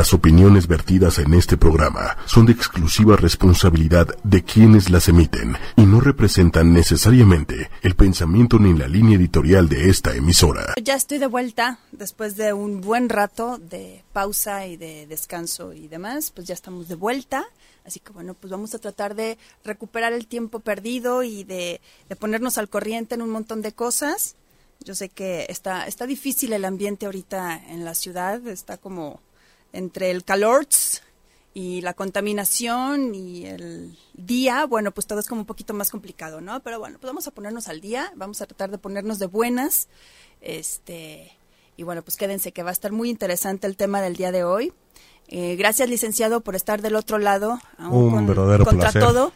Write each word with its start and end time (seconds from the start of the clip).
Las 0.00 0.14
opiniones 0.14 0.66
vertidas 0.66 1.18
en 1.18 1.34
este 1.34 1.58
programa 1.58 2.16
son 2.24 2.46
de 2.46 2.52
exclusiva 2.52 3.16
responsabilidad 3.16 4.08
de 4.24 4.42
quienes 4.42 4.88
las 4.88 5.08
emiten 5.08 5.58
y 5.76 5.82
no 5.82 6.00
representan 6.00 6.72
necesariamente 6.72 7.68
el 7.82 7.94
pensamiento 7.96 8.58
ni 8.58 8.72
la 8.72 8.88
línea 8.88 9.18
editorial 9.18 9.68
de 9.68 9.90
esta 9.90 10.16
emisora. 10.16 10.72
Ya 10.82 10.94
estoy 10.94 11.18
de 11.18 11.26
vuelta 11.26 11.80
después 11.92 12.38
de 12.38 12.54
un 12.54 12.80
buen 12.80 13.10
rato 13.10 13.58
de 13.58 14.02
pausa 14.14 14.66
y 14.66 14.78
de 14.78 15.06
descanso 15.06 15.74
y 15.74 15.86
demás, 15.86 16.30
pues 16.30 16.46
ya 16.46 16.54
estamos 16.54 16.88
de 16.88 16.94
vuelta. 16.94 17.44
Así 17.84 18.00
que 18.00 18.10
bueno, 18.10 18.32
pues 18.32 18.50
vamos 18.50 18.74
a 18.74 18.78
tratar 18.78 19.14
de 19.14 19.36
recuperar 19.64 20.14
el 20.14 20.28
tiempo 20.28 20.60
perdido 20.60 21.22
y 21.22 21.44
de, 21.44 21.82
de 22.08 22.16
ponernos 22.16 22.56
al 22.56 22.70
corriente 22.70 23.16
en 23.16 23.20
un 23.20 23.28
montón 23.28 23.60
de 23.60 23.72
cosas. 23.72 24.36
Yo 24.82 24.94
sé 24.94 25.10
que 25.10 25.44
está, 25.50 25.86
está 25.86 26.06
difícil 26.06 26.54
el 26.54 26.64
ambiente 26.64 27.04
ahorita 27.04 27.60
en 27.68 27.84
la 27.84 27.94
ciudad, 27.94 28.48
está 28.48 28.78
como 28.78 29.20
entre 29.72 30.10
el 30.10 30.24
calor 30.24 30.66
y 31.52 31.80
la 31.80 31.94
contaminación 31.94 33.14
y 33.14 33.46
el 33.46 33.98
día, 34.14 34.66
bueno, 34.66 34.92
pues 34.92 35.06
todo 35.06 35.18
es 35.18 35.26
como 35.26 35.42
un 35.42 35.46
poquito 35.46 35.74
más 35.74 35.90
complicado, 35.90 36.40
¿no? 36.40 36.60
Pero 36.60 36.78
bueno, 36.78 36.98
pues 37.00 37.08
vamos 37.08 37.26
a 37.26 37.32
ponernos 37.32 37.68
al 37.68 37.80
día, 37.80 38.12
vamos 38.14 38.40
a 38.40 38.46
tratar 38.46 38.70
de 38.70 38.78
ponernos 38.78 39.18
de 39.18 39.26
buenas, 39.26 39.88
este, 40.40 41.32
y 41.76 41.82
bueno, 41.82 42.02
pues 42.02 42.16
quédense 42.16 42.52
que 42.52 42.62
va 42.62 42.70
a 42.70 42.72
estar 42.72 42.92
muy 42.92 43.10
interesante 43.10 43.66
el 43.66 43.76
tema 43.76 44.00
del 44.00 44.16
día 44.16 44.32
de 44.32 44.44
hoy. 44.44 44.72
Eh, 45.28 45.56
gracias, 45.56 45.88
licenciado, 45.88 46.40
por 46.40 46.56
estar 46.56 46.82
del 46.82 46.96
otro 46.96 47.18
lado. 47.18 47.60
Un 47.78 48.26
verdadero 48.26 48.64
contra 48.64 48.92
todo. 48.92 49.32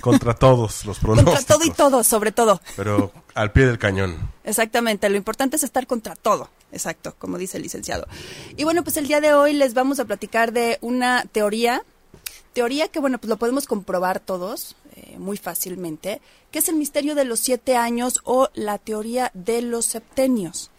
Contra 0.00 0.34
todos 0.34 0.84
los 0.84 0.98
pronósticos. 0.98 1.34
Contra 1.38 1.56
todo 1.56 1.66
y 1.66 1.70
todo, 1.70 2.04
sobre 2.04 2.32
todo. 2.32 2.60
Pero 2.76 3.12
al 3.34 3.50
pie 3.50 3.66
del 3.66 3.78
cañón. 3.78 4.30
Exactamente, 4.44 5.08
lo 5.08 5.16
importante 5.16 5.56
es 5.56 5.64
estar 5.64 5.86
contra 5.86 6.14
todo. 6.14 6.48
Exacto, 6.72 7.14
como 7.18 7.38
dice 7.38 7.56
el 7.56 7.64
licenciado. 7.64 8.06
Y 8.56 8.64
bueno, 8.64 8.84
pues 8.84 8.96
el 8.96 9.06
día 9.06 9.20
de 9.20 9.34
hoy 9.34 9.52
les 9.52 9.74
vamos 9.74 10.00
a 10.00 10.04
platicar 10.04 10.52
de 10.52 10.78
una 10.80 11.24
teoría, 11.24 11.82
teoría 12.52 12.88
que 12.88 13.00
bueno, 13.00 13.18
pues 13.18 13.28
lo 13.28 13.38
podemos 13.38 13.66
comprobar 13.66 14.20
todos 14.20 14.76
eh, 14.94 15.16
muy 15.18 15.36
fácilmente, 15.36 16.20
que 16.50 16.60
es 16.60 16.68
el 16.68 16.76
misterio 16.76 17.14
de 17.14 17.24
los 17.24 17.40
siete 17.40 17.76
años 17.76 18.20
o 18.24 18.48
la 18.54 18.78
teoría 18.78 19.30
de 19.34 19.62
los 19.62 19.86
septenios. 19.86 20.70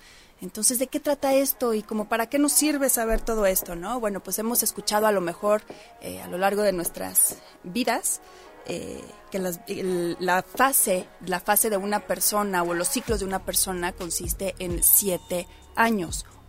Entonces, 0.41 0.79
¿de 0.79 0.87
qué 0.87 0.99
trata 0.99 1.35
esto 1.35 1.75
y 1.75 1.83
como 1.83 2.09
para 2.09 2.27
qué 2.27 2.39
nos 2.39 2.51
sirve 2.51 2.89
saber 2.89 3.21
todo 3.21 3.45
esto, 3.45 3.75
no? 3.75 3.99
Bueno, 3.99 4.21
pues 4.21 4.39
hemos 4.39 4.63
escuchado 4.63 5.05
a 5.05 5.11
lo 5.11 5.21
mejor 5.21 5.61
eh, 6.01 6.19
a 6.21 6.27
lo 6.27 6.39
largo 6.39 6.63
de 6.63 6.73
nuestras 6.73 7.37
vidas 7.63 8.21
eh, 8.65 9.03
que 9.29 9.39
la 9.39 10.43
fase, 10.43 11.07
la 11.25 11.39
fase 11.39 11.69
de 11.69 11.77
una 11.77 11.99
persona 12.01 12.63
o 12.63 12.73
los 12.73 12.87
ciclos 12.87 13.19
de 13.19 13.25
una 13.25 13.45
persona 13.45 13.91
consiste 13.91 14.55
en 14.59 14.81
siete 14.83 15.45
años 15.47 15.60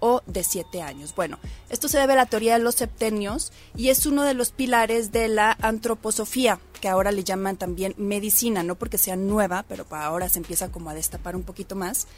o 0.05 0.20
de 0.27 0.42
siete 0.42 0.83
años. 0.83 1.15
Bueno, 1.15 1.39
esto 1.70 1.87
se 1.87 1.98
debe 1.98 2.15
a 2.15 2.17
la 2.17 2.27
teoría 2.27 2.59
de 2.59 2.65
los 2.65 2.75
septenios 2.75 3.53
y 3.77 3.91
es 3.91 4.05
uno 4.05 4.25
de 4.25 4.34
los 4.34 4.51
pilares 4.51 5.12
de 5.12 5.29
la 5.29 5.56
antroposofía, 5.61 6.59
que 6.81 6.89
ahora 6.89 7.12
le 7.12 7.23
llaman 7.23 7.56
también 7.56 7.95
medicina, 7.97 8.64
no 8.64 8.75
porque 8.75 8.98
sea 8.98 9.14
nueva, 9.14 9.64
pero 9.69 9.84
para 9.84 10.06
ahora 10.06 10.29
se 10.29 10.41
empieza 10.41 10.73
como 10.73 10.91
a 10.91 10.95
destapar 10.95 11.37
un 11.37 11.45
poquito 11.45 11.77
más. 11.77 12.09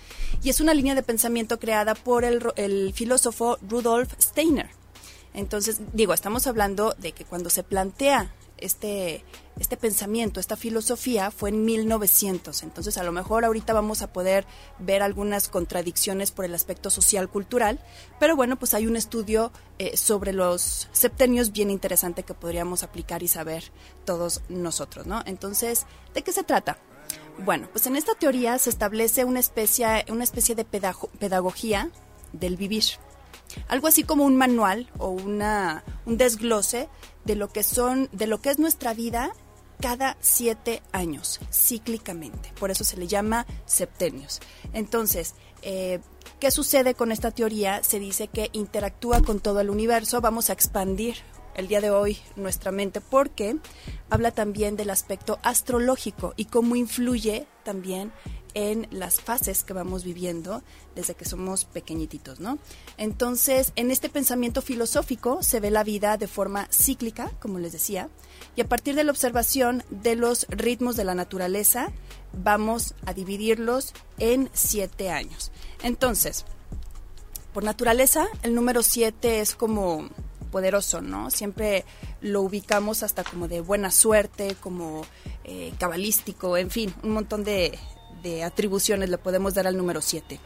Y 0.43 0.49
es 0.49 0.61
una 0.61 0.73
línea 0.73 0.95
de 0.95 1.03
pensamiento 1.03 1.59
creada 1.59 1.95
por 1.95 2.25
el, 2.25 2.43
el 2.57 2.95
filósofo 2.95 3.59
Rudolf 3.69 4.15
Steiner. 4.19 4.71
Entonces, 5.35 5.81
digo, 5.93 6.15
estamos 6.15 6.47
hablando 6.47 6.95
de 6.97 7.13
que 7.13 7.27
cuando 7.27 7.51
se 7.51 7.65
plantea 7.65 8.33
este, 8.65 9.25
este 9.59 9.77
pensamiento, 9.77 10.41
esta 10.41 10.57
filosofía 10.57 11.31
fue 11.31 11.51
en 11.51 11.65
1900. 11.65 12.63
Entonces, 12.63 12.99
a 12.99 13.03
lo 13.03 13.13
mejor 13.13 13.45
ahorita 13.45 13.73
vamos 13.73 14.03
a 14.03 14.13
poder 14.13 14.47
ver 14.79 15.03
algunas 15.03 15.49
contradicciones 15.49 16.31
por 16.31 16.45
el 16.45 16.55
aspecto 16.55 16.91
social 16.91 17.29
cultural, 17.29 17.81
pero 18.19 18.37
bueno, 18.37 18.57
pues 18.57 18.75
hay 18.75 18.87
un 18.87 18.97
estudio 18.97 19.53
eh, 19.79 19.97
sobre 19.97 20.33
los 20.33 20.89
septenios 20.93 21.53
bien 21.53 21.71
interesante 21.71 22.23
que 22.23 22.35
podríamos 22.35 22.83
aplicar 22.83 23.23
y 23.23 23.29
saber 23.29 23.65
todos 24.05 24.43
nosotros, 24.49 25.07
¿no? 25.07 25.23
Entonces, 25.27 25.87
¿de 26.15 26.23
qué 26.23 26.33
se 26.33 26.45
trata? 26.45 26.79
Bueno, 27.39 27.69
pues 27.71 27.87
en 27.87 27.97
esta 27.97 28.15
teoría 28.15 28.59
se 28.59 28.71
establece 28.71 29.25
una 29.25 29.41
especie, 29.41 30.05
una 30.09 30.25
especie 30.25 30.55
de 30.55 30.65
pedagogía 30.65 31.91
del 32.33 32.57
vivir 32.57 32.85
algo 33.69 33.87
así 33.87 34.05
como 34.05 34.25
un 34.25 34.37
manual 34.37 34.91
o 34.99 35.09
una, 35.09 35.85
un 36.07 36.17
desglose 36.17 36.89
de 37.25 37.37
lo 37.37 37.49
que 37.49 37.63
son, 37.63 38.09
de 38.13 38.27
lo 38.27 38.41
que 38.41 38.51
es 38.51 38.59
nuestra 38.59 38.95
vida 38.95 39.33
cada 39.81 40.17
siete 40.21 40.83
años, 40.93 41.41
cíclicamente. 41.53 42.53
Por 42.59 42.71
eso 42.71 42.85
se 42.85 42.97
le 42.97 43.07
llama 43.07 43.47
septenios. 43.67 44.41
Entonces, 44.73 45.35
eh, 45.63 46.01
¿qué 46.41 46.51
sucede 46.51 46.95
con 46.95 47.13
esta 47.13 47.31
teoría? 47.31 47.83
Se 47.83 47.99
dice 47.99 48.29
que 48.29 48.51
interactúa 48.53 49.21
con 49.21 49.41
todo 49.41 49.61
el 49.61 49.71
universo. 49.71 50.21
Vamos 50.21 50.49
a 50.49 50.53
expandir 50.53 51.17
el 51.55 51.69
día 51.69 51.81
de 51.81 51.91
hoy 51.91 52.19
nuestra 52.37 52.73
mente 52.73 53.01
porque 53.01 53.57
habla 54.11 54.31
también 54.31 54.77
del 54.77 54.91
aspecto 54.91 55.39
astrológico 55.43 56.35
y 56.37 56.47
cómo 56.47 56.77
influye 56.77 57.47
también 57.63 58.13
en 58.55 58.87
las 58.91 59.21
fases 59.21 59.65
que 59.65 59.73
vamos 59.73 60.05
viviendo 60.05 60.63
desde 60.95 61.15
que 61.15 61.25
somos 61.25 61.65
pequeñititos, 61.65 62.41
¿no? 62.41 62.59
Entonces, 62.97 63.73
en 63.77 63.91
este 63.91 64.09
pensamiento 64.09 64.63
filosófico 64.63 65.43
se 65.43 65.61
ve 65.61 65.71
la 65.71 65.85
vida 65.85 66.17
de 66.17 66.29
forma 66.29 66.69
cíclica, 66.71 67.31
como 67.41 67.59
les 67.59 67.73
decía, 67.73 68.09
y 68.57 68.61
a 68.61 68.69
partir 68.69 68.95
de 68.95 69.05
la 69.05 69.11
observación 69.11 69.83
de 69.91 70.17
los 70.17 70.47
ritmos 70.49 70.97
de 70.97 71.05
la 71.05 71.15
naturaleza, 71.15 71.93
vamos 72.33 72.95
a 73.05 73.13
dividirlos 73.13 73.93
en 74.19 74.51
siete 74.53 75.11
años. 75.11 75.51
Entonces, 75.83 76.45
por 77.53 77.65
naturaleza, 77.65 78.27
el 78.43 78.55
número 78.55 78.83
siete 78.83 79.41
es 79.41 79.55
como 79.55 80.09
poderoso, 80.51 81.03
¿no? 81.03 81.31
Siempre 81.31 81.85
lo 82.21 82.43
ubicamos 82.43 83.03
hasta 83.03 83.25
como 83.25 83.49
de 83.49 83.61
buena 83.61 83.91
suerte, 83.91 84.57
como 84.61 85.05
eh, 85.43 85.73
cabalístico, 85.79 86.57
en 86.57 86.71
fin, 86.71 86.95
un 87.03 87.11
montón 87.11 87.43
de, 87.43 87.77
de 88.25 88.43
atribuciones 88.43 89.09
le 89.09 89.19
podemos 89.19 89.55
dar 89.55 89.69
al 89.69 89.77
número 89.77 90.01
7. 90.01 90.41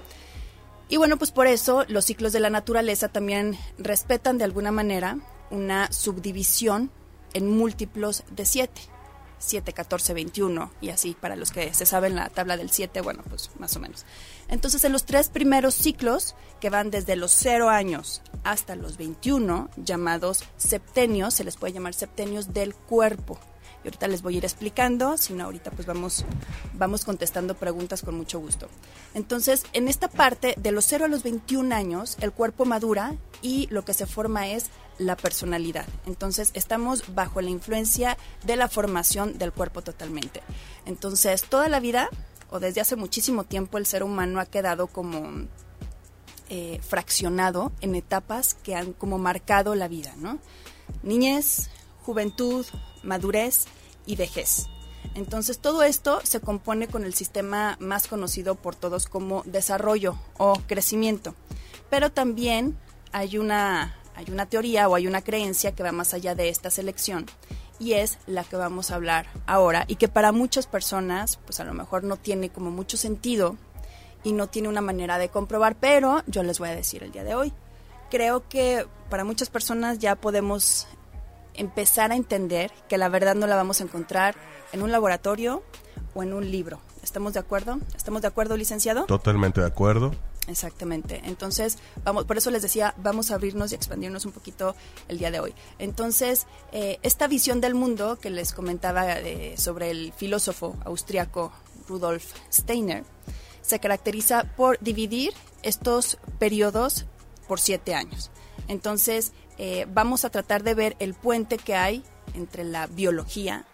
Y 0.91 0.97
bueno, 0.99 1.17
pues 1.17 1.31
por 1.31 1.47
eso 1.47 1.85
los 1.89 2.05
ciclos 2.05 2.33
de 2.33 2.41
la 2.41 2.51
naturaleza 2.51 3.09
también 3.09 3.57
respetan 3.79 4.37
de 4.37 4.45
alguna 4.45 4.73
manera 4.73 5.19
una 5.51 5.91
subdivisión 5.93 6.91
en 7.33 7.49
múltiplos 7.49 8.25
de 8.31 8.45
7. 8.45 8.81
7, 9.41 9.73
14, 9.73 10.15
21 10.15 10.73
y 10.81 10.89
así 10.89 11.17
para 11.19 11.37
los 11.37 11.53
que 11.53 11.73
se 11.73 11.87
saben 11.87 12.17
la 12.17 12.29
tabla 12.29 12.57
del 12.57 12.71
7, 12.71 13.01
bueno, 13.03 13.23
pues 13.29 13.51
más 13.61 13.77
o 13.77 13.81
menos. 13.81 14.05
Entonces, 14.49 14.83
en 14.83 14.91
los 14.91 15.05
tres 15.05 15.29
primeros 15.29 15.77
ciclos, 15.77 16.35
que 16.61 16.71
van 16.71 16.91
desde 16.91 17.15
los 17.15 17.31
0 17.33 17.69
años 17.69 18.21
hasta 18.43 18.75
los 18.75 18.97
21, 18.97 19.71
llamados 19.77 20.43
septenios, 20.57 21.35
se 21.35 21.45
les 21.45 21.57
puede 21.57 21.75
llamar 21.75 21.95
septenios 21.95 22.53
del 22.53 22.75
cuerpo 22.75 23.39
ahorita 23.89 24.09
les 24.09 24.23
voy 24.23 24.35
a 24.35 24.39
ir 24.39 24.45
explicando, 24.45 25.17
si 25.17 25.33
no 25.33 25.45
ahorita 25.45 25.71
pues 25.71 25.87
vamos, 25.87 26.25
vamos 26.75 27.05
contestando 27.05 27.55
preguntas 27.55 28.03
con 28.03 28.17
mucho 28.17 28.39
gusto. 28.39 28.69
Entonces, 29.15 29.65
en 29.73 29.89
esta 29.89 30.09
parte 30.09 30.55
de 30.57 30.73
los 30.73 30.85
0 30.87 31.07
a 31.07 31.09
los 31.09 31.23
21 31.23 31.75
años, 31.75 32.17
el 32.21 32.33
cuerpo 32.33 32.65
madura 32.65 33.15
y 33.43 33.67
lo 33.71 33.85
que 33.85 33.95
se 33.95 34.07
forma 34.07 34.49
es 34.49 34.71
la 34.99 35.17
personalidad. 35.17 35.87
Entonces, 36.07 36.51
estamos 36.55 37.15
bajo 37.15 37.41
la 37.41 37.51
influencia 37.51 38.17
de 38.45 38.57
la 38.57 38.69
formación 38.69 39.39
del 39.39 39.53
cuerpo 39.53 39.83
totalmente. 39.83 40.43
Entonces, 40.87 41.43
toda 41.43 41.69
la 41.69 41.81
vida 41.81 42.09
o 42.51 42.61
desde 42.61 42.81
hace 42.81 42.97
muchísimo 42.97 43.45
tiempo 43.45 43.79
el 43.79 43.87
ser 43.87 44.03
humano 44.03 44.41
ha 44.41 44.47
quedado 44.47 44.87
como 44.87 45.47
eh, 46.49 46.81
fraccionado 46.87 47.73
en 47.81 47.95
etapas 47.95 48.55
que 48.55 48.75
han 48.75 48.93
como 48.93 49.19
marcado 49.19 49.75
la 49.75 49.89
vida, 49.89 50.15
¿no? 50.17 50.39
Niñez, 51.03 51.69
juventud, 52.05 52.65
madurez 53.03 53.67
y 54.09 54.17
vejez. 54.17 54.67
Entonces 55.15 55.59
todo 55.59 55.85
esto 55.85 56.21
se 56.25 56.41
compone 56.41 56.89
con 56.89 57.05
el 57.05 57.15
sistema 57.15 57.77
más 57.79 58.09
conocido 58.09 58.57
por 58.57 58.75
todos 58.75 59.07
como 59.07 59.43
desarrollo 59.45 60.19
o 60.39 60.55
crecimiento. 60.67 61.35
Pero 61.91 62.11
también 62.11 62.77
hay 63.13 63.39
una, 63.39 63.97
hay 64.17 64.27
una 64.31 64.47
teoría 64.47 64.89
o 64.89 64.95
hay 64.95 65.07
una 65.07 65.23
creencia 65.23 65.73
que 65.73 65.83
va 65.83 65.93
más 65.93 66.15
allá 66.15 66.35
de 66.35 66.49
esta 66.49 66.71
selección 66.71 67.27
y 67.79 67.93
es 67.93 68.19
la 68.27 68.43
que 68.43 68.57
vamos 68.57 68.91
a 68.91 68.97
hablar 68.97 69.27
ahora 69.47 69.85
y 69.87 69.97
que 69.97 70.09
para 70.09 70.33
muchas 70.33 70.67
personas 70.67 71.39
pues 71.45 71.61
a 71.61 71.65
lo 71.65 71.75
mejor 71.75 72.03
no 72.03 72.17
tiene 72.17 72.51
como 72.51 72.71
mucho 72.71 72.97
sentido 72.97 73.57
y 74.25 74.33
no 74.33 74.49
tiene 74.49 74.69
una 74.69 74.81
manera 74.81 75.19
de 75.19 75.29
comprobar, 75.29 75.77
pero 75.77 76.23
yo 76.27 76.43
les 76.43 76.59
voy 76.59 76.71
a 76.71 76.75
decir 76.75 77.03
el 77.05 77.13
día 77.13 77.25
de 77.25 77.35
hoy. 77.35 77.53
Creo 78.11 78.49
que 78.49 78.87
para 79.11 79.25
muchas 79.25 79.51
personas 79.51 79.99
ya 79.99 80.17
podemos 80.17 80.87
empezar 81.59 82.13
a 82.13 82.17
entender 82.17 82.73
que 82.89 82.99
la 82.99 83.09
verdad 83.09 83.35
no 83.35 83.47
la 83.47 83.57
vamos 83.57 83.81
a 83.81 83.85
encontrar 83.85 84.35
en 84.73 84.83
un 84.83 84.93
laboratorio 84.93 85.63
o 86.15 86.23
en 86.23 86.33
un 86.33 86.51
libro. 86.51 86.81
¿Estamos 87.03 87.35
de 87.35 87.41
acuerdo? 87.41 87.79
¿Estamos 87.97 88.23
de 88.23 88.29
acuerdo, 88.29 88.57
licenciado? 88.57 89.05
Totalmente 89.07 89.61
de 89.61 89.67
acuerdo. 89.67 90.13
Exactamente. 90.47 91.21
Entonces, 91.25 91.79
vamos, 92.05 92.25
por 92.25 92.39
eso 92.39 92.51
les 92.51 92.63
decía, 92.63 92.95
vamos 92.97 93.31
a 93.31 93.35
abrirnos 93.35 93.73
y 93.73 93.75
expandirnos 93.75 94.25
un 94.25 94.33
poquito 94.33 94.75
el 95.09 95.19
día 95.19 95.31
de 95.31 95.41
hoy. 95.41 95.55
Entonces, 95.79 96.47
eh, 96.73 96.99
esta 97.03 97.29
visión 97.29 97.61
del 97.61 97.75
mundo 97.75 98.17
que 98.17 98.31
les 98.31 98.53
comentaba 98.53 99.19
eh, 99.19 99.55
sobre 99.59 99.91
el 99.91 100.13
filósofo 100.17 100.77
austriaco 100.85 101.53
Rudolf 101.87 102.33
Steiner 102.53 103.05
se 103.61 103.79
caracteriza 103.79 104.45
por 104.57 104.79
dividir 104.81 105.33
estos 105.63 106.19
periodos 106.39 107.05
por 107.47 107.61
siete 107.61 107.95
años. 107.95 108.31
Entonces, 108.69 109.33
eh, 109.59 109.87
vamos 109.93 110.25
a 110.25 110.31
tratar 110.31 110.63
de 110.63 110.75
ver 110.75 110.97
el 111.01 111.15
puente 111.15 111.59
que 111.59 111.75
hay 111.75 112.05
entre 112.35 112.65
la 112.65 112.87
biología 112.87 113.67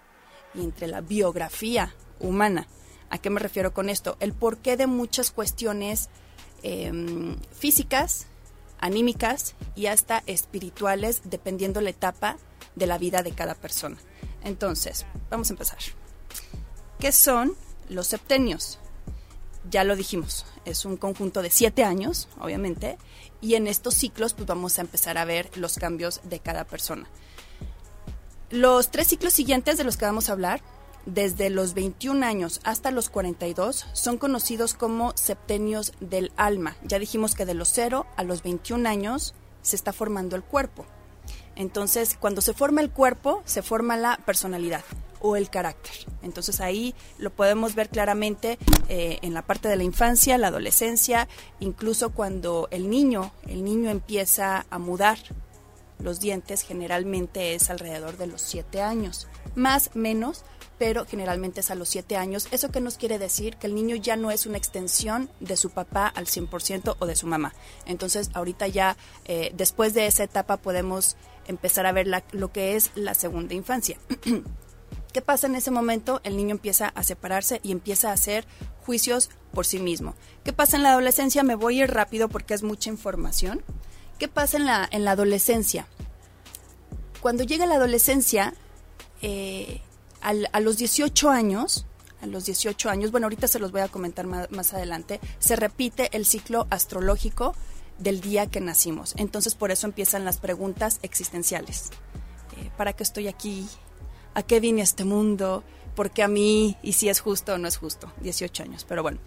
y 0.55 0.63
entre 0.63 0.87
la 0.87 1.03
biografía 1.03 1.95
humana. 2.21 2.67
¿A 3.11 3.19
qué 3.19 3.31
me 3.31 3.41
refiero 3.41 3.75
con 3.75 3.91
esto? 3.91 4.17
El 4.19 4.33
porqué 4.33 4.77
de 4.77 4.87
muchas 4.87 5.31
cuestiones 5.31 6.09
em, 6.63 7.37
físicas, 7.53 8.27
anímicas 8.79 9.55
y 9.77 9.87
hasta 9.87 10.23
espirituales, 10.27 11.23
dependiendo 11.25 11.81
la 11.81 11.91
etapa 11.91 12.39
de 12.75 12.87
la 12.87 12.99
vida 12.99 13.23
de 13.23 13.33
cada 13.33 13.55
persona. 13.55 13.99
Entonces, 14.43 15.07
vamos 15.31 15.51
a 15.51 15.53
empezar. 15.53 15.79
¿Qué 16.99 17.13
son 17.13 17.55
los 17.89 18.07
septenios? 18.07 18.79
Ya 19.71 19.85
lo 19.85 19.97
dijimos, 19.97 20.47
es 20.65 20.85
un 20.85 20.97
conjunto 20.97 21.43
de 21.43 21.51
siete 21.51 21.85
años, 21.85 22.29
obviamente, 22.39 22.99
y 23.45 23.57
en 23.57 23.67
estos 23.67 23.93
ciclos 23.93 24.33
pues 24.33 24.47
vamos 24.47 24.79
a 24.79 24.81
empezar 24.81 25.19
a 25.19 25.27
ver 25.27 25.51
los 25.57 25.77
cambios 25.77 26.23
de 26.25 26.41
cada 26.41 26.65
persona. 26.65 27.07
Los 28.51 28.91
tres 28.91 29.09
ciclos 29.09 29.35
siguientes 29.35 29.77
de 29.77 29.85
los 29.85 29.99
que 29.99 30.07
vamos 30.07 30.31
a 30.31 30.33
hablar, 30.33 30.63
desde 31.05 31.51
los 31.51 31.75
21 31.75 32.25
años 32.25 32.61
hasta 32.65 32.91
los 32.91 33.11
42, 33.11 33.87
son 33.93 34.17
conocidos 34.17 34.73
como 34.73 35.13
septenios 35.15 35.93
del 36.01 36.33
alma. 36.37 36.77
Ya 36.85 36.99
dijimos 36.99 37.35
que 37.35 37.45
de 37.45 37.53
los 37.53 37.69
0 37.69 38.07
a 38.17 38.23
los 38.23 38.43
21 38.43 38.89
años 38.89 39.35
se 39.61 39.77
está 39.77 39.93
formando 39.93 40.37
el 40.37 40.43
cuerpo. 40.43 40.87
Entonces, 41.55 42.17
cuando 42.19 42.41
se 42.41 42.55
forma 42.55 42.81
el 42.81 42.91
cuerpo, 42.91 43.43
se 43.45 43.61
forma 43.61 43.99
la 43.99 44.17
personalidad 44.25 44.83
o 45.25 45.37
el 45.37 45.49
carácter. 45.49 45.93
Entonces 46.23 46.61
ahí 46.61 46.95
lo 47.17 47.31
podemos 47.31 47.75
ver 47.75 47.89
claramente 47.89 48.59
eh, 48.91 49.19
en 49.23 49.33
la 49.33 49.41
parte 49.41 49.69
de 49.69 49.77
la 49.77 49.83
infancia, 49.83 50.37
la 50.37 50.49
adolescencia, 50.49 51.29
incluso 51.61 52.11
cuando 52.11 52.69
el 52.71 52.91
niño, 52.91 53.33
el 53.49 53.65
niño 53.65 53.89
empieza 53.89 54.67
a 54.69 54.79
mudar 54.79 55.17
los 55.99 56.21
dientes, 56.21 56.61
generalmente 56.61 57.55
es 57.55 57.71
alrededor 57.71 58.19
de 58.19 58.27
los 58.27 58.43
siete 58.43 58.83
años, 58.83 59.27
más 59.55 59.93
menos, 59.95 60.45
pero 60.77 61.07
generalmente 61.07 61.61
es 61.61 61.71
a 61.71 61.75
los 61.75 61.89
siete 61.89 62.19
años. 62.19 62.47
¿Eso 62.51 62.71
qué 62.71 62.83
nos 62.83 62.99
quiere 62.99 63.19
decir? 63.19 63.57
Que 63.57 63.69
el 63.69 63.75
niño 63.75 63.97
ya 63.97 64.17
no 64.17 64.31
es 64.31 64.45
una 64.45 64.59
extensión 64.59 65.31
de 65.41 65.57
su 65.57 65.71
papá 65.71 66.07
al 66.07 66.27
100% 66.27 66.97
o 66.99 67.07
de 67.07 67.17
su 67.17 67.27
mamá. 67.27 67.55
Entonces 67.87 68.29
ahorita 68.35 68.69
ya, 68.69 68.99
eh, 69.25 69.53
después 69.57 69.95
de 69.95 70.07
esa 70.07 70.25
etapa 70.25 70.59
podemos 70.59 71.17
empezar 71.47 71.87
a 71.87 71.93
ver 71.93 72.09
lo 72.33 72.53
que 72.53 72.77
es 72.77 72.91
la 72.95 73.15
segunda 73.15 73.55
infancia. 73.55 73.97
¿Qué 75.15 75.23
pasa 75.23 75.47
en 75.47 75.55
ese 75.55 75.71
momento? 75.71 76.21
El 76.25 76.37
niño 76.37 76.51
empieza 76.51 76.89
a 76.89 77.05
separarse 77.05 77.61
y 77.63 77.71
empieza 77.71 78.11
a 78.11 78.15
hacer 78.15 78.45
juicios 78.85 79.31
por 79.53 79.65
sí 79.65 79.79
mismo. 79.79 80.17
¿Qué 80.43 80.53
pasa 80.53 80.77
en 80.77 80.83
la 80.83 80.91
adolescencia? 80.91 81.45
Me 81.45 81.55
voy 81.55 81.81
a 81.81 81.85
ir 81.85 81.93
rápido 81.93 82.29
porque 82.29 82.53
es 82.53 82.65
mucha 82.65 82.91
información. 82.91 83.63
¿Qué 84.19 84.27
pasa 84.27 84.57
en 84.57 84.67
la, 84.67 84.89
en 84.91 85.05
la 85.05 85.13
adolescencia? 85.13 85.87
Cuando 87.21 87.45
llega 87.45 87.65
la 87.65 87.77
adolescencia, 87.77 88.55
eh, 89.23 89.83
a 90.21 90.61
los 90.61 90.79
18 90.79 91.31
años, 91.31 91.87
a 92.21 92.27
los 92.27 92.47
18 92.47 92.91
años, 92.91 93.13
bueno, 93.13 93.27
ahorita 93.27 93.47
se 93.47 93.61
los 93.61 93.71
voy 93.71 93.83
a 93.83 93.89
comentar 93.89 94.27
más, 94.27 94.51
más 94.51 94.75
adelante, 94.75 95.21
se 95.39 95.55
repite 95.55 96.09
el 96.17 96.27
ciclo 96.27 96.67
astrológico 96.71 97.55
del 98.01 98.21
día 98.21 98.49
que 98.49 98.61
nacimos. 98.61 99.15
Entonces 99.17 99.55
por 99.55 99.71
eso 99.71 99.87
empiezan 99.87 100.25
las 100.25 100.39
preguntas 100.39 100.99
existenciales. 101.03 101.91
Eh, 102.57 102.71
¿Para 102.77 102.95
qué 102.95 103.05
estoy 103.05 103.29
aquí? 103.29 103.69
¿A 104.35 104.43
qué 104.43 104.61
vine 104.61 104.83
este 104.83 105.05
mundo? 105.05 105.63
¿Por 105.95 106.11
qué 106.11 106.23
a 106.23 106.29
mí? 106.29 106.77
Y 106.83 106.93
si 106.93 107.09
es 107.09 107.21
justo 107.21 107.55
o 107.55 107.59
no 107.59 107.69
es 107.69 107.77
justo. 107.77 108.13
18 108.21 108.65
años, 108.65 108.85
pero 108.89 109.03
bueno. 109.03 109.19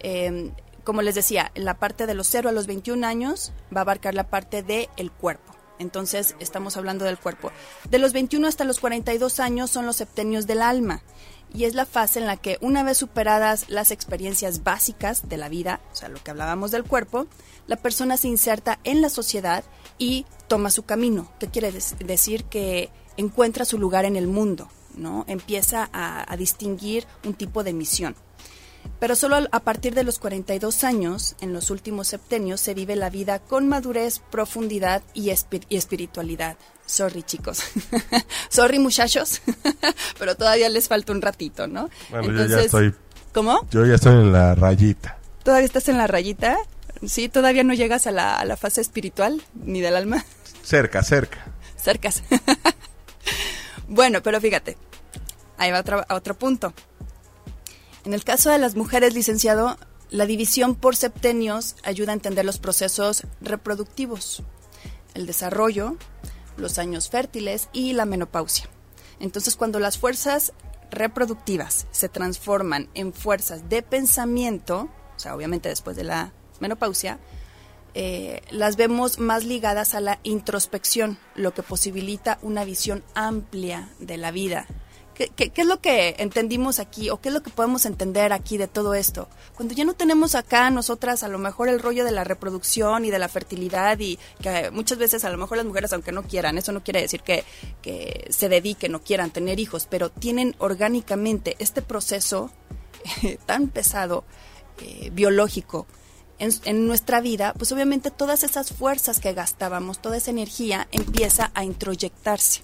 Em, 0.00 0.52
como 0.84 1.02
les 1.02 1.14
decía, 1.14 1.52
la 1.54 1.74
parte 1.74 2.06
de 2.06 2.14
los 2.14 2.28
0 2.28 2.48
a 2.48 2.52
los 2.52 2.66
21 2.66 3.06
años 3.06 3.52
va 3.74 3.80
a 3.80 3.82
abarcar 3.82 4.14
la 4.14 4.28
parte 4.28 4.62
del 4.62 4.88
el 4.96 5.12
cuerpo. 5.12 5.54
Entonces, 5.78 6.34
estamos 6.40 6.76
hablando 6.76 7.04
del 7.04 7.18
cuerpo. 7.18 7.52
De 7.88 7.98
los 7.98 8.12
21 8.12 8.48
hasta 8.48 8.64
los 8.64 8.80
42 8.80 9.38
años 9.40 9.70
son 9.70 9.86
los 9.86 9.96
septenios 9.96 10.46
del 10.46 10.62
alma. 10.62 11.02
Y 11.54 11.64
es 11.64 11.74
la 11.74 11.86
fase 11.86 12.18
en 12.18 12.26
la 12.26 12.36
que, 12.36 12.58
una 12.60 12.82
vez 12.82 12.98
superadas 12.98 13.68
las 13.68 13.90
experiencias 13.90 14.64
básicas 14.64 15.28
de 15.28 15.36
la 15.36 15.48
vida, 15.48 15.80
o 15.92 15.96
sea, 15.96 16.08
lo 16.08 16.22
que 16.22 16.30
hablábamos 16.30 16.70
del 16.70 16.84
cuerpo, 16.84 17.26
la 17.66 17.76
persona 17.76 18.16
se 18.16 18.28
inserta 18.28 18.78
en 18.84 19.00
la 19.00 19.08
sociedad 19.08 19.64
y 19.98 20.26
toma 20.46 20.70
su 20.70 20.84
camino. 20.84 21.30
¿Qué 21.38 21.48
quiere 21.48 21.72
decir? 21.72 22.44
Que 22.44 22.90
encuentra 23.18 23.66
su 23.66 23.78
lugar 23.78 24.06
en 24.06 24.16
el 24.16 24.26
mundo, 24.26 24.68
¿no? 24.94 25.24
Empieza 25.28 25.90
a, 25.92 26.34
distinguir 26.36 27.06
un 27.24 27.34
tipo 27.34 27.62
de 27.62 27.74
misión. 27.74 28.16
Pero 29.00 29.16
solo 29.16 29.36
a 29.50 29.60
partir 29.60 29.94
de 29.94 30.04
los 30.04 30.18
42 30.18 30.84
años, 30.84 31.36
en 31.40 31.52
los 31.52 31.70
últimos 31.70 32.08
septenios, 32.08 32.60
se 32.60 32.74
vive 32.74 32.96
la 32.96 33.10
vida 33.10 33.38
con 33.40 33.68
madurez, 33.68 34.20
profundidad 34.30 35.02
y, 35.14 35.30
espiritualidad. 35.30 36.56
Sorry, 36.86 37.22
chicos. 37.22 37.60
Sorry, 38.48 38.78
muchachos. 38.78 39.42
Pero 40.18 40.36
todavía 40.36 40.68
les 40.68 40.88
falta 40.88 41.12
un 41.12 41.20
ratito, 41.20 41.66
¿no? 41.66 41.90
Bueno, 42.10 42.32
yo 42.32 42.46
ya 42.46 42.60
estoy. 42.62 42.94
¿Cómo? 43.34 43.66
Yo 43.70 43.84
ya 43.84 43.96
estoy 43.96 44.14
en 44.14 44.32
la 44.32 44.54
rayita. 44.54 45.18
¿Todavía 45.42 45.66
estás 45.66 45.88
en 45.88 45.98
la 45.98 46.06
rayita? 46.06 46.56
Sí, 47.06 47.28
todavía 47.28 47.62
no 47.62 47.74
llegas 47.74 48.06
a 48.06 48.10
la, 48.10 48.38
a 48.38 48.44
la 48.44 48.56
fase 48.56 48.80
espiritual 48.80 49.42
ni 49.54 49.80
del 49.80 49.96
alma. 49.96 50.24
Cerca, 50.62 51.02
cerca. 51.02 51.44
Cercas. 51.76 52.22
bueno, 53.88 54.22
pero 54.22 54.40
fíjate, 54.40 54.76
ahí 55.56 55.70
va 55.72 55.80
otro, 55.80 56.04
otro 56.10 56.38
punto. 56.38 56.72
En 58.04 58.14
el 58.14 58.24
caso 58.24 58.50
de 58.50 58.58
las 58.58 58.76
mujeres, 58.76 59.14
licenciado, 59.14 59.76
la 60.10 60.26
división 60.26 60.74
por 60.74 60.96
septenios 60.96 61.76
ayuda 61.82 62.12
a 62.12 62.14
entender 62.14 62.44
los 62.44 62.58
procesos 62.58 63.24
reproductivos, 63.40 64.42
el 65.14 65.26
desarrollo, 65.26 65.96
los 66.56 66.78
años 66.78 67.10
fértiles 67.10 67.68
y 67.72 67.92
la 67.92 68.04
menopausia. 68.04 68.68
Entonces, 69.20 69.56
cuando 69.56 69.80
las 69.80 69.98
fuerzas 69.98 70.52
reproductivas 70.90 71.86
se 71.90 72.08
transforman 72.08 72.88
en 72.94 73.12
fuerzas 73.12 73.68
de 73.68 73.82
pensamiento, 73.82 74.88
o 75.16 75.18
sea, 75.18 75.34
obviamente 75.34 75.68
después 75.68 75.96
de 75.96 76.04
la 76.04 76.32
menopausia, 76.60 77.18
eh, 78.00 78.42
las 78.52 78.76
vemos 78.76 79.18
más 79.18 79.44
ligadas 79.44 79.92
a 79.96 80.00
la 80.00 80.20
introspección, 80.22 81.18
lo 81.34 81.52
que 81.52 81.64
posibilita 81.64 82.38
una 82.42 82.64
visión 82.64 83.02
amplia 83.16 83.88
de 83.98 84.16
la 84.16 84.30
vida. 84.30 84.68
¿Qué, 85.16 85.30
¿Qué, 85.30 85.50
es 85.56 85.66
lo 85.66 85.80
que 85.80 86.14
entendimos 86.20 86.78
aquí 86.78 87.10
o 87.10 87.20
qué 87.20 87.30
es 87.30 87.34
lo 87.34 87.42
que 87.42 87.50
podemos 87.50 87.86
entender 87.86 88.32
aquí 88.32 88.56
de 88.56 88.68
todo 88.68 88.94
esto? 88.94 89.28
Cuando 89.56 89.74
ya 89.74 89.84
no 89.84 89.94
tenemos 89.94 90.36
acá 90.36 90.70
nosotras 90.70 91.24
a 91.24 91.28
lo 91.28 91.38
mejor 91.38 91.68
el 91.68 91.80
rollo 91.80 92.04
de 92.04 92.12
la 92.12 92.22
reproducción 92.22 93.04
y 93.04 93.10
de 93.10 93.18
la 93.18 93.28
fertilidad 93.28 93.98
y 93.98 94.16
que 94.40 94.70
muchas 94.70 94.98
veces 94.98 95.24
a 95.24 95.30
lo 95.30 95.36
mejor 95.36 95.56
las 95.56 95.66
mujeres 95.66 95.92
aunque 95.92 96.12
no 96.12 96.22
quieran, 96.22 96.56
eso 96.56 96.70
no 96.70 96.84
quiere 96.84 97.00
decir 97.00 97.22
que, 97.22 97.42
que 97.82 98.28
se 98.30 98.48
dediquen 98.48 98.94
o 98.94 99.02
quieran 99.02 99.32
tener 99.32 99.58
hijos, 99.58 99.88
pero 99.90 100.08
tienen 100.08 100.54
orgánicamente 100.58 101.56
este 101.58 101.82
proceso 101.82 102.52
tan 103.46 103.66
pesado, 103.66 104.22
eh, 104.80 105.10
biológico, 105.12 105.88
en, 106.38 106.86
nuestra 106.86 107.20
vida, 107.20 107.54
pues 107.56 107.72
obviamente 107.72 108.10
todas 108.10 108.44
esas 108.44 108.72
fuerzas 108.72 109.20
que 109.20 109.32
gastábamos, 109.32 110.00
toda 110.00 110.16
esa 110.16 110.30
energía 110.30 110.88
empieza 110.92 111.50
a 111.54 111.64
introyectarse. 111.64 112.62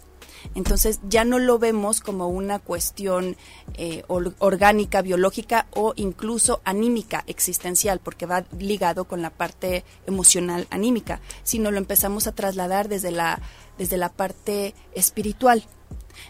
Entonces 0.54 1.00
ya 1.08 1.24
no 1.24 1.38
lo 1.38 1.58
vemos 1.58 2.00
como 2.00 2.28
una 2.28 2.58
cuestión 2.58 3.36
eh, 3.74 4.02
orgánica, 4.08 5.00
biológica 5.00 5.66
o 5.72 5.94
incluso 5.96 6.60
anímica, 6.64 7.24
existencial, 7.26 7.98
porque 7.98 8.26
va 8.26 8.44
ligado 8.58 9.04
con 9.04 9.22
la 9.22 9.30
parte 9.30 9.84
emocional 10.06 10.66
anímica, 10.70 11.20
sino 11.44 11.70
lo 11.70 11.78
empezamos 11.78 12.26
a 12.26 12.32
trasladar 12.32 12.88
desde 12.88 13.10
la, 13.10 13.40
desde 13.78 13.96
la 13.96 14.10
parte 14.10 14.74
espiritual. 14.94 15.64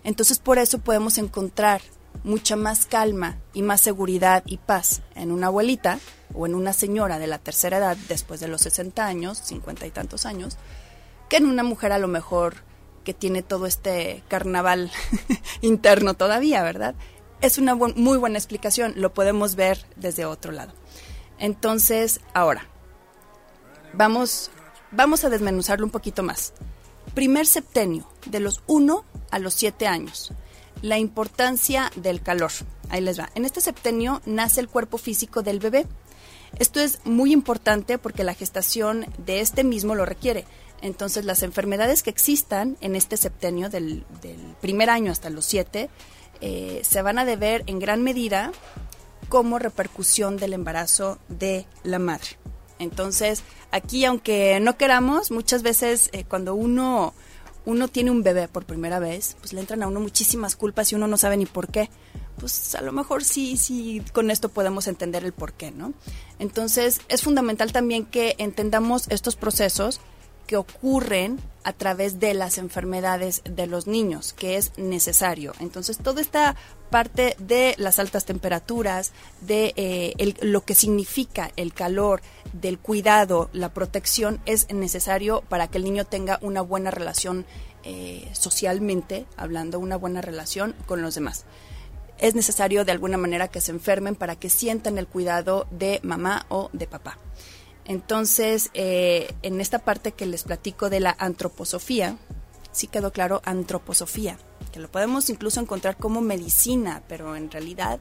Entonces 0.05 0.39
por 0.39 0.59
eso 0.59 0.79
podemos 0.79 1.19
encontrar 1.19 1.83
mucha 2.23 2.57
más 2.57 2.87
calma 2.87 3.39
y 3.53 3.63
más 3.63 3.81
seguridad 3.81 4.43
y 4.47 4.59
paz 4.59 5.03
en 5.15 5.33
una 5.33 5.49
abuelita 5.49 5.99
o 6.35 6.47
en 6.47 6.55
una 6.55 6.73
señora 6.73 7.19
de 7.19 7.27
la 7.27 7.39
tercera 7.39 7.79
edad 7.79 7.97
después 8.09 8.41
de 8.41 8.49
los 8.49 8.63
60 8.63 9.05
años, 9.05 9.39
50 9.39 9.87
y 9.87 9.91
tantos 9.91 10.27
años, 10.27 10.57
que 11.29 11.37
en 11.37 11.47
una 11.47 11.63
mujer 11.63 11.93
a 11.93 11.99
lo 11.99 12.09
mejor 12.09 12.57
que 13.05 13.15
tiene 13.15 13.43
todo 13.43 13.67
este 13.67 14.23
carnaval 14.29 14.91
interno 15.61 16.15
todavía, 16.15 16.63
¿verdad? 16.63 16.95
Es 17.41 17.59
una 17.59 17.75
muy 17.75 18.17
buena 18.17 18.39
explicación, 18.39 18.95
lo 18.97 19.13
podemos 19.13 19.55
ver 19.55 19.85
desde 19.97 20.25
otro 20.25 20.53
lado. 20.53 20.73
Entonces, 21.39 22.21
ahora, 22.33 22.67
vamos, 23.93 24.51
vamos 24.91 25.25
a 25.25 25.29
desmenuzarlo 25.29 25.85
un 25.85 25.93
poquito 25.93 26.23
más. 26.23 26.55
Primer 27.15 27.47
septenio, 27.47 28.09
de 28.27 28.41
los 28.41 28.63
1 28.67 29.05
a 29.31 29.39
los 29.39 29.55
7 29.55 29.87
años. 29.87 30.33
La 30.83 30.99
importancia 30.99 31.91
del 31.97 32.21
calor. 32.23 32.53
Ahí 32.91 33.01
les 33.01 33.19
va. 33.19 33.31
En 33.35 33.45
este 33.45 33.61
septenio 33.61 34.21
nace 34.27 34.61
el 34.61 34.69
cuerpo 34.69 34.99
físico 34.99 35.43
del 35.43 35.59
bebé 35.59 35.87
esto 36.59 36.81
es 36.81 37.01
muy 37.05 37.33
importante 37.33 37.99
porque 37.99 38.25
la 38.25 38.35
gestación 38.35 39.07
de 39.19 39.41
este 39.41 39.65
mismo 39.65 39.95
lo 39.95 40.07
requiere. 40.07 40.45
Entonces, 40.83 41.25
las 41.25 41.43
enfermedades 41.43 42.03
que 42.03 42.11
existan 42.11 42.77
en 42.81 42.95
este 42.95 43.17
septenio, 43.17 43.71
del, 43.71 44.05
primer 44.61 44.91
año 44.91 45.11
hasta 45.11 45.31
los 45.31 45.45
siete, 45.45 45.89
eh, 46.41 46.83
se 46.85 47.03
van 47.03 47.19
a 47.19 47.25
deber 47.25 47.65
en 47.67 47.79
gran 47.79 48.03
medida 48.03 48.53
como 49.29 49.59
repercusión 49.59 50.37
del 50.37 50.53
embarazo 50.53 51.19
de 51.29 51.67
la 51.83 51.99
madre. 51.99 52.29
Entonces, 52.79 53.43
aquí, 53.71 54.05
aunque 54.05 54.61
no 54.61 54.77
queramos, 54.77 55.31
muchas 55.31 55.63
veces 55.63 56.11
eh, 56.13 56.25
cuando 56.25 56.55
uno, 56.55 57.15
uno 57.67 57.89
tiene 57.89 58.11
un 58.11 58.23
bebé 58.23 58.49
por 58.49 58.65
primera 58.65 58.99
vez, 58.99 59.37
pues 59.41 59.53
le 59.53 59.61
entran 59.61 59.83
a 59.83 59.87
uno 59.87 60.01
muchísimas 60.01 60.57
culpas 60.57 60.93
y 60.93 60.95
uno 60.95 61.07
no 61.07 61.17
sabe 61.17 61.37
ni 61.37 61.47
por 61.47 61.69
qué. 61.69 61.91
Pues 62.39 62.75
a 62.75 62.83
lo 62.83 62.93
mejor 62.93 63.25
sí, 63.25 63.57
sí, 63.57 64.03
con 64.13 64.31
esto 64.31 64.49
podemos 64.49 64.89
entender 64.89 65.25
el 65.25 65.33
por 65.33 65.53
qué, 65.53 65.71
¿no? 65.71 65.95
Entonces, 66.39 67.01
es 67.09 67.23
fundamental 67.23 67.73
también 67.73 68.05
que 68.05 68.35
entendamos 68.39 69.07
estos 69.09 69.37
procesos 69.37 70.01
que 70.47 70.57
ocurren 70.57 71.39
a 71.63 71.73
través 71.73 72.21
de 72.21 72.35
las 72.35 72.59
enfermedades 72.59 73.43
de 73.45 73.67
los 73.67 73.87
niños, 73.87 74.35
que 74.35 74.57
es 74.57 74.73
necesario. 74.77 75.55
Entonces, 75.61 75.99
toda 75.99 76.21
esta 76.21 76.57
parte 76.95 77.35
de 77.41 77.75
las 77.77 77.99
altas 77.99 78.25
temperaturas, 78.25 79.11
de 79.41 79.73
eh, 79.75 80.35
lo 80.43 80.65
que 80.65 80.77
significa 80.77 81.51
el 81.57 81.75
calor, 81.75 82.23
del 82.53 82.79
cuidado, 82.79 83.51
la 83.53 83.71
protección, 83.71 84.39
es 84.47 84.73
necesario 84.73 85.43
para 85.49 85.67
que 85.67 85.79
el 85.79 85.83
niño 85.83 86.05
tenga 86.05 86.39
una 86.41 86.61
buena 86.61 86.93
relación 86.93 87.47
eh, 87.83 88.31
socialmente, 88.31 89.27
hablando, 89.37 89.81
una 89.81 89.97
buena 89.97 90.21
relación 90.21 90.77
con 90.87 91.03
los 91.03 91.17
demás. 91.17 91.47
Es 92.19 92.37
necesario 92.37 92.85
de 92.85 92.93
alguna 92.93 93.17
manera 93.17 93.49
que 93.49 93.61
se 93.61 93.73
enfermen 93.73 94.15
para 94.15 94.37
que 94.37 94.49
sientan 94.49 94.97
el 94.97 95.09
cuidado 95.09 95.67
de 95.73 95.99
mamá 96.05 96.47
o 96.49 96.71
de 96.73 96.87
papá. 96.87 97.19
Entonces, 97.87 98.71
eh, 98.73 99.35
en 99.43 99.61
esta 99.61 99.81
parte 99.81 100.13
que 100.13 100.27
les 100.27 100.45
platico 100.45 100.91
de 100.91 101.01
la 101.01 101.17
antroposofía, 101.19 102.19
sí 102.71 102.87
quedó 102.87 103.13
claro 103.13 103.43
antroposofía, 103.45 104.39
que 104.75 104.81
lo 104.81 104.91
podemos 104.91 105.31
incluso 105.31 105.61
encontrar 105.61 105.97
como 105.97 106.21
medicina, 106.21 107.01
pero 107.07 107.37
en 107.37 107.49
realidad 107.49 108.01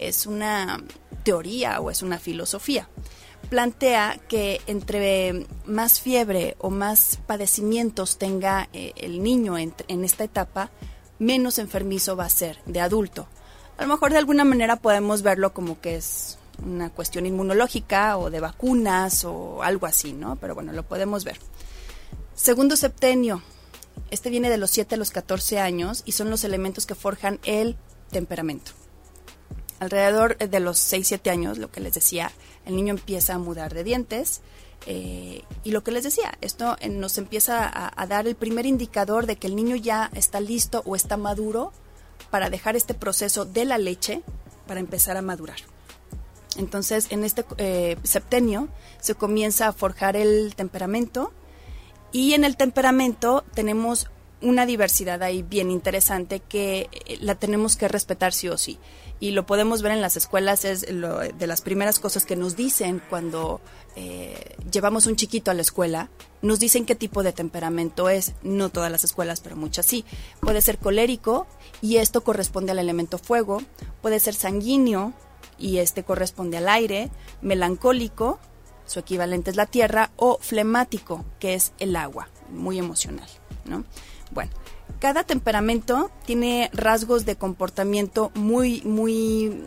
es 0.00 0.26
una 0.26 0.82
teoría 1.22 1.80
o 1.80 1.92
es 1.92 2.02
una 2.02 2.18
filosofía. 2.18 2.88
Plantea 3.50 4.18
que 4.26 4.60
entre 4.66 5.46
más 5.64 6.00
fiebre 6.00 6.56
o 6.58 6.70
más 6.70 7.20
padecimientos 7.28 8.18
tenga 8.18 8.68
eh, 8.72 8.94
el 8.96 9.22
niño 9.22 9.58
en, 9.58 9.72
en 9.86 10.04
esta 10.04 10.24
etapa, 10.24 10.72
menos 11.20 11.60
enfermizo 11.60 12.16
va 12.16 12.24
a 12.24 12.30
ser 12.30 12.58
de 12.66 12.80
adulto. 12.80 13.28
A 13.76 13.82
lo 13.82 13.88
mejor 13.88 14.10
de 14.10 14.18
alguna 14.18 14.42
manera 14.42 14.74
podemos 14.74 15.22
verlo 15.22 15.54
como 15.54 15.80
que 15.80 15.94
es 15.94 16.36
una 16.66 16.90
cuestión 16.90 17.26
inmunológica 17.26 18.18
o 18.18 18.28
de 18.28 18.40
vacunas 18.40 19.24
o 19.24 19.62
algo 19.62 19.86
así, 19.86 20.14
¿no? 20.14 20.34
Pero 20.34 20.56
bueno, 20.56 20.72
lo 20.72 20.82
podemos 20.82 21.22
ver. 21.22 21.38
Segundo 22.34 22.76
septenio, 22.76 23.40
este 24.10 24.30
viene 24.30 24.50
de 24.50 24.58
los 24.58 24.70
7 24.70 24.94
a 24.94 24.98
los 24.98 25.10
14 25.10 25.58
años 25.58 26.02
y 26.04 26.12
son 26.12 26.30
los 26.30 26.44
elementos 26.44 26.86
que 26.86 26.94
forjan 26.94 27.38
el 27.44 27.76
temperamento. 28.10 28.72
Alrededor 29.80 30.36
de 30.38 30.60
los 30.60 30.78
6-7 30.78 31.30
años, 31.30 31.58
lo 31.58 31.70
que 31.70 31.80
les 31.80 31.94
decía, 31.94 32.32
el 32.66 32.76
niño 32.76 32.90
empieza 32.90 33.34
a 33.34 33.38
mudar 33.38 33.74
de 33.74 33.84
dientes. 33.84 34.40
Eh, 34.86 35.42
y 35.64 35.72
lo 35.72 35.82
que 35.82 35.90
les 35.90 36.04
decía, 36.04 36.36
esto 36.40 36.76
eh, 36.80 36.88
nos 36.88 37.18
empieza 37.18 37.70
a, 37.96 38.06
dar 38.06 38.26
el 38.26 38.36
primer 38.36 38.66
indicador 38.66 39.26
de 39.26 39.36
que 39.36 39.46
el 39.46 39.56
niño 39.56 39.76
ya 39.76 40.10
está 40.14 40.40
listo 40.40 40.82
o 40.86 40.96
está 40.96 41.16
maduro 41.16 41.72
para 42.30 42.50
dejar 42.50 42.76
este 42.76 42.94
proceso 42.94 43.44
de 43.44 43.64
la 43.64 43.78
leche 43.78 44.22
para 44.66 44.80
empezar 44.80 45.16
a 45.16 45.22
madurar. 45.22 45.58
Entonces, 46.56 47.06
en 47.10 47.24
este 47.24 47.44
eh, 47.58 47.96
septenio 48.02 48.68
se 49.00 49.14
comienza 49.14 49.68
a 49.68 49.72
forjar 49.72 50.16
el 50.16 50.54
temperamento 50.56 51.32
y 52.12 52.34
en 52.34 52.44
el 52.44 52.56
temperamento 52.56 53.44
tenemos 53.54 54.08
una 54.40 54.66
diversidad 54.66 55.22
ahí 55.22 55.42
bien 55.42 55.70
interesante 55.70 56.40
que 56.40 56.88
eh, 56.92 57.18
la 57.20 57.34
tenemos 57.34 57.76
que 57.76 57.88
respetar 57.88 58.32
sí 58.32 58.48
o 58.48 58.56
sí. 58.56 58.78
Y 59.20 59.32
lo 59.32 59.46
podemos 59.46 59.82
ver 59.82 59.90
en 59.90 60.00
las 60.00 60.16
escuelas, 60.16 60.64
es 60.64 60.82
de 60.82 61.46
las 61.48 61.60
primeras 61.60 61.98
cosas 61.98 62.24
que 62.24 62.36
nos 62.36 62.54
dicen 62.54 63.02
cuando 63.10 63.60
eh, 63.96 64.54
llevamos 64.70 65.06
un 65.06 65.16
chiquito 65.16 65.50
a 65.50 65.54
la 65.54 65.62
escuela, 65.62 66.08
nos 66.40 66.60
dicen 66.60 66.86
qué 66.86 66.94
tipo 66.94 67.24
de 67.24 67.32
temperamento 67.32 68.08
es, 68.08 68.34
no 68.44 68.68
todas 68.68 68.92
las 68.92 69.02
escuelas, 69.02 69.40
pero 69.40 69.56
muchas 69.56 69.86
sí. 69.86 70.04
Puede 70.38 70.62
ser 70.62 70.78
colérico 70.78 71.48
y 71.82 71.96
esto 71.96 72.22
corresponde 72.22 72.70
al 72.70 72.78
elemento 72.78 73.18
fuego, 73.18 73.60
puede 74.02 74.20
ser 74.20 74.34
sanguíneo, 74.34 75.14
y 75.58 75.78
este 75.78 76.04
corresponde 76.04 76.56
al 76.58 76.68
aire, 76.68 77.10
melancólico, 77.42 78.38
su 78.88 78.98
equivalente 78.98 79.50
es 79.50 79.56
la 79.56 79.66
tierra, 79.66 80.10
o 80.16 80.38
flemático, 80.40 81.24
que 81.38 81.54
es 81.54 81.72
el 81.78 81.94
agua, 81.94 82.28
muy 82.50 82.78
emocional, 82.78 83.28
¿no? 83.64 83.84
Bueno, 84.32 84.50
cada 84.98 85.22
temperamento 85.22 86.10
tiene 86.26 86.70
rasgos 86.72 87.24
de 87.24 87.36
comportamiento 87.36 88.32
muy, 88.34 88.82
muy, 88.82 89.64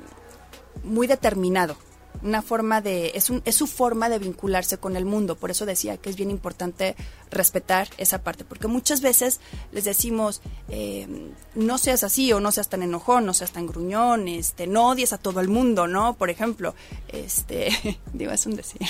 muy 0.84 1.08
determinado 1.08 1.78
una 2.24 2.42
forma 2.42 2.82
de, 2.82 3.12
es, 3.16 3.30
un, 3.30 3.42
es 3.46 3.56
su 3.56 3.68
forma 3.68 4.10
de 4.10 4.20
vincularse 4.20 4.78
con 4.78 4.96
el 4.96 5.06
mundo. 5.06 5.36
Por 5.36 5.52
eso 5.52 5.66
decía 5.66 5.98
que 5.98 6.10
es 6.10 6.16
bien 6.16 6.32
importante 6.32 6.96
respetar 7.30 7.88
esa 7.98 8.24
parte, 8.24 8.44
porque 8.44 8.68
muchas 8.68 9.02
veces 9.02 9.40
les 9.72 9.84
decimos, 9.84 10.42
eh, 10.70 11.08
no 11.56 11.78
seas 11.78 12.04
así 12.04 12.32
o 12.34 12.40
no 12.40 12.52
seas 12.52 12.70
tan 12.70 12.84
enojón, 12.84 13.26
no 13.26 13.34
seas 13.34 13.52
tan 13.52 13.68
gruñón, 13.68 14.28
este, 14.28 14.68
no 14.68 14.90
odies 14.90 15.14
a 15.14 15.18
todo 15.18 15.40
el 15.40 15.48
mundo, 15.48 15.88
¿no? 15.88 16.16
Por 16.16 16.30
ejemplo, 16.30 16.76
este, 17.08 18.00
digo, 18.14 18.32
es 18.32 18.46
un 18.46 18.56
decir. 18.56 18.82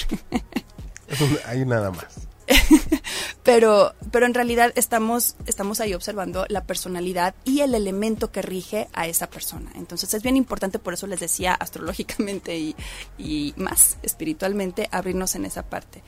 hay 1.45 1.65
nada 1.65 1.91
más. 1.91 2.30
pero, 3.43 3.93
pero 4.11 4.25
en 4.25 4.33
realidad 4.33 4.71
estamos, 4.75 5.35
estamos 5.45 5.79
ahí 5.79 5.93
observando 5.93 6.45
la 6.49 6.63
personalidad 6.65 7.35
y 7.43 7.61
el 7.61 7.75
elemento 7.75 8.31
que 8.31 8.41
rige 8.41 8.87
a 8.93 9.07
esa 9.07 9.29
persona. 9.29 9.71
Entonces 9.75 10.13
es 10.13 10.23
bien 10.23 10.37
importante, 10.37 10.79
por 10.79 10.93
eso 10.93 11.07
les 11.07 11.19
decía 11.19 11.53
astrológicamente 11.53 12.57
y, 12.57 12.75
y 13.17 13.53
más 13.57 13.97
espiritualmente, 14.03 14.89
abrirnos 14.91 15.35
en 15.35 15.45
esa 15.45 15.63
parte. 15.63 16.03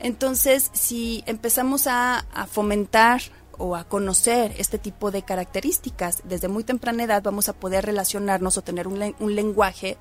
Entonces, 0.00 0.70
si 0.72 1.22
empezamos 1.26 1.86
a, 1.86 2.24
fomentar 2.50 3.20
o 3.58 3.76
a 3.76 3.84
conocer 3.84 4.54
este 4.56 4.78
tipo 4.78 5.10
de 5.10 5.22
características 5.22 6.22
desde 6.24 6.48
muy 6.48 6.64
temprana 6.64 7.04
edad, 7.04 7.22
vamos 7.22 7.50
a 7.50 7.52
poder 7.52 7.84
relacionarnos 7.84 8.56
o 8.56 8.62
tener 8.62 8.88
un 8.88 9.34
lenguaje 9.34 9.98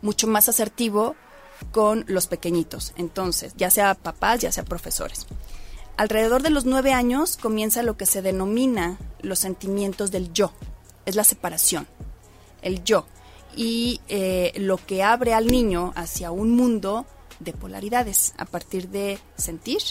mucho 0.00 0.26
más 0.26 0.48
asertivo 0.48 1.14
con 1.70 2.04
los 2.08 2.26
pequeñitos, 2.26 2.92
entonces, 2.96 3.54
ya 3.56 3.70
sea 3.70 3.94
papás, 3.94 4.40
ya 4.40 4.52
sea 4.52 4.64
profesores. 4.64 5.26
Alrededor 5.96 6.42
de 6.42 6.50
los 6.50 6.64
nueve 6.64 6.92
años 6.92 7.36
comienza 7.36 7.82
lo 7.82 7.96
que 7.96 8.06
se 8.06 8.22
denomina 8.22 8.98
los 9.20 9.38
sentimientos 9.38 10.10
del 10.10 10.32
yo, 10.32 10.52
es 11.06 11.16
la 11.16 11.24
separación, 11.24 11.86
el 12.62 12.82
yo, 12.82 13.06
y 13.54 14.00
eh, 14.08 14.52
lo 14.56 14.78
que 14.78 15.02
abre 15.02 15.34
al 15.34 15.46
niño 15.46 15.92
hacia 15.94 16.30
un 16.30 16.52
mundo 16.56 17.06
de 17.40 17.52
polaridades, 17.52 18.34
a 18.38 18.44
partir 18.44 18.88
de 18.88 19.18
sentir, 19.36 19.82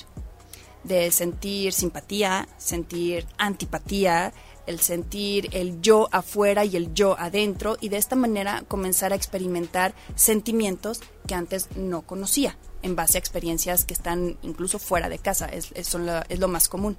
de 0.83 1.11
sentir 1.11 1.73
simpatía, 1.73 2.47
sentir 2.57 3.27
antipatía, 3.37 4.33
el 4.67 4.79
sentir 4.79 5.49
el 5.51 5.81
yo 5.81 6.09
afuera 6.11 6.65
y 6.65 6.75
el 6.75 6.93
yo 6.93 7.17
adentro 7.19 7.77
y 7.81 7.89
de 7.89 7.97
esta 7.97 8.15
manera 8.15 8.63
comenzar 8.67 9.13
a 9.13 9.15
experimentar 9.15 9.93
sentimientos 10.15 11.01
que 11.27 11.35
antes 11.35 11.69
no 11.75 12.01
conocía 12.01 12.57
en 12.83 12.95
base 12.95 13.17
a 13.17 13.19
experiencias 13.19 13.85
que 13.85 13.93
están 13.93 14.37
incluso 14.41 14.79
fuera 14.79 15.09
de 15.09 15.19
casa, 15.19 15.45
es, 15.45 15.71
es, 15.75 15.93
lo, 15.93 16.21
es 16.29 16.39
lo, 16.39 16.47
más 16.47 16.67
común. 16.67 16.97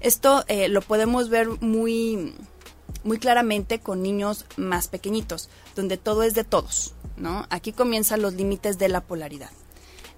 Esto 0.00 0.44
eh, 0.48 0.68
lo 0.68 0.82
podemos 0.82 1.28
ver 1.28 1.48
muy, 1.60 2.34
muy 3.04 3.18
claramente 3.18 3.80
con 3.80 4.02
niños 4.02 4.46
más 4.56 4.88
pequeñitos, 4.88 5.48
donde 5.76 5.96
todo 5.96 6.22
es 6.22 6.34
de 6.34 6.44
todos, 6.44 6.94
¿no? 7.16 7.46
Aquí 7.50 7.72
comienzan 7.72 8.22
los 8.22 8.34
límites 8.34 8.78
de 8.78 8.88
la 8.88 9.00
polaridad. 9.00 9.50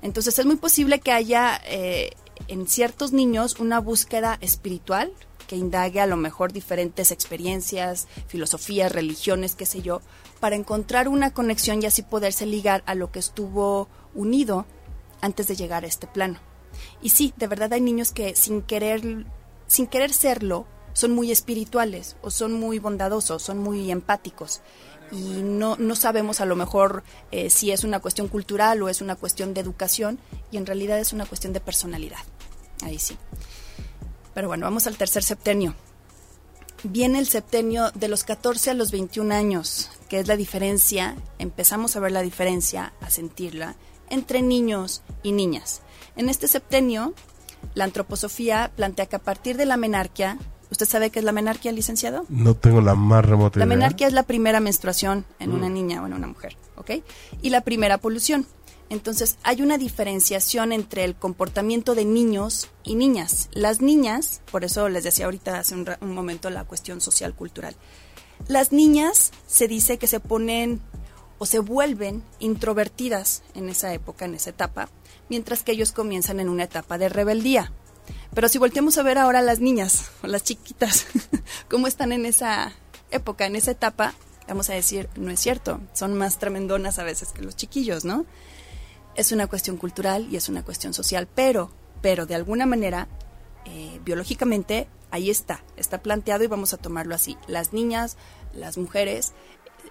Entonces 0.02 0.38
es 0.38 0.46
muy 0.46 0.56
posible 0.56 1.00
que 1.00 1.12
haya 1.12 1.60
eh, 1.66 2.10
en 2.48 2.66
ciertos 2.66 3.12
niños 3.12 3.58
una 3.58 3.80
búsqueda 3.80 4.38
espiritual, 4.40 5.12
que 5.46 5.56
indague 5.56 6.00
a 6.00 6.06
lo 6.06 6.16
mejor 6.16 6.52
diferentes 6.52 7.10
experiencias, 7.10 8.08
filosofías, 8.26 8.92
religiones, 8.92 9.54
qué 9.54 9.66
sé 9.66 9.82
yo, 9.82 10.00
para 10.40 10.56
encontrar 10.56 11.08
una 11.08 11.32
conexión 11.32 11.82
y 11.82 11.86
así 11.86 12.02
poderse 12.02 12.46
ligar 12.46 12.82
a 12.86 12.94
lo 12.94 13.10
que 13.10 13.18
estuvo 13.18 13.88
unido 14.14 14.66
antes 15.20 15.46
de 15.46 15.56
llegar 15.56 15.84
a 15.84 15.88
este 15.88 16.06
plano. 16.06 16.38
Y 17.02 17.10
sí, 17.10 17.32
de 17.36 17.46
verdad 17.46 17.72
hay 17.72 17.80
niños 17.80 18.12
que 18.12 18.34
sin 18.34 18.62
querer, 18.62 19.26
sin 19.66 19.86
querer 19.86 20.12
serlo, 20.12 20.66
son 20.92 21.12
muy 21.12 21.32
espirituales 21.32 22.16
o 22.22 22.30
son 22.30 22.52
muy 22.52 22.78
bondadosos, 22.78 23.42
son 23.42 23.58
muy 23.58 23.90
empáticos 23.90 24.60
y 25.10 25.42
no, 25.42 25.76
no 25.76 25.96
sabemos 25.96 26.40
a 26.40 26.46
lo 26.46 26.56
mejor 26.56 27.04
eh, 27.30 27.50
si 27.50 27.70
es 27.70 27.84
una 27.84 28.00
cuestión 28.00 28.28
cultural 28.28 28.82
o 28.82 28.88
es 28.88 29.00
una 29.00 29.16
cuestión 29.16 29.54
de 29.54 29.60
educación 29.60 30.18
y 30.50 30.56
en 30.56 30.66
realidad 30.66 30.98
es 30.98 31.12
una 31.12 31.26
cuestión 31.26 31.52
de 31.52 31.60
personalidad. 31.60 32.18
Ahí 32.82 32.98
sí. 32.98 33.16
Pero 34.34 34.48
bueno, 34.48 34.66
vamos 34.66 34.86
al 34.86 34.96
tercer 34.96 35.22
septenio. 35.22 35.74
Viene 36.82 37.18
el 37.18 37.26
septenio 37.26 37.90
de 37.94 38.08
los 38.08 38.24
14 38.24 38.70
a 38.70 38.74
los 38.74 38.90
21 38.90 39.34
años, 39.34 39.90
que 40.08 40.18
es 40.18 40.28
la 40.28 40.36
diferencia, 40.36 41.16
empezamos 41.38 41.96
a 41.96 42.00
ver 42.00 42.12
la 42.12 42.20
diferencia, 42.20 42.92
a 43.00 43.08
sentirla, 43.08 43.76
entre 44.10 44.42
niños 44.42 45.02
y 45.22 45.32
niñas. 45.32 45.80
En 46.16 46.28
este 46.28 46.46
septenio, 46.46 47.14
la 47.74 47.84
antroposofía 47.84 48.70
plantea 48.76 49.06
que 49.06 49.16
a 49.16 49.20
partir 49.20 49.56
de 49.56 49.64
la 49.64 49.78
menarquia, 49.78 50.36
¿usted 50.70 50.86
sabe 50.86 51.08
qué 51.08 51.20
es 51.20 51.24
la 51.24 51.32
menarquia, 51.32 51.72
licenciado? 51.72 52.26
No 52.28 52.54
tengo 52.54 52.82
la 52.82 52.94
más 52.94 53.24
remota 53.24 53.58
idea. 53.58 53.66
La 53.66 53.74
menarquia 53.74 54.06
es 54.06 54.12
la 54.12 54.24
primera 54.24 54.60
menstruación 54.60 55.24
en 55.38 55.52
una 55.52 55.70
mm. 55.70 55.72
niña 55.72 56.02
o 56.02 56.06
en 56.06 56.12
una 56.12 56.26
mujer, 56.26 56.56
¿ok? 56.76 56.90
Y 57.40 57.48
la 57.48 57.62
primera 57.62 57.96
polución. 57.96 58.46
Entonces 58.90 59.38
hay 59.42 59.62
una 59.62 59.78
diferenciación 59.78 60.72
entre 60.72 61.04
el 61.04 61.14
comportamiento 61.14 61.94
de 61.94 62.04
niños 62.04 62.70
y 62.82 62.94
niñas. 62.94 63.48
Las 63.52 63.80
niñas, 63.80 64.42
por 64.50 64.64
eso 64.64 64.88
les 64.88 65.04
decía 65.04 65.24
ahorita 65.24 65.58
hace 65.58 65.74
un, 65.74 66.14
momento 66.14 66.50
la 66.50 66.64
cuestión 66.64 67.00
social 67.00 67.34
cultural, 67.34 67.76
las 68.48 68.72
niñas 68.72 69.32
se 69.46 69.68
dice 69.68 69.98
que 69.98 70.06
se 70.06 70.20
ponen 70.20 70.80
o 71.38 71.46
se 71.46 71.58
vuelven 71.58 72.22
introvertidas 72.38 73.42
en 73.54 73.68
esa 73.68 73.92
época, 73.92 74.24
en 74.26 74.34
esa 74.34 74.50
etapa, 74.50 74.88
mientras 75.28 75.62
que 75.62 75.72
ellos 75.72 75.92
comienzan 75.92 76.40
en 76.40 76.48
una 76.48 76.64
etapa 76.64 76.98
de 76.98 77.08
rebeldía. 77.08 77.72
Pero 78.34 78.48
si 78.48 78.58
volteamos 78.58 78.98
a 78.98 79.02
ver 79.02 79.18
ahora 79.18 79.40
las 79.42 79.60
niñas 79.60 80.10
o 80.22 80.26
las 80.26 80.42
chiquitas, 80.42 81.06
cómo 81.70 81.86
están 81.86 82.12
en 82.12 82.26
esa 82.26 82.72
época, 83.10 83.46
en 83.46 83.56
esa 83.56 83.70
etapa, 83.70 84.14
vamos 84.46 84.68
a 84.70 84.74
decir, 84.74 85.08
no 85.16 85.30
es 85.30 85.40
cierto, 85.40 85.80
son 85.92 86.14
más 86.14 86.38
tremendonas 86.38 86.98
a 86.98 87.04
veces 87.04 87.32
que 87.32 87.42
los 87.42 87.56
chiquillos, 87.56 88.04
¿no? 88.04 88.26
Es 89.14 89.33
una 89.33 89.47
cuestión 89.47 89.76
cultural 89.76 90.26
y 90.30 90.37
es 90.37 90.49
una 90.49 90.64
cuestión 90.64 90.92
social, 90.92 91.28
pero, 91.33 91.71
pero 92.02 92.26
de 92.26 92.35
alguna 92.35 92.66
manera, 92.66 93.09
eh, 93.64 94.00
biológicamente, 94.04 94.88
ahí 95.11 95.30
está, 95.30 95.62
está 95.76 96.02
planteado 96.02 96.42
y 96.42 96.49
vamos 96.49 96.75
a 96.75 96.78
tomarlo 96.78 97.14
así. 97.14 97.37
Las 97.47 97.73
niñas, 97.73 98.16
las 98.52 98.76
mujeres, 98.76 99.33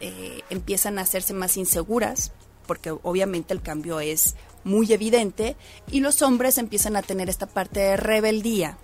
eh, 0.02 0.42
empiezan 0.50 1.00
a 1.00 1.04
hacerse 1.04 1.34
más 1.34 1.56
inseguras, 1.56 2.34
porque 2.68 2.92
obviamente 2.92 3.54
el 3.54 3.62
cambio 3.62 4.00
es 4.02 4.36
muy 4.66 4.92
evidente, 4.92 5.56
y 5.90 6.02
los 6.02 6.22
hombres 6.22 6.58
empiezan 6.58 6.96
a 6.96 7.02
tener 7.02 7.30
esta 7.30 7.48
parte 7.48 7.80
de 7.80 7.98
rebeldía 7.98 8.78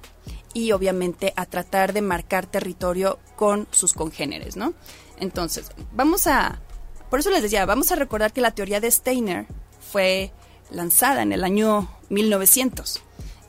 y 0.54 0.72
obviamente 0.72 1.34
a 1.36 1.46
tratar 1.46 1.94
de 1.94 2.02
marcar 2.02 2.46
territorio 2.46 3.20
con 3.36 3.68
sus 3.72 3.94
congéneres, 3.94 4.56
¿no? 4.56 4.74
Entonces, 5.20 5.72
vamos 5.94 6.28
a, 6.28 6.62
por 7.10 7.20
eso 7.20 7.30
les 7.30 7.44
decía, 7.44 7.66
vamos 7.66 7.92
a 7.92 7.96
recordar 7.96 8.34
que 8.34 8.42
la 8.42 8.52
teoría 8.52 8.80
de 8.80 8.90
Steiner 8.90 9.46
fue 9.92 10.32
lanzada 10.72 11.22
en 11.22 11.32
el 11.32 11.44
año 11.44 11.90
1900. 12.10 13.02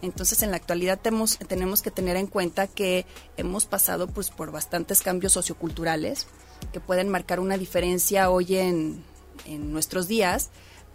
Entonces, 0.02 0.42
en 0.42 0.50
la 0.50 0.56
actualidad 0.56 0.99
tenemos, 1.00 1.38
tenemos 1.47 1.82
que 1.82 1.90
tener 1.90 2.16
en 2.16 2.26
cuenta 2.26 2.66
que 2.66 3.04
hemos 3.37 3.66
pasado 3.66 4.09
pues, 4.09 4.30
por 4.30 4.50
bastantes 4.50 5.02
cambios 5.02 5.35
socioculturales 5.35 6.26
que 6.73 6.80
pueden 6.80 7.09
marcar 7.09 7.40
una 7.40 7.59
diferencia 7.59 8.30
hoy 8.30 8.56
en, 8.56 9.04
en 9.47 9.73
nuestros 9.73 10.09
días. 10.09 10.50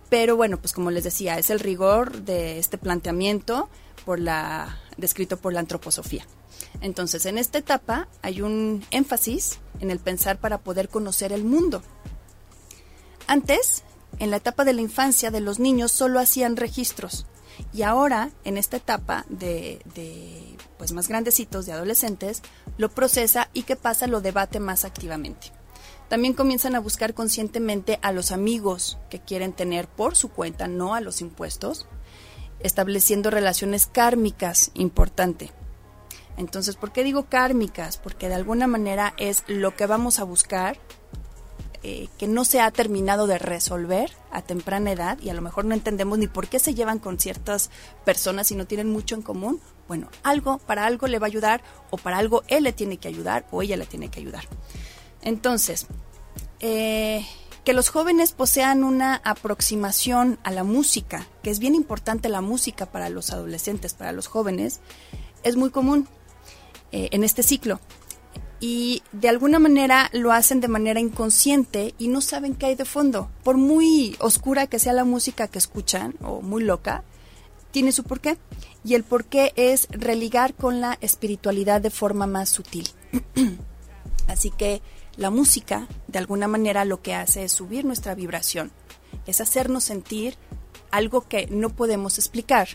Pero 0.10 0.36
bueno, 0.36 0.58
pues 0.58 0.74
como 0.74 0.92
les 0.92 1.04
decía, 1.04 1.38
es 1.38 1.50
el 1.50 1.60
rigor 1.60 2.24
de 2.24 2.60
este 2.60 2.78
planteamiento 2.78 3.70
por 4.06 4.20
la, 4.20 4.80
descrito 4.98 5.38
por 5.38 5.54
la 5.54 5.60
antroposofía. 5.60 6.26
Entonces, 6.82 7.26
en 7.26 7.38
esta 7.38 7.58
etapa 7.58 8.08
hay 8.22 8.42
un 8.42 8.86
énfasis 8.92 9.60
en 9.80 9.92
el 9.92 10.00
pensar 10.00 10.40
para 10.40 10.60
poder 10.60 10.90
conocer 10.90 11.32
el 11.32 11.44
mundo. 11.44 11.82
Antes, 13.28 13.84
en 14.20 14.32
la 14.32 14.38
etapa 14.38 14.66
de 14.66 14.74
la 14.74 14.82
infancia 14.82 15.32
de 15.32 15.42
los 15.42 15.60
niños 15.60 15.92
solo 15.92 16.20
hacían 16.20 16.56
registros 16.56 17.26
y 17.74 17.84
ahora 17.84 18.32
en 18.44 18.58
esta 18.58 18.78
etapa 18.78 19.26
de, 19.30 19.82
de 19.96 20.56
pues 20.78 20.92
más 20.92 21.08
grandecitos 21.08 21.66
de 21.66 21.74
adolescentes 21.74 22.42
lo 22.78 22.90
procesa 22.90 23.50
y 23.54 23.64
qué 23.64 23.76
pasa 23.76 24.08
lo 24.08 24.22
debate 24.22 24.60
más 24.60 24.86
activamente. 24.86 25.52
También 26.10 26.34
comienzan 26.34 26.76
a 26.76 26.80
buscar 26.80 27.14
conscientemente 27.14 28.00
a 28.02 28.12
los 28.12 28.32
amigos 28.32 28.98
que 29.10 29.20
quieren 29.20 29.54
tener 29.54 29.88
por 29.88 30.16
su 30.16 30.30
cuenta, 30.30 30.68
no 30.68 30.94
a 30.94 31.02
los 31.02 31.22
impuestos, 31.22 31.88
estableciendo 32.60 33.32
relaciones 33.32 33.88
kármicas, 33.88 34.72
importante. 34.76 35.52
Entonces, 36.38 36.76
¿por 36.76 36.92
qué 36.92 37.04
digo 37.04 37.28
kármicas? 37.28 37.98
Porque 37.98 38.28
de 38.28 38.36
alguna 38.36 38.68
manera 38.68 39.14
es 39.18 39.44
lo 39.48 39.76
que 39.76 39.88
vamos 39.88 40.20
a 40.20 40.26
buscar 40.26 40.78
eh, 41.88 42.10
que 42.18 42.26
no 42.26 42.46
se 42.46 42.62
ha 42.62 42.72
terminado 42.72 43.28
de 43.28 43.38
resolver 43.38 44.12
a 44.32 44.42
temprana 44.42 44.92
edad 44.92 45.20
y 45.22 45.30
a 45.30 45.36
lo 45.36 45.44
mejor 45.44 45.66
no 45.66 45.76
entendemos 45.76 46.18
ni 46.18 46.26
por 46.26 46.48
qué 46.48 46.58
se 46.58 46.74
llevan 46.74 46.98
con 46.98 47.20
ciertas 47.20 47.70
personas 48.04 48.50
y 48.50 48.56
no 48.56 48.66
tienen 48.66 48.90
mucho 48.90 49.14
en 49.14 49.22
común. 49.22 49.62
Bueno, 49.88 50.10
algo, 50.24 50.58
para 50.58 50.88
algo 50.88 51.06
le 51.06 51.20
va 51.20 51.28
a 51.28 51.30
ayudar 51.30 51.62
o 51.92 51.98
para 51.98 52.18
algo 52.18 52.42
él 52.48 52.64
le 52.64 52.74
tiene 52.74 52.98
que 52.98 53.08
ayudar 53.08 53.46
o 53.52 53.62
ella 53.62 53.78
le 53.78 53.86
tiene 53.86 54.10
que 54.10 54.20
ayudar. 54.20 54.46
Entonces, 55.22 55.86
eh, 56.60 57.24
que 57.64 57.74
los 57.74 57.90
jóvenes 57.90 58.32
posean 58.32 58.84
una 58.84 59.22
aproximación 59.24 60.40
a 60.42 60.50
la 60.50 60.64
música, 60.64 61.28
que 61.44 61.52
es 61.52 61.60
bien 61.60 61.76
importante 61.76 62.30
la 62.30 62.42
música 62.42 62.88
para 62.88 63.10
los 63.10 63.30
adolescentes, 63.30 63.94
para 63.94 64.12
los 64.12 64.26
jóvenes, 64.26 64.80
es 65.44 65.56
muy 65.56 65.70
común 65.70 66.08
eh, 66.92 67.10
en 67.12 67.24
este 67.24 67.44
ciclo. 67.44 67.80
Y 68.68 69.04
de 69.12 69.30
alguna 69.30 69.60
manera 69.60 70.10
lo 70.12 70.32
hacen 70.32 70.60
de 70.60 70.68
manera 70.68 71.00
inconsciente 71.00 71.94
y 72.00 72.08
no 72.08 72.20
saben 72.20 72.56
qué 72.56 72.66
hay 72.66 72.76
de 72.76 72.84
fondo. 72.84 73.30
Por 73.44 73.58
muy 73.58 74.16
oscura 74.20 74.66
que 74.66 74.80
sea 74.80 74.92
la 74.92 75.04
música 75.04 75.48
que 75.48 75.60
escuchan, 75.60 76.16
o 76.24 76.42
muy 76.42 76.64
loca, 76.64 77.04
tiene 77.70 77.92
su 77.92 78.04
porqué. 78.04 78.40
Y 78.84 78.96
el 78.96 79.04
porqué 79.04 79.54
es 79.56 79.88
religar 79.92 80.56
con 80.56 80.82
la 80.82 80.98
espiritualidad 81.02 81.80
de 81.80 81.92
forma 81.92 82.26
más 82.26 82.50
sutil. 82.50 82.90
Así 84.28 84.50
que 84.50 84.82
la 85.16 85.30
música, 85.30 85.88
de 86.08 86.18
alguna 86.18 86.48
manera, 86.48 86.86
lo 86.86 87.04
que 87.04 87.14
hace 87.14 87.44
es 87.44 87.52
subir 87.52 87.86
nuestra 87.86 88.16
vibración, 88.16 88.72
es 89.28 89.42
hacernos 89.42 89.84
sentir 89.84 90.38
algo 90.90 91.22
que 91.22 91.46
no 91.52 91.70
podemos 91.70 92.18
explicar, 92.18 92.70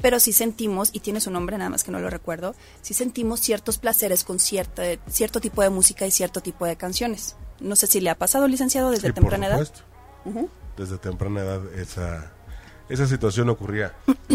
pero 0.00 0.20
sí 0.20 0.32
sentimos, 0.32 0.90
y 0.92 1.00
tiene 1.00 1.20
su 1.20 1.30
nombre 1.30 1.58
nada 1.58 1.70
más 1.70 1.84
que 1.84 1.90
no 1.90 1.98
lo 1.98 2.10
recuerdo, 2.10 2.54
sí 2.82 2.94
sentimos 2.94 3.40
ciertos 3.40 3.78
placeres 3.78 4.24
con 4.24 4.38
cierto, 4.38 4.82
cierto 5.08 5.40
tipo 5.40 5.62
de 5.62 5.70
música 5.70 6.06
y 6.06 6.10
cierto 6.10 6.40
tipo 6.40 6.66
de 6.66 6.76
canciones. 6.76 7.36
No 7.60 7.76
sé 7.76 7.86
si 7.86 8.00
le 8.00 8.10
ha 8.10 8.18
pasado, 8.18 8.48
licenciado, 8.48 8.90
desde 8.90 9.08
Sí, 9.08 9.14
temprana 9.14 9.48
por 9.48 9.56
edad. 9.56 9.72
Desde 10.76 10.98
temprana 10.98 11.40
edad 11.40 11.74
esa, 11.74 12.32
esa 12.88 13.06
situación 13.06 13.48
ocurría. 13.48 13.94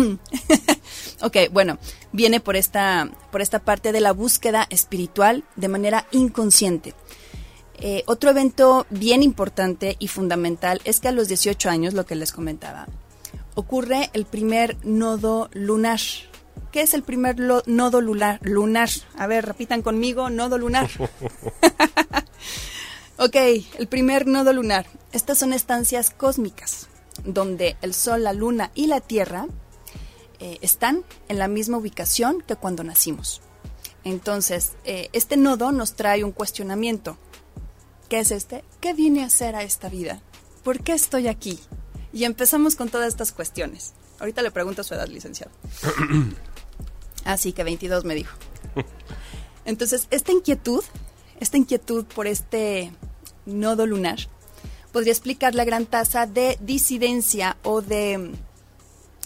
Ok, 1.22 1.38
bueno, 1.52 1.78
viene 2.12 2.40
por 2.40 2.56
esta, 2.56 3.10
por 3.32 3.42
esta 3.42 3.60
parte 3.60 3.92
de 3.92 4.02
la 4.02 4.12
búsqueda 4.12 4.66
espiritual 4.70 5.44
de 5.56 5.68
manera 5.68 6.08
inconsciente. 6.12 6.96
Eh, 7.76 8.04
otro 8.08 8.30
evento 8.30 8.86
bien 8.90 9.24
importante 9.24 9.96
y 10.00 10.08
fundamental 10.08 10.82
es 10.84 11.00
que 11.00 11.08
a 11.08 11.12
los 11.12 11.28
18 11.28 11.70
años, 11.70 11.94
lo 11.94 12.06
que 12.06 12.16
les 12.16 12.32
comentaba, 12.32 12.88
ocurre 13.56 14.10
el 14.14 14.26
primer 14.26 14.78
nodo 14.86 15.50
lunar. 15.54 16.00
¿Qué 16.72 16.82
es 16.82 16.94
el 16.94 17.04
primer 17.04 17.38
nodo 17.68 18.02
lunar? 18.02 18.40
lunar? 18.42 18.90
A 19.18 19.28
ver, 19.28 19.46
repitan 19.46 19.82
conmigo, 19.82 20.30
nodo 20.30 20.58
lunar. 20.58 20.90
ok, 23.18 23.36
el 23.78 23.88
primer 23.88 24.28
nodo 24.28 24.54
lunar. 24.54 24.86
Estas 25.12 25.38
son 25.38 25.54
estancias 25.54 26.12
cósmicas, 26.12 26.88
donde 27.26 27.76
el 27.82 27.94
Sol, 27.94 28.24
la 28.24 28.34
Luna 28.34 28.72
y 28.74 28.88
la 28.88 29.02
Tierra 29.02 29.48
eh, 30.40 30.58
están 30.62 31.04
en 31.28 31.38
la 31.38 31.48
misma 31.48 31.78
ubicación 31.78 32.42
que 32.42 32.56
cuando 32.56 32.84
nacimos. 32.84 33.42
Entonces, 34.04 34.74
eh, 34.86 35.10
este 35.14 35.38
nodo 35.38 35.72
nos 35.72 35.94
trae 35.94 36.24
un 36.24 36.32
cuestionamiento. 36.32 37.18
¿Qué 38.10 38.20
es 38.20 38.32
este? 38.32 38.64
¿Qué 38.80 38.94
vine 38.94 39.24
a 39.24 39.28
hacer 39.28 39.56
a 39.56 39.64
esta 39.64 39.90
vida? 39.90 40.22
¿Por 40.64 40.84
qué 40.84 40.94
estoy 40.94 41.28
aquí? 41.28 41.60
Y 42.14 42.26
empezamos 42.26 42.76
con 42.76 42.90
todas 42.90 43.08
estas 43.08 43.32
cuestiones. 43.32 43.94
Ahorita 44.20 44.42
le 44.42 44.52
pregunto 44.52 44.84
su 44.84 44.94
edad, 44.94 45.08
licenciado. 45.08 45.52
Así 47.26 47.54
que 47.54 47.64
22 47.64 48.06
me 48.06 48.16
dijo. 48.16 48.36
Entonces, 49.66 50.08
esta 50.12 50.32
inquietud, 50.32 50.84
esta 51.40 51.58
inquietud 51.58 52.06
por 52.06 52.28
este 52.28 52.92
nodo 53.46 53.86
lunar, 53.86 54.20
podría 54.92 55.14
explicar 55.14 55.56
la 55.56 55.64
gran 55.64 55.86
tasa 55.86 56.26
de 56.26 56.58
disidencia 56.62 57.58
o 57.64 57.82
de 57.82 58.32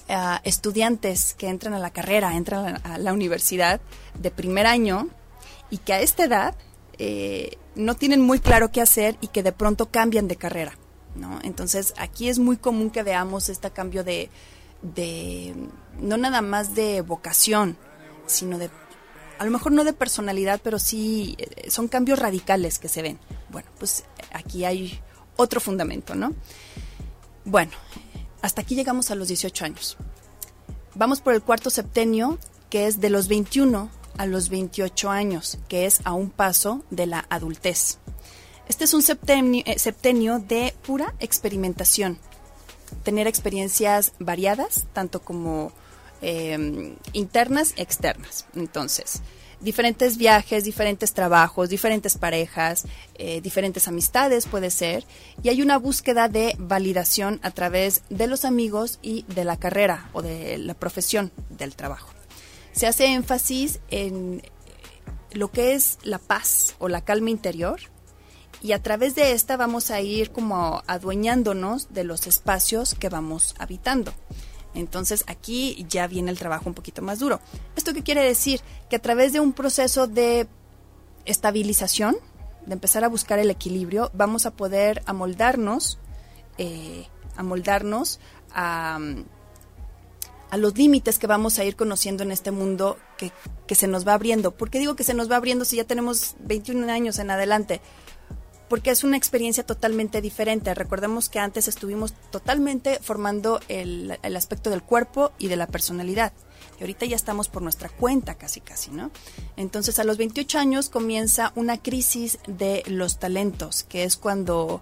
ah, 0.10 0.42
estudiantes 0.44 1.34
que 1.34 1.48
entran 1.48 1.74
a 1.74 1.80
la 1.80 1.92
carrera, 1.92 2.36
entran 2.36 2.66
a 2.66 2.72
la, 2.72 2.96
a 2.96 2.98
la 2.98 3.14
universidad 3.14 3.82
de 4.20 4.32
primer 4.32 4.68
año 4.68 5.10
y 5.70 5.78
que 5.80 5.94
a 5.94 6.02
esta 6.02 6.26
edad 6.26 6.56
eh, 6.98 7.58
no 7.76 7.96
tienen 7.96 8.22
muy 8.22 8.40
claro 8.40 8.72
qué 8.72 8.82
hacer 8.82 9.18
y 9.22 9.28
que 9.28 9.44
de 9.44 9.52
pronto 9.52 9.88
cambian 9.88 10.28
de 10.28 10.36
carrera. 10.36 10.78
¿No? 11.16 11.40
Entonces 11.44 11.94
aquí 11.98 12.30
es 12.30 12.40
muy 12.40 12.58
común 12.58 12.90
que 12.90 13.04
veamos 13.04 13.50
este 13.50 13.72
cambio 13.72 14.04
de, 14.04 14.30
de, 14.82 15.56
no 16.00 16.18
nada 16.18 16.42
más 16.42 16.76
de 16.76 17.02
vocación, 17.02 17.78
sino 18.26 18.58
de, 18.58 18.70
a 19.40 19.46
lo 19.46 19.52
mejor 19.52 19.72
no 19.72 19.84
de 19.84 19.94
personalidad, 19.94 20.62
pero 20.64 20.80
sí 20.80 21.36
eh, 21.38 21.70
son 21.70 21.88
cambios 21.88 22.20
radicales 22.20 22.80
que 22.80 22.88
se 22.88 23.02
ven. 23.02 23.20
Bueno, 23.50 23.70
pues 23.80 24.06
aquí 24.32 24.66
hay 24.66 25.00
otro 25.36 25.60
fundamento, 25.60 26.16
¿no? 26.16 26.34
Bueno, 27.44 27.72
hasta 28.42 28.62
aquí 28.62 28.76
llegamos 28.76 29.12
a 29.12 29.16
los 29.16 29.28
18 29.28 29.66
años. 29.66 29.98
Vamos 30.96 31.22
por 31.22 31.34
el 31.34 31.42
cuarto 31.42 31.70
septenio, 31.70 32.40
que 32.70 32.88
es 32.88 33.02
de 33.02 33.10
los 33.10 33.28
21 33.28 33.90
a 34.18 34.26
los 34.26 34.50
28 34.50 35.10
años, 35.10 35.58
que 35.68 35.86
es 35.86 36.00
a 36.06 36.14
un 36.14 36.30
paso 36.30 36.84
de 36.90 37.06
la 37.06 37.26
adultez. 37.30 38.00
Este 38.68 38.84
es 38.84 38.94
un 38.94 39.04
septenio, 39.04 39.64
eh, 39.66 39.78
septenio 39.78 40.40
de 40.40 40.74
pura 40.86 41.14
experimentación, 41.20 42.18
tener 43.04 43.28
experiencias 43.28 44.14
variadas, 44.20 44.86
tanto 44.92 45.22
como 45.22 45.72
eh, 46.22 46.96
internas 47.14 47.74
externas. 47.78 48.46
Entonces, 48.56 49.22
diferentes 49.62 50.18
viajes, 50.18 50.64
diferentes 50.64 51.14
trabajos, 51.14 51.70
diferentes 51.70 52.18
parejas, 52.18 52.86
eh, 53.16 53.40
diferentes 53.42 53.88
amistades 53.88 54.48
puede 54.48 54.72
ser, 54.72 55.06
y 55.44 55.50
hay 55.50 55.62
una 55.62 55.78
búsqueda 55.78 56.28
de 56.28 56.56
validación 56.58 57.40
a 57.44 57.52
través 57.52 58.02
de 58.10 58.26
los 58.26 58.46
amigos 58.46 58.98
y 59.04 59.24
de 59.28 59.46
la 59.46 59.58
carrera 59.58 60.10
o 60.14 60.24
de 60.24 60.58
la 60.58 60.74
profesión 60.74 61.32
del 61.50 61.76
trabajo. 61.76 62.10
Se 62.72 62.88
hace 62.88 63.06
énfasis 63.06 63.80
en 63.90 64.42
lo 65.32 65.52
que 65.52 65.74
es 65.74 66.00
la 66.04 66.18
paz 66.18 66.76
o 66.80 66.90
la 66.90 67.02
calma 67.02 67.30
interior 67.30 67.80
y 68.66 68.74
a 68.74 68.82
través 68.82 69.14
de 69.14 69.34
esta 69.34 69.58
vamos 69.58 69.92
a 69.92 70.02
ir 70.02 70.32
como 70.32 70.82
adueñándonos 70.88 71.94
de 71.94 72.04
los 72.04 72.26
espacios 72.26 72.96
que 72.96 73.10
vamos 73.10 73.54
habitando. 73.60 74.12
Entonces 74.74 75.24
aquí 75.28 75.86
ya 75.88 76.08
viene 76.08 76.32
el 76.32 76.40
trabajo 76.40 76.64
un 76.68 76.74
poquito 76.74 77.04
más 77.04 77.20
duro. 77.20 77.40
¿Esto 77.76 77.94
qué 77.94 78.02
quiere 78.02 78.24
decir? 78.24 78.62
Que 78.90 78.96
a 78.96 79.02
través 79.04 79.34
de 79.34 79.40
un 79.40 79.54
proceso 79.54 80.08
de 80.08 80.48
estabilización, 81.26 82.16
de 82.66 82.74
empezar 82.74 83.04
a 83.04 83.08
buscar 83.08 83.38
el 83.38 83.52
equilibrio, 83.52 84.10
vamos 84.16 84.48
a 84.48 84.52
poder 84.56 85.04
amoldarnos, 85.06 86.00
eh, 86.58 87.06
amoldarnos 87.36 88.20
a, 88.52 88.98
a 90.50 90.58
los 90.58 90.76
límites 90.76 91.20
que 91.20 91.28
vamos 91.28 91.60
a 91.60 91.66
ir 91.66 91.76
conociendo 91.76 92.24
en 92.24 92.32
este 92.32 92.50
mundo 92.50 92.98
que, 93.20 93.32
que 93.68 93.76
se 93.76 93.88
nos 93.88 94.08
va 94.08 94.16
abriendo. 94.16 94.58
¿Por 94.58 94.72
qué 94.72 94.80
digo 94.80 94.96
que 94.96 95.04
se 95.04 95.14
nos 95.14 95.30
va 95.30 95.36
abriendo 95.36 95.66
si 95.66 95.76
ya 95.76 95.84
tenemos 95.84 96.36
21 96.40 96.92
años 96.92 97.20
en 97.20 97.30
adelante? 97.30 97.80
Porque 98.70 98.92
es 98.92 99.04
una 99.04 99.18
experiencia 99.18 99.66
totalmente 99.66 100.22
diferente. 100.22 100.74
Recordemos 100.74 101.30
que 101.30 101.40
antes 101.40 101.68
estuvimos 101.68 102.14
totalmente 102.32 103.00
formando 103.02 103.60
el, 103.68 104.18
aspecto 104.36 104.70
del 104.70 104.84
cuerpo 104.84 105.32
y 105.38 105.48
de 105.48 105.56
la 105.56 105.68
personalidad. 105.68 106.34
Y 106.80 106.82
ahorita 106.82 107.06
ya 107.06 107.16
estamos 107.16 107.48
por 107.48 107.62
nuestra 107.62 107.90
cuenta 107.90 108.36
casi 108.36 108.60
casi, 108.60 108.92
¿no? 108.92 109.12
Entonces 109.56 110.00
a 110.00 110.04
los 110.04 110.18
28 110.18 110.60
años 110.60 110.90
comienza 110.90 111.54
una 111.56 111.82
crisis 111.82 112.40
de 112.48 112.84
los 112.88 113.20
talentos, 113.20 113.84
que 113.84 114.04
es 114.04 114.18
cuando 114.18 114.82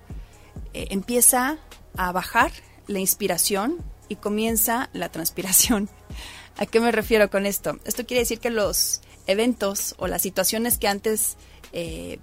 eh, 0.74 0.88
empieza 0.90 1.58
a 1.96 2.12
bajar 2.12 2.52
la 2.88 3.00
inspiración 3.00 3.78
y 4.08 4.16
comienza 4.16 4.90
la 4.94 5.10
transpiración. 5.10 5.90
¿A 6.58 6.66
qué 6.66 6.80
me 6.80 6.92
refiero 6.92 7.30
con 7.30 7.46
esto? 7.46 7.80
Esto 7.84 8.06
quiere 8.06 8.22
decir 8.22 8.40
que 8.40 8.50
los 8.50 9.02
eventos 9.26 9.96
o 9.98 10.08
las 10.08 10.22
situaciones 10.22 10.78
que 10.78 10.88
antes 10.88 11.38
eh, 11.72 12.20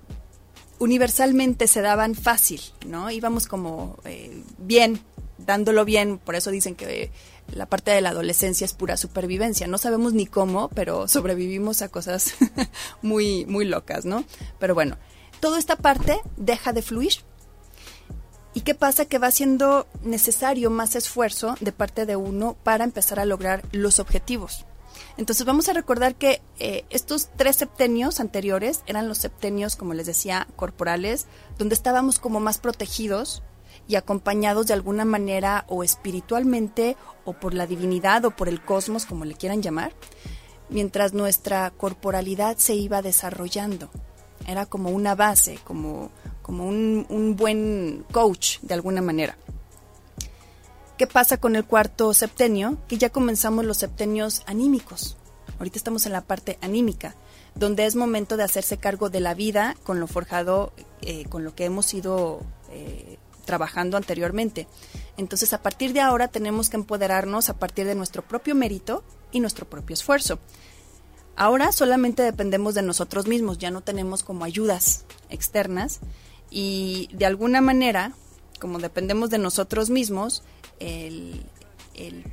universalmente 0.80 1.68
se 1.68 1.82
daban 1.82 2.14
fácil, 2.16 2.60
¿no? 2.86 3.10
Íbamos 3.10 3.46
como 3.46 3.98
eh, 4.04 4.42
bien, 4.58 5.00
dándolo 5.38 5.84
bien, 5.84 6.18
por 6.18 6.34
eso 6.34 6.50
dicen 6.50 6.74
que 6.74 7.12
la 7.54 7.66
parte 7.66 7.90
de 7.90 8.00
la 8.00 8.08
adolescencia 8.08 8.64
es 8.64 8.72
pura 8.72 8.96
supervivencia. 8.96 9.66
No 9.66 9.78
sabemos 9.78 10.14
ni 10.14 10.26
cómo, 10.26 10.68
pero 10.70 11.06
sobrevivimos 11.06 11.82
a 11.82 11.88
cosas 11.88 12.34
muy, 13.02 13.44
muy 13.44 13.66
locas, 13.66 14.06
¿no? 14.06 14.24
Pero 14.58 14.74
bueno, 14.74 14.96
toda 15.38 15.58
esta 15.58 15.76
parte 15.76 16.18
deja 16.36 16.72
de 16.72 16.82
fluir. 16.82 17.12
¿Y 18.54 18.62
qué 18.62 18.74
pasa? 18.74 19.04
Que 19.04 19.18
va 19.18 19.30
siendo 19.30 19.86
necesario 20.02 20.70
más 20.70 20.96
esfuerzo 20.96 21.56
de 21.60 21.72
parte 21.72 22.06
de 22.06 22.16
uno 22.16 22.56
para 22.64 22.84
empezar 22.84 23.20
a 23.20 23.26
lograr 23.26 23.62
los 23.70 23.98
objetivos. 24.00 24.64
Entonces 25.20 25.44
vamos 25.44 25.68
a 25.68 25.74
recordar 25.74 26.14
que 26.14 26.40
eh, 26.58 26.86
estos 26.88 27.28
tres 27.36 27.56
septenios 27.56 28.20
anteriores 28.20 28.82
eran 28.86 29.06
los 29.06 29.18
septenios, 29.18 29.76
como 29.76 29.92
les 29.92 30.06
decía, 30.06 30.48
corporales, 30.56 31.26
donde 31.58 31.74
estábamos 31.74 32.18
como 32.18 32.40
más 32.40 32.56
protegidos 32.56 33.42
y 33.86 33.96
acompañados 33.96 34.66
de 34.66 34.72
alguna 34.72 35.04
manera 35.04 35.66
o 35.68 35.84
espiritualmente 35.84 36.96
o 37.26 37.34
por 37.34 37.52
la 37.52 37.66
divinidad 37.66 38.24
o 38.24 38.30
por 38.30 38.48
el 38.48 38.62
cosmos, 38.64 39.04
como 39.04 39.26
le 39.26 39.34
quieran 39.34 39.60
llamar, 39.60 39.92
mientras 40.70 41.12
nuestra 41.12 41.70
corporalidad 41.70 42.56
se 42.56 42.74
iba 42.74 43.02
desarrollando. 43.02 43.90
Era 44.46 44.64
como 44.64 44.88
una 44.88 45.14
base, 45.16 45.58
como, 45.64 46.10
como 46.40 46.66
un, 46.66 47.04
un 47.10 47.36
buen 47.36 48.06
coach 48.10 48.60
de 48.62 48.72
alguna 48.72 49.02
manera. 49.02 49.36
¿Qué 51.00 51.06
pasa 51.06 51.38
con 51.38 51.56
el 51.56 51.64
cuarto 51.64 52.12
septenio? 52.12 52.76
Que 52.86 52.98
ya 52.98 53.08
comenzamos 53.08 53.64
los 53.64 53.78
septenios 53.78 54.42
anímicos. 54.44 55.16
Ahorita 55.58 55.78
estamos 55.78 56.04
en 56.04 56.12
la 56.12 56.20
parte 56.20 56.58
anímica, 56.60 57.16
donde 57.54 57.86
es 57.86 57.96
momento 57.96 58.36
de 58.36 58.42
hacerse 58.42 58.76
cargo 58.76 59.08
de 59.08 59.20
la 59.20 59.32
vida 59.32 59.78
con 59.82 59.98
lo 59.98 60.06
forjado, 60.06 60.74
eh, 61.00 61.24
con 61.30 61.42
lo 61.42 61.54
que 61.54 61.64
hemos 61.64 61.94
ido 61.94 62.42
eh, 62.68 63.16
trabajando 63.46 63.96
anteriormente. 63.96 64.68
Entonces, 65.16 65.54
a 65.54 65.62
partir 65.62 65.94
de 65.94 66.02
ahora 66.02 66.28
tenemos 66.28 66.68
que 66.68 66.76
empoderarnos 66.76 67.48
a 67.48 67.58
partir 67.58 67.86
de 67.86 67.94
nuestro 67.94 68.20
propio 68.20 68.54
mérito 68.54 69.02
y 69.32 69.40
nuestro 69.40 69.66
propio 69.66 69.94
esfuerzo. 69.94 70.38
Ahora 71.34 71.72
solamente 71.72 72.22
dependemos 72.22 72.74
de 72.74 72.82
nosotros 72.82 73.26
mismos, 73.26 73.56
ya 73.56 73.70
no 73.70 73.80
tenemos 73.80 74.22
como 74.22 74.44
ayudas 74.44 75.06
externas 75.30 76.00
y 76.50 77.08
de 77.14 77.24
alguna 77.24 77.62
manera, 77.62 78.12
como 78.60 78.78
dependemos 78.78 79.30
de 79.30 79.38
nosotros 79.38 79.90
mismos, 79.90 80.44
el, 80.78 81.44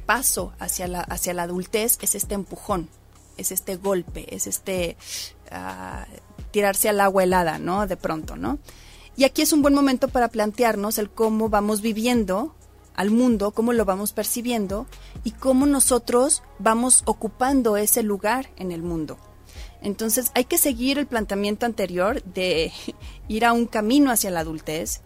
paso 0.06 0.54
hacia 0.60 0.88
la, 0.88 1.02
hacia 1.02 1.34
la 1.34 1.44
adultez 1.44 1.98
es 2.02 2.16
este 2.16 2.36
empujón, 2.36 2.90
es 3.38 3.52
este 3.52 3.76
golpe, 3.76 4.34
es 4.34 4.48
este 4.48 4.96
ah, 5.52 6.06
tirarse 6.52 6.90
al 6.90 7.02
agua 7.02 7.24
helada, 7.24 7.60
¿no? 7.60 7.88
De 7.88 7.98
pronto, 7.98 8.38
¿no? 8.38 8.60
Y 9.18 9.24
aquí 9.24 9.42
es 9.42 9.52
un 9.52 9.62
buen 9.62 9.74
momento 9.74 10.08
para 10.08 10.30
plantearnos 10.30 11.00
el 11.00 11.10
cómo 11.10 11.50
vamos 11.50 11.82
viviendo 11.82 12.56
al 12.96 13.12
mundo, 13.12 13.52
cómo 13.52 13.74
lo 13.74 13.84
vamos 13.84 14.13
percibiendo 14.13 14.88
y 15.24 15.32
cómo 15.32 15.66
nosotros 15.66 16.44
vamos 16.60 17.04
ocupando 17.06 17.78
ese 17.78 18.04
lugar 18.04 18.50
en 18.58 18.72
el 18.72 18.84
mundo. 18.84 19.18
Entonces 19.82 20.32
hay 20.34 20.46
que 20.46 20.58
seguir 20.58 20.98
el 20.98 21.08
planteamiento 21.08 21.66
anterior 21.66 22.24
de 22.24 22.72
ir 23.28 23.46
a 23.46 23.54
un 23.54 23.66
camino 23.66 24.12
hacia 24.12 24.32
la 24.32 24.42
adultez 24.42 25.02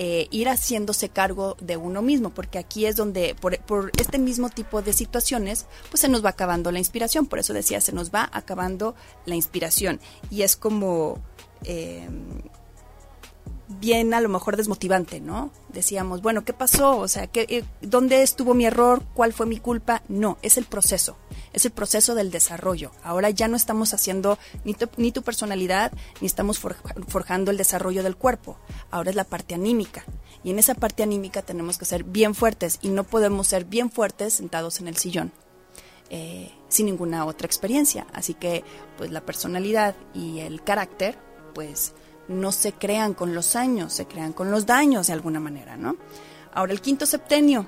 eh, 0.00 0.28
ir 0.30 0.48
haciéndose 0.48 1.08
cargo 1.08 1.56
de 1.60 1.76
uno 1.76 2.02
mismo, 2.02 2.30
porque 2.30 2.58
aquí 2.58 2.86
es 2.86 2.94
donde, 2.94 3.34
por, 3.34 3.90
este 3.98 4.18
mismo 4.18 4.48
tipo 4.48 4.80
de 4.80 4.92
situaciones, 4.92 5.66
pues 5.90 6.02
se 6.02 6.08
nos 6.08 6.24
va 6.24 6.30
acabando 6.30 6.70
la 6.70 6.78
inspiración. 6.78 7.26
Por 7.26 7.40
eso 7.40 7.52
decía, 7.52 7.80
se 7.80 7.90
nos 7.90 8.12
va 8.12 8.30
acabando 8.32 8.94
la 9.26 9.34
inspiración. 9.34 9.98
Y 10.30 10.42
es 10.42 10.56
como... 10.56 11.18
Eh, 11.64 12.08
bien 13.68 14.14
a 14.14 14.20
lo 14.20 14.28
mejor 14.28 14.56
desmotivante, 14.56 15.20
¿no? 15.20 15.50
Decíamos, 15.68 16.22
bueno, 16.22 16.44
¿qué 16.44 16.52
pasó? 16.52 16.98
O 16.98 17.08
sea, 17.08 17.26
¿qué, 17.26 17.46
eh, 17.48 17.64
¿dónde 17.82 18.22
estuvo 18.22 18.54
mi 18.54 18.64
error? 18.64 19.02
¿Cuál 19.14 19.32
fue 19.32 19.46
mi 19.46 19.58
culpa? 19.58 20.02
No, 20.08 20.38
es 20.42 20.56
el 20.56 20.64
proceso, 20.64 21.16
es 21.52 21.64
el 21.64 21.72
proceso 21.72 22.14
del 22.14 22.30
desarrollo. 22.30 22.92
Ahora 23.02 23.30
ya 23.30 23.46
no 23.48 23.56
estamos 23.56 23.94
haciendo 23.94 24.38
ni 24.64 24.74
tu, 24.74 24.88
ni 24.96 25.12
tu 25.12 25.22
personalidad, 25.22 25.92
ni 26.20 26.26
estamos 26.26 26.58
forjando 26.58 27.50
el 27.50 27.56
desarrollo 27.56 28.02
del 28.02 28.16
cuerpo. 28.16 28.56
Ahora 28.90 29.10
es 29.10 29.16
la 29.16 29.24
parte 29.24 29.54
anímica. 29.54 30.04
Y 30.42 30.50
en 30.50 30.58
esa 30.58 30.74
parte 30.74 31.02
anímica 31.02 31.42
tenemos 31.42 31.78
que 31.78 31.84
ser 31.84 32.04
bien 32.04 32.34
fuertes 32.34 32.78
y 32.80 32.88
no 32.88 33.04
podemos 33.04 33.48
ser 33.48 33.64
bien 33.64 33.90
fuertes 33.90 34.34
sentados 34.34 34.80
en 34.80 34.88
el 34.88 34.96
sillón. 34.96 35.32
Eh, 36.10 36.50
sin 36.68 36.86
ninguna 36.86 37.26
otra 37.26 37.46
experiencia. 37.46 38.06
Así 38.14 38.32
que, 38.32 38.64
pues 38.96 39.10
la 39.10 39.20
personalidad 39.20 39.94
y 40.14 40.40
el 40.40 40.62
carácter, 40.62 41.18
pues 41.54 41.92
no 42.28 42.52
se 42.52 42.72
crean 42.72 43.14
con 43.14 43.34
los 43.34 43.56
años, 43.56 43.92
se 43.92 44.06
crean 44.06 44.32
con 44.32 44.50
los 44.50 44.66
daños 44.66 45.06
de 45.06 45.14
alguna 45.14 45.40
manera, 45.40 45.76
¿no? 45.76 45.96
Ahora, 46.52 46.72
el 46.72 46.80
quinto 46.80 47.06
septenio, 47.06 47.66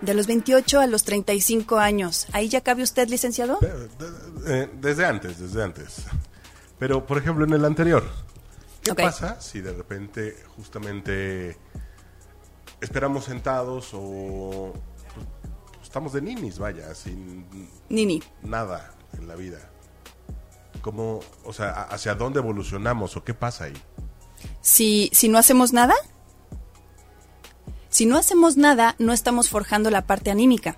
de 0.00 0.14
los 0.14 0.26
28 0.26 0.80
a 0.80 0.86
los 0.86 1.04
35 1.04 1.78
años, 1.78 2.26
¿ahí 2.32 2.48
ya 2.48 2.60
cabe 2.60 2.82
usted, 2.82 3.08
licenciado? 3.08 3.58
Eh, 4.46 4.68
desde 4.80 5.06
antes, 5.06 5.38
desde 5.38 5.62
antes. 5.62 6.02
Pero, 6.78 7.06
por 7.06 7.18
ejemplo, 7.18 7.44
en 7.44 7.52
el 7.52 7.64
anterior, 7.64 8.04
¿qué 8.82 8.94
pasa 8.94 9.40
si 9.40 9.60
de 9.60 9.72
repente 9.72 10.36
justamente 10.56 11.56
esperamos 12.80 13.24
sentados 13.24 13.90
o 13.92 14.72
pues, 15.14 15.82
estamos 15.84 16.12
de 16.12 16.22
ninis, 16.22 16.58
vaya, 16.58 16.92
sin 16.94 17.46
Nini. 17.88 18.20
nada 18.42 18.94
en 19.16 19.28
la 19.28 19.36
vida? 19.36 19.71
¿Cómo, 20.82 21.20
o 21.44 21.52
sea, 21.52 21.70
hacia 21.84 22.14
dónde 22.14 22.40
evolucionamos 22.40 23.16
o 23.16 23.24
qué 23.24 23.34
pasa 23.34 23.64
ahí? 23.64 23.74
Si, 24.60 25.10
si 25.12 25.28
no 25.28 25.38
hacemos 25.38 25.72
nada, 25.72 25.94
si 27.88 28.06
no 28.06 28.18
hacemos 28.18 28.56
nada, 28.56 28.96
no 28.98 29.12
estamos 29.12 29.48
forjando 29.48 29.90
la 29.90 30.06
parte 30.06 30.30
anímica. 30.30 30.76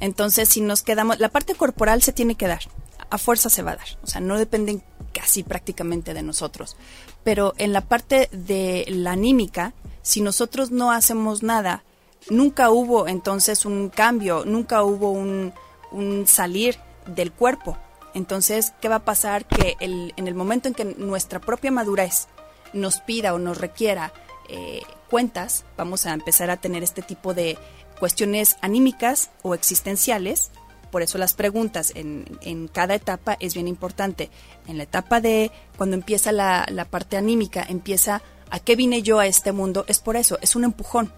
Entonces, 0.00 0.48
si 0.48 0.60
nos 0.60 0.82
quedamos, 0.82 1.18
la 1.20 1.28
parte 1.28 1.54
corporal 1.54 2.02
se 2.02 2.12
tiene 2.12 2.34
que 2.34 2.48
dar, 2.48 2.62
a 3.10 3.18
fuerza 3.18 3.48
se 3.48 3.62
va 3.62 3.72
a 3.72 3.76
dar, 3.76 3.86
o 4.02 4.06
sea, 4.06 4.20
no 4.20 4.38
dependen 4.38 4.82
casi 5.12 5.42
prácticamente 5.42 6.14
de 6.14 6.22
nosotros. 6.22 6.76
Pero 7.24 7.54
en 7.58 7.72
la 7.72 7.82
parte 7.82 8.28
de 8.32 8.84
la 8.88 9.12
anímica, 9.12 9.72
si 10.02 10.20
nosotros 10.20 10.70
no 10.70 10.90
hacemos 10.90 11.42
nada, 11.42 11.84
nunca 12.30 12.70
hubo 12.70 13.08
entonces 13.08 13.64
un 13.64 13.88
cambio, 13.88 14.44
nunca 14.44 14.82
hubo 14.82 15.10
un, 15.10 15.52
un 15.90 16.26
salir 16.26 16.78
del 17.06 17.32
cuerpo. 17.32 17.78
Entonces, 18.14 18.72
¿qué 18.80 18.88
va 18.88 18.96
a 18.96 19.04
pasar? 19.04 19.44
Que 19.46 19.76
en 19.80 20.12
el 20.16 20.34
momento 20.34 20.68
en 20.68 20.74
que 20.74 20.84
nuestra 20.84 21.40
propia 21.40 21.70
madurez 21.70 22.28
nos 22.72 23.00
pida 23.00 23.34
o 23.34 23.38
nos 23.38 23.58
requiera 23.58 24.12
eh, 24.48 24.82
cuentas, 25.10 25.64
vamos 25.76 26.06
a 26.06 26.12
empezar 26.12 26.50
a 26.50 26.56
tener 26.56 26.82
este 26.82 27.02
tipo 27.02 27.34
de 27.34 27.58
cuestiones 27.98 28.56
anímicas 28.60 29.30
o 29.42 29.54
existenciales 29.54 30.50
por 30.90 31.02
eso 31.02 31.18
las 31.18 31.34
preguntas 31.34 31.92
en, 31.94 32.38
en, 32.40 32.68
cada 32.68 32.94
etapa 32.94 33.36
es 33.40 33.54
bien 33.54 33.68
importante. 33.68 34.30
En 34.66 34.78
la 34.78 34.84
etapa 34.84 35.20
de 35.20 35.50
cuando 35.76 35.96
empieza 35.96 36.32
la, 36.32 36.66
la 36.70 36.86
parte 36.86 37.16
anímica, 37.16 37.64
empieza 37.68 38.22
a 38.50 38.58
qué 38.58 38.76
vine 38.76 39.02
yo 39.02 39.18
a 39.18 39.26
este 39.26 39.52
mundo, 39.52 39.84
es 39.88 39.98
por 40.00 40.16
eso, 40.16 40.38
es 40.40 40.56
un 40.56 40.64
empujón. 40.64 41.12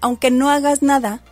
Aunque 0.00 0.30
no 0.30 0.50
hagas 0.50 0.82
nada, 0.82 1.22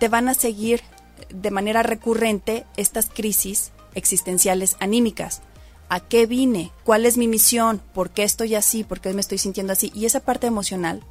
te 0.00 0.08
van 0.08 0.28
a 0.28 0.34
seguir 0.34 0.82
de 1.28 1.50
manera 1.50 1.82
recurrente 1.82 2.66
estas 2.76 3.08
crisis 3.08 3.72
existenciales 3.96 4.76
anímicas. 4.78 5.42
¿A 5.88 6.00
qué 6.00 6.26
vine? 6.26 6.70
¿Cuál 6.84 7.06
es 7.06 7.16
mi 7.16 7.26
misión? 7.26 7.82
¿Por 7.92 8.10
qué 8.10 8.22
estoy 8.22 8.54
así? 8.54 8.84
¿Por 8.84 9.00
qué 9.00 9.12
me 9.12 9.20
estoy 9.20 9.38
sintiendo 9.38 9.72
así? 9.72 9.90
Y 9.94 10.06
esa 10.06 10.20
parte 10.20 10.46
emocional, 10.46 11.02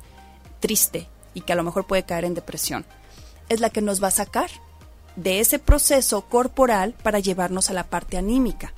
triste 0.62 1.10
y 1.34 1.42
que 1.42 1.52
a 1.54 1.56
lo 1.56 1.64
mejor 1.64 1.86
puede 1.86 2.04
caer 2.04 2.24
en 2.24 2.34
depresión, 2.34 2.86
es 3.50 3.60
la 3.60 3.70
que 3.70 3.82
nos 3.82 4.02
va 4.02 4.08
a 4.08 4.12
sacar 4.12 4.50
de 5.16 5.40
ese 5.40 5.60
proceso 5.60 6.22
corporal 6.28 6.94
para 7.04 7.20
llevarnos 7.20 7.70
a 7.70 7.74
la 7.74 7.86
parte 7.86 8.18
anímica. 8.18 8.74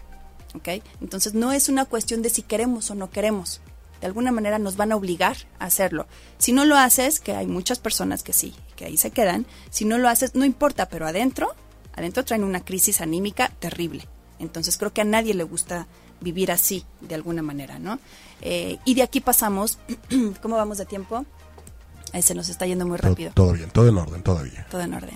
¿ok? 0.55 0.83
Entonces 1.01 1.33
no 1.33 1.51
es 1.51 1.69
una 1.69 1.85
cuestión 1.85 2.21
de 2.21 2.29
si 2.29 2.41
queremos 2.41 2.89
o 2.91 2.95
no 2.95 3.09
queremos. 3.09 3.61
De 4.01 4.07
alguna 4.07 4.31
manera 4.31 4.59
nos 4.59 4.77
van 4.77 4.91
a 4.91 4.95
obligar 4.95 5.37
a 5.59 5.65
hacerlo. 5.65 6.07
Si 6.37 6.51
no 6.51 6.65
lo 6.65 6.77
haces, 6.77 7.19
que 7.19 7.35
hay 7.35 7.47
muchas 7.47 7.79
personas 7.79 8.21
que 8.21 8.33
sí, 8.33 8.53
que 8.75 8.85
ahí 8.85 8.97
se 8.97 9.11
quedan, 9.11 9.47
si 9.71 9.85
no 9.85 9.97
lo 9.97 10.07
haces, 10.07 10.35
no 10.35 10.45
importa, 10.45 10.87
pero 10.87 11.07
adentro, 11.07 11.55
adentro 11.97 12.23
traen 12.23 12.43
una 12.43 12.63
crisis 12.63 13.01
anímica 13.01 13.49
terrible. 13.59 14.07
Entonces 14.39 14.77
creo 14.77 14.93
que 14.93 15.01
a 15.01 15.05
nadie 15.05 15.33
le 15.33 15.43
gusta 15.43 15.87
vivir 16.21 16.51
así, 16.51 16.85
de 17.01 17.15
alguna 17.15 17.41
manera, 17.41 17.79
¿no? 17.79 17.99
Eh, 18.41 18.77
y 18.85 18.95
de 18.95 19.03
aquí 19.03 19.19
pasamos, 19.19 19.79
¿cómo 20.41 20.55
vamos 20.55 20.77
de 20.77 20.85
tiempo? 20.85 21.25
Ahí 22.13 22.21
se 22.21 22.35
nos 22.35 22.49
está 22.49 22.65
yendo 22.65 22.85
muy 22.85 22.97
rápido. 22.97 23.31
Todo, 23.33 23.53
bien, 23.53 23.69
todo 23.69 23.87
en 23.89 23.97
orden, 23.97 24.23
todavía. 24.23 24.65
Todo 24.69 24.81
en 24.81 24.93
orden. 24.93 25.15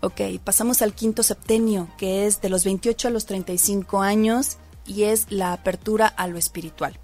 Ok, 0.00 0.20
pasamos 0.42 0.80
al 0.80 0.94
quinto 0.94 1.22
septenio, 1.22 1.88
que 1.98 2.26
es 2.26 2.40
de 2.40 2.48
los 2.48 2.64
28 2.64 3.08
a 3.08 3.10
los 3.10 3.26
35 3.26 4.00
años 4.00 4.56
y 4.86 5.02
es 5.02 5.26
la 5.28 5.52
apertura 5.52 6.06
a 6.06 6.26
lo 6.26 6.38
espiritual. 6.38 6.98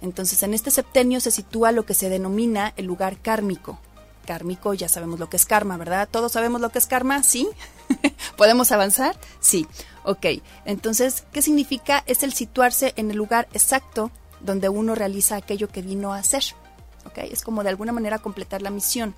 Entonces, 0.00 0.42
en 0.42 0.52
este 0.52 0.72
septenio 0.72 1.20
se 1.20 1.30
sitúa 1.30 1.70
lo 1.70 1.86
que 1.86 1.94
se 1.94 2.08
denomina 2.08 2.72
el 2.76 2.86
lugar 2.86 3.18
kármico. 3.18 3.78
Kármico, 4.22 4.74
ya 4.74 4.88
sabemos 4.88 5.20
lo 5.20 5.28
que 5.28 5.36
es 5.36 5.46
karma, 5.46 5.76
¿verdad? 5.76 6.08
¿Todos 6.10 6.32
sabemos 6.32 6.60
lo 6.60 6.70
que 6.70 6.78
es 6.78 6.86
karma? 6.86 7.22
¿Sí? 7.22 7.48
¿Podemos 8.36 8.72
avanzar? 8.72 9.16
Sí. 9.40 9.66
Ok, 10.04 10.26
entonces, 10.64 11.24
¿qué 11.32 11.42
significa? 11.42 12.02
Es 12.06 12.22
el 12.22 12.32
situarse 12.32 12.92
en 12.96 13.10
el 13.10 13.16
lugar 13.16 13.48
exacto 13.52 14.10
donde 14.40 14.68
uno 14.68 14.94
realiza 14.94 15.36
aquello 15.36 15.68
que 15.68 15.82
vino 15.82 16.12
a 16.12 16.18
hacer. 16.18 16.42
¿Ok? 17.04 17.18
Es 17.18 17.42
como 17.42 17.62
de 17.62 17.68
alguna 17.68 17.92
manera 17.92 18.18
completar 18.18 18.62
la 18.62 18.70
misión. 18.70 19.14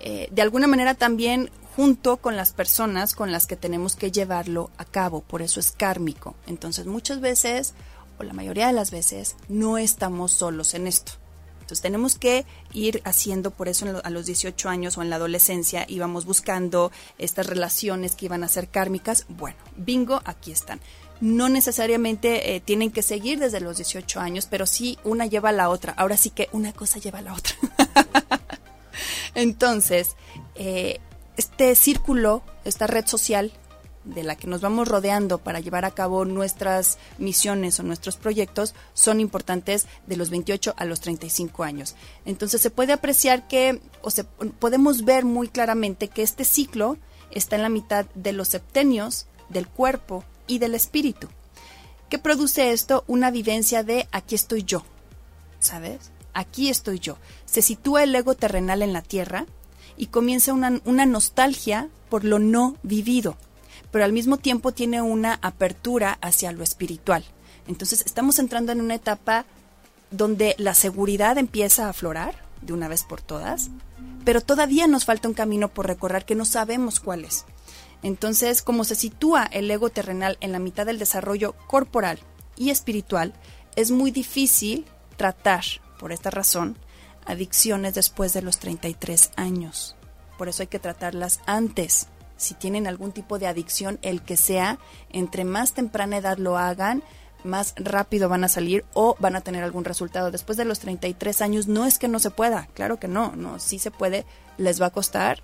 Eh, 0.00 0.28
de 0.30 0.42
alguna 0.42 0.66
manera 0.66 0.94
también 0.94 1.50
junto 1.76 2.18
con 2.18 2.36
las 2.36 2.52
personas 2.52 3.14
con 3.14 3.32
las 3.32 3.46
que 3.46 3.56
tenemos 3.56 3.96
que 3.96 4.12
llevarlo 4.12 4.70
a 4.76 4.84
cabo, 4.84 5.22
por 5.22 5.42
eso 5.42 5.60
es 5.60 5.72
kármico. 5.72 6.34
Entonces 6.46 6.86
muchas 6.86 7.20
veces, 7.20 7.74
o 8.18 8.22
la 8.22 8.32
mayoría 8.32 8.66
de 8.66 8.72
las 8.72 8.90
veces, 8.90 9.36
no 9.48 9.78
estamos 9.78 10.32
solos 10.32 10.74
en 10.74 10.86
esto. 10.86 11.12
Entonces 11.62 11.80
tenemos 11.80 12.16
que 12.18 12.44
ir 12.72 13.00
haciendo, 13.04 13.52
por 13.52 13.68
eso 13.68 13.86
a 14.02 14.10
los 14.10 14.26
18 14.26 14.68
años 14.68 14.98
o 14.98 15.02
en 15.02 15.10
la 15.10 15.16
adolescencia 15.16 15.86
íbamos 15.88 16.24
buscando 16.24 16.90
estas 17.18 17.46
relaciones 17.46 18.16
que 18.16 18.26
iban 18.26 18.42
a 18.42 18.48
ser 18.48 18.68
kármicas. 18.68 19.26
Bueno, 19.28 19.56
bingo, 19.76 20.20
aquí 20.24 20.50
están. 20.50 20.80
No 21.20 21.48
necesariamente 21.48 22.56
eh, 22.56 22.60
tienen 22.60 22.90
que 22.90 23.02
seguir 23.02 23.38
desde 23.38 23.60
los 23.60 23.76
18 23.76 24.18
años, 24.18 24.48
pero 24.50 24.66
sí 24.66 24.98
una 25.04 25.26
lleva 25.26 25.50
a 25.50 25.52
la 25.52 25.68
otra. 25.68 25.92
Ahora 25.96 26.16
sí 26.16 26.30
que 26.30 26.48
una 26.50 26.72
cosa 26.72 26.98
lleva 26.98 27.20
a 27.20 27.22
la 27.22 27.34
otra. 27.34 27.54
Entonces, 29.36 30.16
eh, 30.56 30.98
este 31.36 31.76
círculo, 31.76 32.42
esta 32.64 32.88
red 32.88 33.06
social 33.06 33.52
de 34.04 34.22
la 34.22 34.36
que 34.36 34.46
nos 34.46 34.60
vamos 34.60 34.88
rodeando 34.88 35.38
para 35.38 35.60
llevar 35.60 35.84
a 35.84 35.92
cabo 35.92 36.24
nuestras 36.24 36.98
misiones 37.18 37.78
o 37.78 37.82
nuestros 37.82 38.16
proyectos 38.16 38.74
son 38.94 39.20
importantes 39.20 39.86
de 40.06 40.16
los 40.16 40.30
28 40.30 40.74
a 40.76 40.84
los 40.84 41.00
35 41.00 41.64
años. 41.64 41.94
Entonces 42.24 42.60
se 42.60 42.70
puede 42.70 42.92
apreciar 42.92 43.48
que, 43.48 43.80
o 44.02 44.10
se, 44.10 44.24
podemos 44.24 45.04
ver 45.04 45.24
muy 45.24 45.48
claramente 45.48 46.08
que 46.08 46.22
este 46.22 46.44
ciclo 46.44 46.96
está 47.30 47.56
en 47.56 47.62
la 47.62 47.68
mitad 47.68 48.06
de 48.14 48.32
los 48.32 48.48
septenios 48.48 49.26
del 49.48 49.68
cuerpo 49.68 50.24
y 50.46 50.58
del 50.58 50.74
espíritu. 50.74 51.28
¿Qué 52.08 52.18
produce 52.18 52.72
esto? 52.72 53.04
Una 53.06 53.30
vivencia 53.30 53.82
de 53.82 54.08
aquí 54.12 54.34
estoy 54.34 54.64
yo, 54.64 54.84
¿sabes? 55.60 56.10
Aquí 56.34 56.68
estoy 56.68 56.98
yo. 56.98 57.16
Se 57.46 57.62
sitúa 57.62 58.02
el 58.02 58.14
ego 58.14 58.34
terrenal 58.34 58.82
en 58.82 58.92
la 58.92 59.02
tierra, 59.02 59.46
y 59.96 60.06
comienza 60.06 60.52
una, 60.52 60.80
una 60.84 61.06
nostalgia 61.06 61.88
por 62.08 62.24
lo 62.24 62.38
no 62.38 62.76
vivido, 62.82 63.36
pero 63.92 64.04
al 64.04 64.12
mismo 64.12 64.38
tiempo 64.38 64.72
tiene 64.72 65.00
una 65.00 65.38
apertura 65.42 66.18
hacia 66.20 66.50
lo 66.50 66.64
espiritual. 66.64 67.24
Entonces 67.68 68.02
estamos 68.04 68.40
entrando 68.40 68.72
en 68.72 68.80
una 68.80 68.96
etapa 68.96 69.44
donde 70.10 70.56
la 70.58 70.74
seguridad 70.74 71.38
empieza 71.38 71.86
a 71.86 71.90
aflorar 71.90 72.34
de 72.60 72.72
una 72.72 72.88
vez 72.88 73.04
por 73.04 73.22
todas, 73.22 73.70
pero 74.24 74.40
todavía 74.40 74.86
nos 74.88 75.04
falta 75.04 75.28
un 75.28 75.34
camino 75.34 75.68
por 75.68 75.86
recorrer 75.86 76.24
que 76.24 76.34
no 76.34 76.44
sabemos 76.44 76.98
cuál 76.98 77.24
es. 77.24 77.44
Entonces, 78.02 78.62
como 78.62 78.84
se 78.84 78.96
sitúa 78.96 79.44
el 79.44 79.70
ego 79.70 79.90
terrenal 79.90 80.36
en 80.40 80.52
la 80.52 80.58
mitad 80.58 80.86
del 80.86 80.98
desarrollo 80.98 81.54
corporal 81.68 82.18
y 82.56 82.70
espiritual, 82.70 83.32
es 83.76 83.90
muy 83.90 84.10
difícil 84.10 84.86
tratar, 85.16 85.64
por 85.98 86.12
esta 86.12 86.30
razón, 86.30 86.76
adicciones 87.24 87.94
después 87.94 88.32
de 88.32 88.42
los 88.42 88.58
33 88.58 89.30
años. 89.36 89.96
Por 90.36 90.48
eso 90.48 90.62
hay 90.62 90.66
que 90.66 90.80
tratarlas 90.80 91.40
antes. 91.46 92.08
Si 92.36 92.54
tienen 92.54 92.86
algún 92.86 93.12
tipo 93.12 93.38
de 93.38 93.46
adicción, 93.46 93.98
el 94.02 94.22
que 94.22 94.36
sea, 94.36 94.78
entre 95.10 95.44
más 95.44 95.74
temprana 95.74 96.16
edad 96.16 96.38
lo 96.38 96.58
hagan, 96.58 97.02
más 97.44 97.74
rápido 97.76 98.28
van 98.28 98.44
a 98.44 98.48
salir 98.48 98.84
o 98.94 99.16
van 99.18 99.36
a 99.36 99.40
tener 99.40 99.64
algún 99.64 99.84
resultado. 99.84 100.30
Después 100.30 100.56
de 100.56 100.64
los 100.64 100.78
33 100.80 101.42
años 101.42 101.66
no 101.68 101.86
es 101.86 101.98
que 101.98 102.08
no 102.08 102.18
se 102.18 102.30
pueda, 102.30 102.68
claro 102.74 102.98
que 102.98 103.08
no, 103.08 103.34
no, 103.36 103.58
sí 103.58 103.78
se 103.78 103.90
puede, 103.90 104.24
les 104.58 104.80
va 104.80 104.86
a 104.86 104.90
costar, 104.90 105.42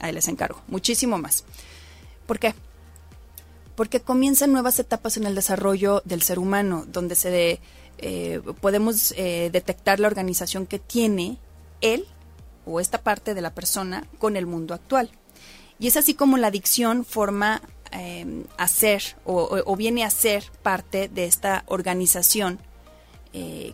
ahí 0.00 0.12
les 0.12 0.28
encargo, 0.28 0.62
muchísimo 0.68 1.18
más. 1.18 1.44
¿Por 2.26 2.38
qué? 2.38 2.54
Porque 3.76 4.00
comienzan 4.00 4.52
nuevas 4.52 4.78
etapas 4.78 5.16
en 5.16 5.26
el 5.26 5.34
desarrollo 5.34 6.02
del 6.04 6.22
ser 6.22 6.38
humano, 6.38 6.84
donde 6.86 7.14
se 7.14 7.30
de, 7.30 7.60
eh, 7.98 8.40
podemos 8.60 9.12
eh, 9.16 9.50
detectar 9.52 10.00
la 10.00 10.08
organización 10.08 10.66
que 10.66 10.78
tiene 10.78 11.38
él 11.80 12.06
o 12.66 12.80
esta 12.80 13.02
parte 13.02 13.34
de 13.34 13.40
la 13.40 13.54
persona 13.54 14.06
con 14.18 14.36
el 14.36 14.46
mundo 14.46 14.74
actual. 14.74 15.10
Y 15.82 15.88
es 15.88 15.96
así 15.96 16.14
como 16.14 16.36
la 16.36 16.46
adicción 16.46 17.04
forma 17.04 17.60
eh, 17.90 18.44
a 18.56 18.68
ser 18.68 19.02
o, 19.24 19.74
viene 19.74 20.04
a 20.04 20.10
ser 20.10 20.44
parte 20.62 21.08
de 21.08 21.24
esta 21.24 21.64
organización 21.66 22.60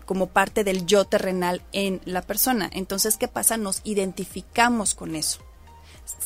como 0.07 0.29
parte 0.29 0.63
del 0.63 0.87
yo 0.87 1.05
terrenal 1.05 1.61
en 1.73 2.01
la 2.05 2.23
persona. 2.23 2.71
Entonces, 2.73 3.19
¿qué 3.19 3.29
pasa? 3.29 3.59
Nos 3.59 3.83
identificamos 3.85 4.95
con 4.95 5.17
eso. 5.17 5.41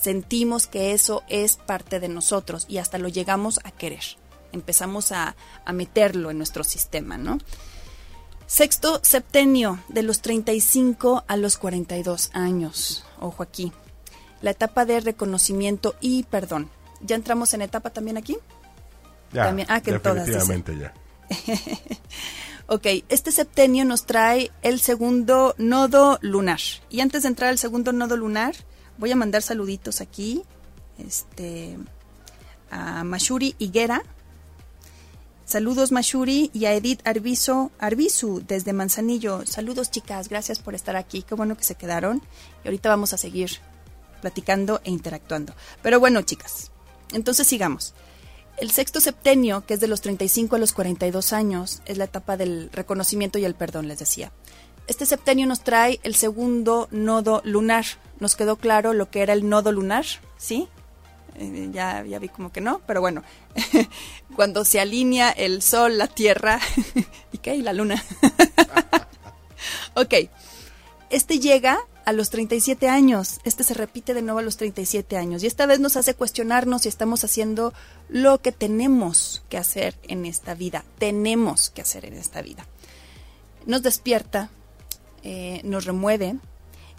Sentimos 0.01 0.69
que 0.69 0.93
eso 0.93 1.25
es 1.29 1.57
parte 1.57 1.99
de 1.99 2.09
nosotros 2.09 2.67
y 2.69 2.79
hasta 2.79 2.99
lo 2.99 3.09
llegamos 3.09 3.59
a 3.65 3.73
querer. 3.73 4.05
Empezamos 4.53 5.11
a, 5.11 5.35
a 5.65 5.73
meterlo 5.73 6.31
en 6.31 6.37
nuestro 6.37 6.63
sistema, 6.63 7.19
¿no? 7.19 7.39
Sexto 8.47 9.01
septenio, 9.03 9.81
de 9.89 10.05
los 10.05 10.21
35 10.21 11.25
a 11.27 11.37
los 11.37 11.57
42 11.57 12.31
años. 12.35 13.05
Ojo 13.19 13.43
aquí. 13.43 13.73
La 14.43 14.51
etapa 14.51 14.85
de 14.85 15.01
reconocimiento 15.01 15.95
y 16.01 16.25
perdón. 16.25 16.69
¿Ya 17.01 17.17
entramos 17.17 17.55
en 17.55 17.63
etapa 17.63 17.91
también 17.91 18.17
aquí? 18.17 18.37
Ya, 19.33 19.45
también, 19.45 19.67
ah, 19.71 19.81
que 19.81 19.93
definitivamente 19.93 20.77
ya. 20.77 20.93
ok, 22.67 22.87
este 23.09 23.33
septenio 23.33 23.85
nos 23.85 24.05
trae 24.05 24.51
el 24.63 24.81
segundo 24.81 25.55
nodo 25.59 26.19
lunar. 26.21 26.61
Y 26.91 27.01
antes 27.01 27.23
de 27.23 27.29
entrar 27.29 27.51
al 27.51 27.59
segundo 27.59 27.93
nodo 27.93 28.17
lunar, 28.17 28.55
voy 28.99 29.11
a 29.11 29.17
mandar 29.17 29.43
saluditos 29.43 30.01
aquí 30.01 30.43
este, 30.99 31.79
a 32.71 33.05
Mashuri 33.05 33.55
Higuera, 33.59 34.03
Saludos 35.45 35.93
Mashuri 35.93 36.51
y 36.55 36.65
a 36.65 36.73
Edith 36.73 37.07
Arbizo, 37.07 37.73
Arbizu 37.79 38.43
desde 38.47 38.73
Manzanillo. 38.73 39.45
Saludos 39.45 39.91
chicas, 39.91 40.31
gracias 40.31 40.59
por 40.61 40.75
estar 40.75 40.97
aquí. 40.97 41.23
Qué 41.23 41.35
bueno 41.35 41.59
que 41.59 41.65
se 41.65 41.75
quedaron. 41.75 42.23
Y 42.65 42.69
ahorita 42.69 42.89
vamos 42.89 43.13
a 43.13 43.19
seguir 43.19 43.51
platicando 44.23 44.81
e 44.85 44.91
interactuando. 44.91 45.53
Pero 45.83 46.01
bueno, 46.01 46.23
chicas, 46.23 46.71
entonces 47.13 47.47
sigamos. 47.47 47.93
El 48.57 48.71
sexto 48.71 49.01
septenio, 49.01 49.67
que 49.67 49.75
es 49.75 49.81
de 49.81 49.89
los 49.89 50.01
35 50.01 50.57
a 50.57 50.59
los 50.59 50.73
42 50.73 51.35
años, 51.35 51.83
es 51.85 51.99
la 51.99 52.05
etapa 52.05 52.39
del 52.39 52.71
reconocimiento 52.73 53.39
y 53.39 53.45
el 53.45 53.55
perdón, 53.55 53.89
les 53.89 53.99
decía. 53.99 54.33
Este 54.87 55.05
septenio 55.05 55.47
nos 55.47 55.63
trae 55.63 56.01
el 56.03 56.15
segundo 56.15 56.89
nodo 56.91 57.43
lunar. 57.45 57.85
Nos 58.21 58.37
quedó 58.37 58.57
claro 58.57 58.95
lo 58.95 59.11
que 59.11 59.23
era 59.23 59.33
el 59.33 59.49
nodo 59.49 59.73
lunar, 59.73 60.07
¿sí? 60.39 60.69
Eh, 61.37 61.71
ya, 61.73 62.05
ya 62.05 62.19
vi 62.19 62.29
como 62.29 62.53
que 62.53 62.61
no, 62.61 62.81
pero 62.87 63.01
bueno, 63.01 63.23
cuando 64.37 64.65
se 64.65 64.81
alinea 64.81 65.31
el 65.31 65.63
sol, 65.63 65.97
la 65.97 66.07
tierra 66.07 66.61
y 67.33 67.39
qué, 67.39 67.55
y 67.57 67.63
la 67.63 67.73
luna. 67.73 68.03
ok, 69.95 70.15
este 71.11 71.39
llega 71.39 71.79
a 72.05 72.13
los 72.13 72.31
37 72.31 72.89
años. 72.89 73.41
Este 73.45 73.65
se 73.65 73.75
repite 73.75 74.15
de 74.15 74.23
nuevo 74.23 74.39
a 74.39 74.43
los 74.43 74.57
37 74.57 75.17
años. 75.17 75.43
Y 75.43 75.47
esta 75.47 75.67
vez 75.67 75.81
nos 75.81 75.97
hace 75.97 76.15
cuestionarnos 76.15 76.83
si 76.83 76.89
estamos 76.89 77.25
haciendo 77.25 77.73
lo 78.09 78.39
que 78.39 78.53
tenemos 78.53 79.43
que 79.49 79.59
hacer 79.59 79.97
en 80.05 80.27
esta 80.27 80.55
vida. 80.55 80.85
Tenemos 80.99 81.71
que 81.71 81.83
hacer 81.83 82.05
en 82.05 82.15
esta 82.15 82.43
vida. 82.43 82.67
Nos 83.67 83.83
despierta, 83.83 84.51
eh, 85.23 85.61
nos 85.65 85.85
remueve 85.85 86.37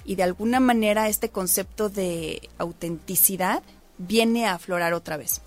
y 0.06 0.16
de 0.16 0.24
alguna 0.24 0.60
manera 0.60 1.10
este 1.10 1.30
concepto 1.30 1.90
de 1.90 2.50
autenticidad 2.58 3.64
viene 3.98 4.46
a 4.46 4.56
aflorar 4.56 4.94
otra 4.94 5.18
vez 5.18 5.42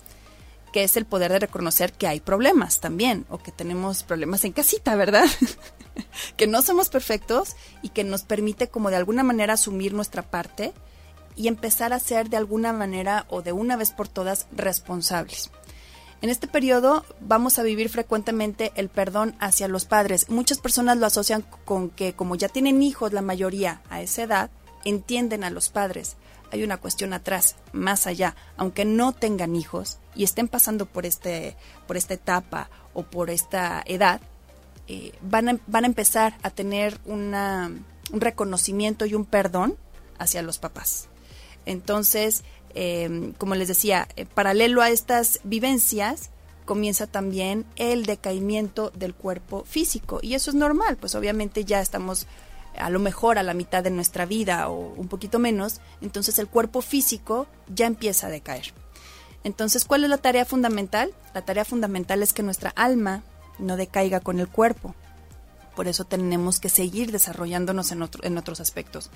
que 0.71 0.83
es 0.83 0.97
el 0.97 1.05
poder 1.05 1.31
de 1.31 1.39
reconocer 1.39 1.93
que 1.93 2.07
hay 2.07 2.19
problemas 2.19 2.79
también, 2.79 3.25
o 3.29 3.37
que 3.37 3.51
tenemos 3.51 4.03
problemas 4.03 4.43
en 4.43 4.51
casita, 4.51 4.95
¿verdad? 4.95 5.25
que 6.37 6.47
no 6.47 6.61
somos 6.61 6.89
perfectos 6.89 7.55
y 7.81 7.89
que 7.89 8.03
nos 8.03 8.23
permite 8.23 8.67
como 8.67 8.89
de 8.89 8.95
alguna 8.95 9.23
manera 9.23 9.53
asumir 9.53 9.93
nuestra 9.93 10.23
parte 10.23 10.73
y 11.35 11.47
empezar 11.47 11.93
a 11.93 11.99
ser 11.99 12.29
de 12.29 12.37
alguna 12.37 12.73
manera 12.73 13.25
o 13.29 13.41
de 13.41 13.51
una 13.51 13.75
vez 13.75 13.91
por 13.91 14.07
todas 14.07 14.47
responsables. 14.51 15.51
En 16.21 16.31
este 16.31 16.47
periodo 16.47 17.05
vamos 17.19 17.59
a 17.59 17.63
vivir 17.63 17.89
frecuentemente 17.89 18.71
el 18.75 18.89
perdón 18.89 19.35
hacia 19.39 19.67
los 19.67 19.85
padres. 19.85 20.29
Muchas 20.29 20.57
personas 20.57 20.97
lo 20.97 21.05
asocian 21.05 21.45
con 21.65 21.91
que 21.91 22.13
como 22.13 22.35
ya 22.35 22.49
tienen 22.49 22.81
hijos 22.81 23.13
la 23.13 23.21
mayoría 23.21 23.81
a 23.89 24.01
esa 24.01 24.23
edad, 24.23 24.49
entienden 24.83 25.43
a 25.43 25.51
los 25.51 25.69
padres 25.69 26.17
hay 26.51 26.63
una 26.63 26.77
cuestión 26.77 27.13
atrás, 27.13 27.55
más 27.71 28.07
allá, 28.07 28.35
aunque 28.55 28.85
no 28.85 29.13
tengan 29.13 29.55
hijos 29.55 29.99
y 30.15 30.23
estén 30.23 30.47
pasando 30.47 30.85
por, 30.85 31.05
este, 31.05 31.55
por 31.87 31.97
esta 31.97 32.13
etapa 32.13 32.69
o 32.93 33.03
por 33.03 33.29
esta 33.29 33.83
edad, 33.85 34.21
eh, 34.87 35.13
van, 35.21 35.49
a, 35.49 35.59
van 35.67 35.83
a 35.83 35.87
empezar 35.87 36.37
a 36.43 36.49
tener 36.49 36.99
una, 37.05 37.71
un 38.11 38.21
reconocimiento 38.21 39.05
y 39.05 39.13
un 39.13 39.25
perdón 39.25 39.77
hacia 40.17 40.41
los 40.41 40.59
papás. 40.59 41.09
Entonces, 41.65 42.43
em, 42.73 43.33
como 43.33 43.55
les 43.55 43.67
decía, 43.67 44.07
eh, 44.15 44.25
paralelo 44.25 44.81
a 44.81 44.89
estas 44.89 45.41
vivencias, 45.43 46.31
comienza 46.65 47.07
también 47.07 47.65
el 47.75 48.05
decaimiento 48.05 48.91
del 48.91 49.13
cuerpo 49.13 49.63
físico. 49.65 50.19
Y 50.21 50.35
eso 50.35 50.51
es 50.51 50.55
normal, 50.55 50.97
pues 50.97 51.15
obviamente 51.15 51.65
ya 51.65 51.81
estamos 51.81 52.27
a 52.77 52.89
lo 52.89 52.99
mejor 52.99 53.37
a 53.37 53.43
la 53.43 53.53
mitad 53.53 53.83
de 53.83 53.89
nuestra 53.89 54.25
vida 54.25 54.69
o 54.69 54.93
un 54.93 55.07
poquito 55.07 55.39
menos, 55.39 55.81
entonces 56.01 56.37
el 56.39 56.47
cuerpo 56.47 56.81
físico 56.81 57.47
ya 57.73 57.87
empieza 57.87 58.27
a 58.27 58.29
decaer. 58.29 58.73
Entonces, 59.43 59.85
¿cuál 59.85 60.03
es 60.03 60.09
la 60.09 60.17
tarea 60.17 60.45
fundamental? 60.45 61.13
La 61.33 61.43
tarea 61.43 61.65
fundamental 61.65 62.21
es 62.21 62.33
que 62.33 62.43
nuestra 62.43 62.69
alma 62.71 63.23
no 63.59 63.77
decaiga 63.77 64.19
con 64.19 64.39
el 64.39 64.47
cuerpo. 64.47 64.95
Por 65.75 65.87
eso 65.87 66.05
tenemos 66.05 66.59
que 66.59 66.69
seguir 66.69 67.11
desarrollándonos 67.11 67.91
en, 67.91 68.37
otros 68.37 68.59
aspectos. 68.59 69.11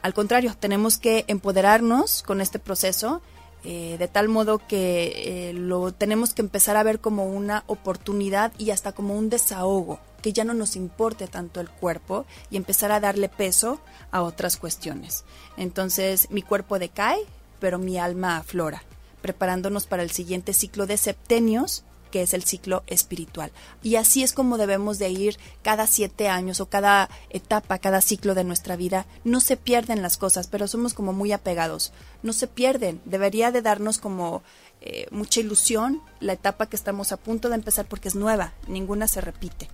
Al 0.00 0.14
contrario, 0.14 0.56
tenemos 0.58 0.98
que 0.98 1.24
empoderarnos 1.28 2.22
con 2.22 2.40
este 2.40 2.58
proceso 2.58 3.20
eh, 3.64 3.96
de 3.98 4.08
tal 4.08 4.28
modo 4.28 4.58
que 4.58 5.50
eh, 5.50 5.52
lo 5.52 5.92
tenemos 5.92 6.34
que 6.34 6.42
empezar 6.42 6.76
a 6.76 6.82
ver 6.82 6.98
como 6.98 7.26
una 7.26 7.62
oportunidad 7.66 8.52
y 8.58 8.70
hasta 8.70 8.92
como 8.92 9.16
un 9.16 9.28
desahogo 9.30 10.00
que 10.22 10.32
ya 10.32 10.44
no 10.44 10.54
nos 10.54 10.76
importe 10.76 11.26
tanto 11.28 11.60
el 11.60 11.68
cuerpo 11.68 12.24
y 12.50 12.56
empezar 12.56 12.90
a 12.90 13.00
darle 13.00 13.28
peso 13.28 13.80
a 14.10 14.22
otras 14.22 14.56
cuestiones. 14.56 15.24
Entonces 15.56 16.30
mi 16.30 16.42
cuerpo 16.42 16.78
decae, 16.78 17.18
pero 17.60 17.78
mi 17.78 17.98
alma 17.98 18.38
aflora, 18.38 18.82
preparándonos 19.20 19.86
para 19.86 20.02
el 20.02 20.10
siguiente 20.10 20.54
ciclo 20.54 20.86
de 20.86 20.96
septenios 20.96 21.84
que 22.12 22.22
es 22.22 22.34
el 22.34 22.44
ciclo 22.44 22.84
espiritual. 22.86 23.50
Y 23.82 23.96
así 23.96 24.22
es 24.22 24.32
como 24.32 24.58
debemos 24.58 25.00
de 25.00 25.10
ir 25.10 25.38
cada 25.62 25.88
siete 25.88 26.28
años 26.28 26.60
o 26.60 26.66
cada 26.66 27.10
etapa, 27.30 27.78
cada 27.78 28.00
ciclo 28.00 28.36
de 28.36 28.44
nuestra 28.44 28.76
vida. 28.76 29.06
No 29.24 29.40
se 29.40 29.56
pierden 29.56 30.02
las 30.02 30.16
cosas, 30.16 30.46
pero 30.46 30.68
somos 30.68 30.94
como 30.94 31.12
muy 31.12 31.32
apegados. 31.32 31.92
No 32.22 32.32
se 32.32 32.46
pierden. 32.46 33.00
Debería 33.04 33.50
de 33.50 33.62
darnos 33.62 33.98
como 33.98 34.44
eh, 34.80 35.08
mucha 35.10 35.40
ilusión 35.40 36.00
la 36.20 36.34
etapa 36.34 36.66
que 36.66 36.76
estamos 36.76 37.10
a 37.10 37.16
punto 37.16 37.48
de 37.48 37.56
empezar 37.56 37.86
porque 37.86 38.08
es 38.08 38.14
nueva. 38.14 38.52
Ninguna 38.68 39.08
se 39.08 39.20
repite 39.20 39.68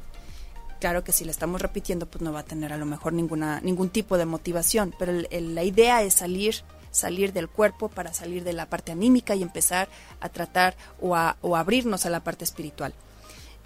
claro 0.79 1.03
que 1.03 1.11
si 1.11 1.25
la 1.25 1.33
estamos 1.33 1.61
repitiendo, 1.61 2.07
pues 2.07 2.23
no 2.23 2.33
va 2.33 2.41
a 2.41 2.45
tener 2.45 2.73
a 2.73 2.77
lo 2.77 2.87
mejor 2.87 3.13
ninguna, 3.13 3.61
ningún 3.63 3.91
tipo 3.91 4.17
de 4.17 4.27
motivación, 4.27 4.95
pero 4.97 5.13
la 5.13 5.65
idea 5.65 6.05
es 6.05 6.15
salir 6.15 6.63
salir 6.99 7.33
del 7.33 7.49
cuerpo 7.49 7.89
para 7.89 8.13
salir 8.13 8.45
de 8.45 8.53
la 8.53 8.67
parte 8.67 8.93
anímica 8.93 9.35
y 9.35 9.43
empezar 9.43 9.89
a 10.21 10.29
tratar 10.29 10.77
o 11.01 11.17
a, 11.17 11.37
abrirnos 11.55 12.07
a 12.07 12.11
la 12.11 12.21
parte 12.21 12.45
espiritual. 12.45 12.93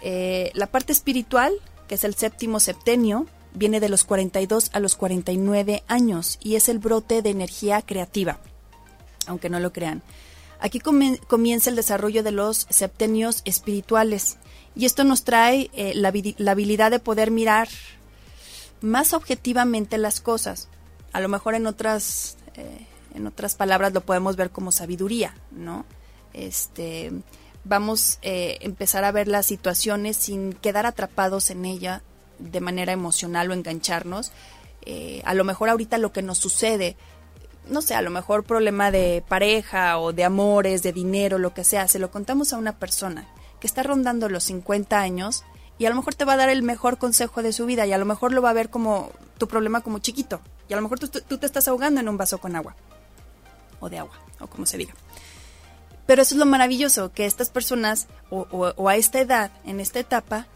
Eh, 0.01 0.51
la 0.53 0.67
parte 0.67 0.93
espiritual, 0.93 1.53
que 1.87 1.95
es 1.95 2.03
el 2.03 2.15
séptimo 2.15 2.59
septenio, 2.59 3.25
viene 3.53 3.79
de 3.79 3.89
los 3.89 4.03
42 4.03 4.69
a 4.73 4.79
los 4.79 4.95
49 4.95 5.83
años 5.87 6.39
y 6.41 6.55
es 6.55 6.69
el 6.69 6.79
brote 6.79 7.21
de 7.21 7.29
energía 7.29 7.81
creativa, 7.81 8.39
aunque 9.27 9.49
no 9.49 9.59
lo 9.59 9.73
crean. 9.73 10.01
Aquí 10.59 10.79
comienza 10.79 11.69
el 11.69 11.75
desarrollo 11.75 12.23
de 12.23 12.31
los 12.31 12.67
septenios 12.69 13.41
espirituales, 13.43 14.37
y 14.75 14.85
esto 14.85 15.03
nos 15.03 15.23
trae 15.23 15.69
eh, 15.73 15.93
la, 15.95 16.09
habilidad 16.51 16.91
de 16.91 16.99
poder 16.99 17.31
mirar 17.31 17.67
más 18.81 19.13
objetivamente 19.13 19.97
las 19.97 20.19
cosas. 20.19 20.67
A 21.11 21.21
lo 21.21 21.29
mejor 21.29 21.55
en 21.55 21.67
otras, 21.67 22.37
eh, 22.55 22.87
en 23.13 23.27
otras 23.27 23.55
palabras 23.55 23.93
lo 23.93 24.01
podemos 24.01 24.35
ver 24.35 24.49
como 24.49 24.71
sabiduría, 24.71 25.35
¿no? 25.51 25.85
Este, 26.33 27.11
vamos 27.63 28.17
a 28.23 28.27
eh, 28.27 28.57
empezar 28.61 29.03
a 29.03 29.11
ver 29.11 29.27
las 29.27 29.45
situaciones 29.45 30.17
sin 30.17 30.53
quedar 30.53 30.85
atrapados 30.85 31.49
en 31.49 31.65
ella 31.65 32.01
de 32.39 32.61
manera 32.61 32.91
emocional 32.91 33.51
o 33.51 33.53
engancharnos. 33.53 34.31
a 35.23 35.33
lo 35.33 35.43
mejor 35.43 35.69
ahorita 35.69 35.97
lo 35.97 36.11
que 36.11 36.21
nos 36.21 36.39
sucede, 36.39 36.97
no 37.69 37.81
sé, 37.81 37.95
a 37.95 38.01
lo 38.01 38.09
mejor 38.09 38.43
problema 38.43 38.91
de 38.91 39.23
pareja 39.27 39.97
o 39.99 40.11
de 40.11 40.23
amores, 40.23 40.83
de 40.83 40.91
dinero, 40.91 41.37
lo 41.37 41.53
que 41.53 41.63
sea, 41.63 41.87
se 41.87 41.99
lo 41.99 42.11
contamos 42.11 42.53
a 42.53 42.57
una 42.57 42.77
persona 42.77 43.27
que 43.59 43.67
está 43.67 43.83
rondando 43.83 44.27
los 44.27 44.43
50 44.43 44.99
años 44.99 45.43
y 45.77 45.85
a 45.85 45.89
lo 45.89 45.95
mejor 45.95 46.15
te 46.15 46.25
va 46.25 46.33
a 46.33 46.37
dar 46.37 46.49
el 46.49 46.63
mejor 46.63 46.97
consejo 46.97 47.41
de 47.41 47.53
su 47.53 47.65
vida 47.65 47.85
y 47.85 47.93
a 47.93 47.97
lo 47.97 48.05
mejor 48.05 48.33
lo 48.33 48.41
va 48.41 48.49
a 48.49 48.53
ver 48.53 48.69
como 48.69 49.11
tu 49.37 49.47
problema 49.47 49.81
como 49.81 49.99
chiquito 49.99 50.41
y 50.67 50.73
a 50.73 50.75
lo 50.75 50.81
mejor 50.81 50.99
tú, 50.99 51.07
te 51.07 51.45
estás 51.45 51.67
ahogando 51.67 52.01
en 52.01 52.09
un 52.09 52.17
vaso 52.17 52.39
con 52.39 52.55
agua 52.55 52.75
o 53.83 53.89
de 53.89 53.99
agua 53.99 54.17
o 54.39 54.47
como 54.47 54.65
se 54.65 54.77
diga. 54.77 54.93
Pero 56.05 56.21
eso 56.21 56.35
es 56.35 56.39
lo 56.39 56.45
maravilloso, 56.45 57.13
que 57.13 57.25
estas 57.25 57.49
personas 57.49 58.07
o, 58.29 58.89
a 58.89 58.95
esta 58.95 59.19
edad, 59.19 59.51
en 59.65 59.79
esta 59.79 59.99
etapa, 59.99 60.47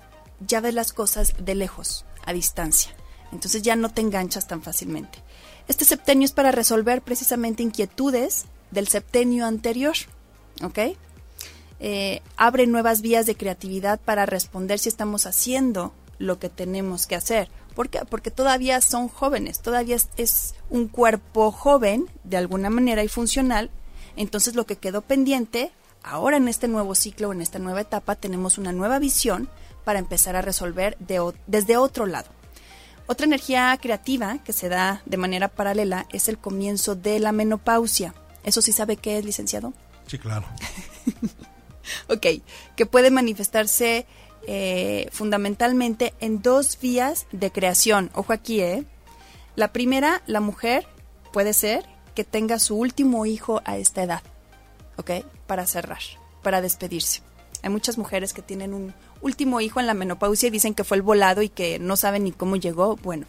ya 0.46 0.60
ves 0.60 0.74
las 0.74 0.92
cosas 0.92 1.34
de 1.40 1.56
lejos, 1.56 2.06
a 2.26 2.34
distancia. 2.34 2.92
Entonces 3.32 3.62
ya 3.62 3.76
no 3.76 3.90
te 3.90 4.02
enganchas 4.02 4.48
tan 4.48 4.62
fácilmente. 4.62 5.20
Este 5.68 5.86
septenio 5.86 6.26
es 6.26 6.32
para 6.32 6.52
resolver 6.52 7.02
precisamente 7.02 7.64
inquietudes 7.64 8.46
del 8.72 8.88
septenio 8.88 9.46
anterior, 9.46 9.96
¿ok? 10.62 10.80
Eh, 11.80 12.22
abre 12.36 12.68
nuevas 12.68 13.02
vías 13.02 13.26
de 13.26 13.36
creatividad 13.36 14.00
para 14.00 14.26
responder 14.26 14.80
si 14.80 14.90
estamos 14.90 15.26
haciendo 15.26 15.94
lo 16.18 16.40
que 16.40 16.50
tenemos 16.50 17.08
que 17.08 17.16
hacer. 17.16 17.50
¿Por 17.78 17.90
qué? 17.90 18.00
Porque 18.10 18.32
todavía 18.32 18.82
son 18.82 19.08
jóvenes, 19.08 19.62
todavía 19.62 19.98
es, 20.18 20.56
un 20.72 20.88
cuerpo 20.88 21.52
joven, 21.52 22.10
de 22.24 22.38
alguna 22.38 22.72
manera 22.72 23.04
y 23.04 23.08
funcional. 23.08 23.70
Entonces 24.16 24.56
lo 24.56 24.66
que 24.66 24.78
quedó 24.78 25.04
pendiente, 25.04 25.72
ahora 26.02 26.38
en 26.38 26.48
este 26.48 26.68
nuevo 26.68 26.96
ciclo, 26.96 27.32
en 27.32 27.40
esta 27.40 27.60
nueva 27.60 27.82
etapa, 27.82 28.16
tenemos 28.16 28.58
una 28.58 28.72
nueva 28.72 28.98
visión 28.98 29.48
para 29.86 30.00
empezar 30.00 30.36
a 30.36 30.42
resolver 30.42 30.98
desde 30.98 31.78
otro 31.78 32.08
lado. 32.08 32.32
Otra 33.06 33.28
energía 33.28 33.78
creativa 33.80 34.40
que 34.44 34.54
se 34.54 34.70
da 34.70 35.04
de 35.06 35.18
manera 35.18 35.48
paralela 35.48 36.08
es 36.12 36.30
el 36.30 36.40
comienzo 36.40 36.96
de 36.96 37.20
la 37.20 37.32
menopausia. 37.32 38.16
¿Eso 38.44 38.64
sí 38.64 38.72
sabe 38.72 38.98
qué 38.98 39.20
es, 39.20 39.24
licenciado? 39.24 39.76
Sí, 40.08 40.18
claro. 40.18 40.48
ok, 42.10 42.26
que 42.76 42.86
puede 42.88 43.12
manifestarse 43.12 44.08
eh, 44.48 45.10
fundamentalmente 45.12 46.14
en 46.22 46.42
dos 46.42 46.80
vías 46.82 47.28
de 47.32 47.52
creación. 47.52 48.10
Ojo 48.16 48.32
aquí, 48.32 48.62
¿eh? 48.62 48.86
La 49.56 49.74
primera, 49.74 50.24
la 50.26 50.40
mujer 50.40 50.88
puede 51.34 51.54
ser 51.54 51.86
que 52.16 52.24
tenga 52.24 52.58
su 52.58 52.78
último 52.78 53.26
hijo 53.26 53.62
a 53.66 53.78
esta 53.78 54.04
edad, 54.04 54.24
¿ok? 54.96 55.12
Para 55.46 55.68
cerrar, 55.68 56.00
para 56.44 56.62
despedirse. 56.62 57.22
Hay 57.62 57.70
muchas 57.70 57.98
mujeres 57.98 58.34
que 58.34 58.42
tienen 58.42 58.74
un 58.74 58.94
último 59.22 59.60
hijo 59.62 59.80
en 59.80 59.88
la 59.88 59.94
menopausia 59.94 60.48
y 60.48 60.52
dicen 60.52 60.74
que 60.74 60.84
fue 60.84 60.98
el 60.98 61.04
volado 61.04 61.42
y 61.42 61.50
que 61.50 61.78
no 61.80 61.98
saben 61.98 62.24
ni 62.24 62.32
cómo 62.32 62.56
llegó. 62.56 62.96
Bueno, 62.96 63.26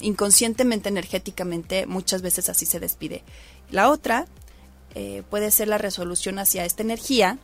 inconscientemente, 0.00 0.88
energéticamente, 0.88 1.86
muchas 1.86 2.22
veces 2.22 2.48
así 2.48 2.66
se 2.66 2.80
despide. 2.80 3.22
La 3.70 3.88
otra 3.88 4.26
eh, 4.94 5.22
puede 5.30 5.50
ser 5.50 5.68
la 5.68 5.78
resolución 5.78 6.38
hacia 6.38 6.64
esta 6.64 6.82
energía, 6.82 7.38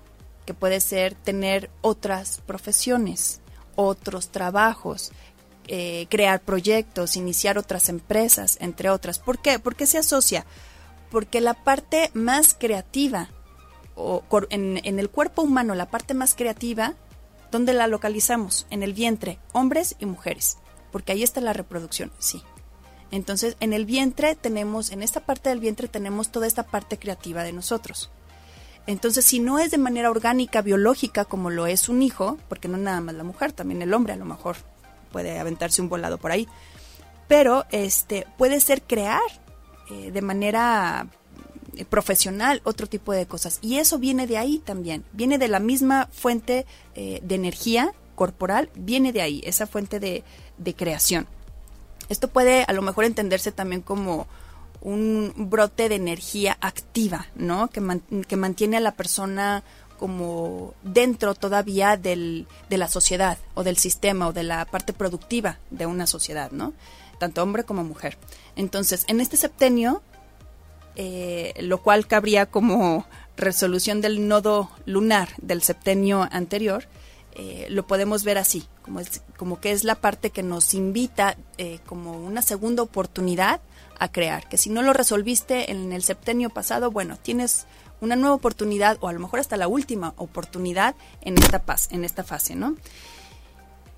que 0.45 0.55
puede 0.55 0.81
ser 0.81 1.15
tener 1.15 1.71
otras 1.81 2.41
profesiones, 2.47 3.41
otros 3.77 4.31
trabajos, 4.31 5.13
eh, 5.69 6.07
crear 6.11 6.41
proyectos, 6.41 7.17
iniciar 7.17 7.59
otras 7.59 7.89
empresas, 7.89 8.59
entre 8.61 8.91
otras. 8.91 9.19
¿Por 9.19 9.39
qué? 9.39 9.59
Porque 9.59 9.87
se 9.87 9.99
asocia. 9.99 10.45
Porque 11.11 11.41
la 11.41 11.55
parte 11.55 12.11
más 12.15 12.55
creativa, 12.59 13.29
o 13.95 14.25
en, 14.51 14.81
en 14.85 14.99
el 14.99 15.11
cuerpo 15.11 15.43
humano, 15.43 15.75
la 15.75 15.91
parte 15.91 16.15
más 16.15 16.35
creativa, 16.35 16.95
¿dónde 17.51 17.75
la 17.75 17.87
localizamos? 17.87 18.67
En 18.71 18.83
el 18.83 18.95
vientre, 18.95 19.39
hombres 19.53 19.97
y 19.99 20.07
mujeres. 20.07 20.59
Porque 20.91 21.13
ahí 21.13 21.23
está 21.23 21.41
la 21.41 21.53
reproducción, 21.53 22.11
sí. 22.19 22.43
Entonces, 23.13 23.57
en 23.61 23.75
el 23.75 23.85
vientre 23.85 24.35
tenemos, 24.35 24.91
en 24.91 25.03
esta 25.03 25.21
parte 25.21 25.51
del 25.51 25.61
vientre 25.61 25.87
tenemos 25.87 26.33
toda 26.33 26.47
esta 26.47 26.65
parte 26.65 26.99
creativa 26.99 27.45
de 27.45 27.53
nosotros. 27.53 28.11
Entonces, 28.87 29.25
si 29.25 29.39
no 29.39 29.59
es 29.59 29.71
de 29.71 29.79
manera 29.79 30.11
orgánica, 30.11 30.61
biológica, 30.63 31.25
como 31.25 31.51
lo 31.51 31.67
es 31.67 31.89
un 31.89 32.03
hijo, 32.03 32.39
porque 32.49 32.69
no 32.69 32.79
nada 32.79 33.01
más 33.01 33.15
la 33.15 33.25
mujer, 33.25 33.53
también 33.53 33.81
el 33.83 33.95
hombre 33.95 34.13
a 34.13 34.17
lo 34.17 34.25
mejor 34.25 34.57
puede 35.13 35.39
aventarse 35.39 35.81
un 35.81 35.89
volado 35.89 36.19
por 36.19 36.33
ahí, 36.33 36.49
pero 37.29 37.65
este 37.71 38.27
puede 38.39 38.59
ser 38.61 38.83
crear 38.83 39.21
eh, 39.91 40.11
de 40.11 40.23
manera 40.23 41.07
eh, 41.77 41.85
profesional 41.85 42.61
otro 42.65 42.89
tipo 42.89 43.13
de 43.13 43.27
cosas. 43.27 43.59
Y 43.63 43.79
eso 43.79 43.99
viene 43.99 44.27
de 44.27 44.39
ahí 44.39 44.59
también, 44.59 45.05
viene 45.13 45.39
de 45.39 45.49
la 45.49 45.61
misma 45.61 46.09
fuente 46.11 46.67
eh, 46.95 47.21
de 47.23 47.35
energía 47.35 47.93
corporal, 48.17 48.71
viene 48.75 49.13
de 49.13 49.23
ahí, 49.23 49.43
esa 49.45 49.67
fuente 49.67 50.01
de, 50.01 50.25
de 50.59 50.75
creación. 50.75 51.29
Esto 52.09 52.29
puede 52.29 52.65
a 52.65 52.73
lo 52.73 52.83
mejor 52.83 53.05
entenderse 53.05 53.53
también 53.53 53.81
como 53.81 54.27
un 54.83 55.33
brote 55.37 55.89
de 55.89 55.95
energía 55.95 56.59
activa, 56.61 57.27
¿no? 57.37 57.69
Que, 57.69 57.81
que 58.27 58.37
mantiene 58.37 58.77
a 58.77 58.81
la 58.81 58.95
persona 58.95 59.63
como 59.99 60.75
dentro 60.83 61.37
todavía 61.37 61.97
del, 61.97 62.49
de 62.69 62.77
la 62.77 62.89
sociedad 62.89 63.39
o 63.55 63.63
del 63.63 63.77
sistema 63.77 64.27
o 64.27 64.33
de 64.33 64.43
la 64.43 64.65
parte 64.65 64.93
productiva 64.93 65.59
de 65.71 65.87
una 65.87 66.09
sociedad, 66.09 66.51
¿no? 66.51 66.75
Tanto 67.21 67.43
hombre 67.43 67.63
como 67.63 67.85
mujer. 67.85 68.19
Entonces, 68.57 69.05
en 69.07 69.21
este 69.21 69.37
septenio, 69.37 70.03
eh, 70.97 71.55
lo 71.61 71.81
cual 71.81 72.09
cabría 72.09 72.47
como 72.47 73.07
resolución 73.37 74.01
del 74.01 74.27
nodo 74.27 74.71
lunar 74.87 75.29
del 75.41 75.63
septenio 75.63 76.29
anterior, 76.33 76.89
eh, 77.35 77.67
lo 77.71 77.87
podemos 77.87 78.25
ver 78.25 78.39
así, 78.39 78.67
como, 78.83 79.01
como 79.37 79.61
que 79.61 79.71
es 79.71 79.85
la 79.85 79.95
parte 79.95 80.31
que 80.31 80.43
nos 80.43 80.75
invita 80.75 81.37
eh, 81.59 81.79
como 81.87 82.19
una 82.19 82.43
segunda 82.43 82.83
oportunidad 82.83 83.61
a 84.03 84.11
crear, 84.11 84.49
que 84.49 84.59
si 84.59 84.69
no 84.69 84.83
lo 84.83 84.93
resolviste 84.93 85.71
en 85.71 85.93
el 85.93 86.03
septenio 86.03 86.51
pasado, 86.51 86.91
bueno, 86.91 87.17
tienes 87.23 87.67
una 88.01 88.17
nueva 88.17 88.35
oportunidad 88.35 88.99
o 89.01 89.07
a 89.07 89.13
lo 89.13 89.21
mejor 89.21 89.39
hasta 89.39 89.57
la 89.57 89.69
última 89.69 90.13
oportunidad 90.17 90.97
en 91.21 91.39
esta, 91.39 91.61
paz, 91.61 91.87
en 91.93 92.05
esta 92.05 92.25
fase, 92.25 92.57
¿no? 92.57 92.75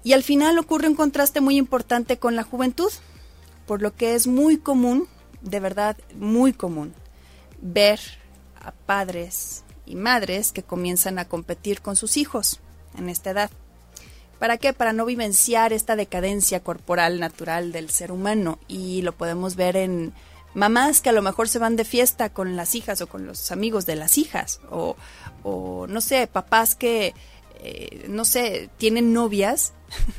Y 0.02 0.12
al 0.12 0.22
final 0.22 0.58
ocurre 0.58 0.88
un 0.88 0.94
contraste 0.94 1.40
muy 1.40 1.56
importante 1.56 2.18
con 2.18 2.36
la 2.36 2.42
juventud, 2.42 2.92
por 3.66 3.80
lo 3.80 3.96
que 3.96 4.14
es 4.14 4.26
muy 4.26 4.58
común, 4.58 5.08
de 5.40 5.58
verdad 5.58 5.96
muy 6.14 6.52
común, 6.52 6.92
ver 7.62 7.98
a 8.60 8.72
padres 8.72 9.64
y 9.86 9.94
madres 9.94 10.52
que 10.52 10.62
comienzan 10.62 11.18
a 11.18 11.24
competir 11.24 11.80
con 11.80 11.96
sus 11.96 12.18
hijos 12.18 12.60
en 12.98 13.08
esta 13.08 13.30
edad. 13.30 13.50
¿Para 14.38 14.58
qué? 14.58 14.72
Para 14.72 14.92
no 14.92 15.06
vivenciar 15.06 15.72
esta 15.72 15.96
decadencia 15.96 16.60
corporal 16.60 17.20
natural 17.20 17.72
del 17.72 17.90
ser 17.90 18.12
humano 18.12 18.58
y 18.68 19.02
lo 19.02 19.12
podemos 19.12 19.56
ver 19.56 19.76
en 19.76 20.12
mamás 20.54 21.00
que 21.00 21.10
a 21.10 21.12
lo 21.12 21.22
mejor 21.22 21.48
se 21.48 21.58
van 21.58 21.76
de 21.76 21.84
fiesta 21.84 22.30
con 22.30 22.56
las 22.56 22.74
hijas 22.74 23.00
o 23.00 23.08
con 23.08 23.26
los 23.26 23.50
amigos 23.50 23.86
de 23.86 23.96
las 23.96 24.18
hijas 24.18 24.60
o, 24.70 24.96
no 25.88 26.00
sé, 26.00 26.26
papás 26.26 26.74
que, 26.74 27.14
eh, 27.60 28.06
no 28.08 28.24
sé, 28.24 28.70
tienen 28.78 29.12
novias 29.12 29.72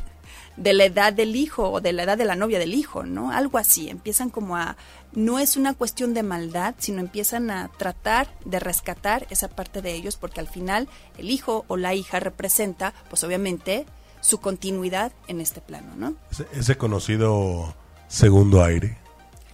de 0.58 0.74
la 0.74 0.86
edad 0.86 1.14
del 1.14 1.36
hijo 1.36 1.70
o 1.72 1.82
de 1.82 1.94
la 1.94 2.04
edad 2.04 2.18
de 2.18 2.26
la 2.26 2.36
novia 2.36 2.60
del 2.60 2.74
hijo, 2.74 3.04
¿no? 3.04 3.32
Algo 3.32 3.58
así, 3.58 3.90
empiezan 3.90 4.30
como 4.30 4.56
a, 4.58 4.78
no 5.14 5.40
es 5.40 5.58
una 5.58 5.74
cuestión 5.74 6.14
de 6.14 6.24
maldad, 6.24 6.76
sino 6.78 7.00
empiezan 7.00 7.50
a 7.50 7.70
tratar 7.78 8.28
de 8.46 8.60
rescatar 8.60 9.28
esa 9.30 9.50
parte 9.50 9.82
de 9.82 9.94
ellos 9.94 10.18
porque 10.18 10.40
al 10.40 10.48
final 10.48 10.88
el 11.18 11.32
hijo 11.32 11.66
o 11.68 11.78
la 11.78 11.94
hija 11.94 12.20
representa, 12.20 12.94
pues 13.10 13.24
obviamente, 13.24 13.86
su 14.26 14.40
continuidad 14.40 15.12
en 15.28 15.40
este 15.40 15.62
plano, 15.62 15.96
¿no? 15.96 16.16
Ese, 16.52 16.78
conocido 16.78 17.76
segundo 18.08 18.64
aire. 18.64 18.98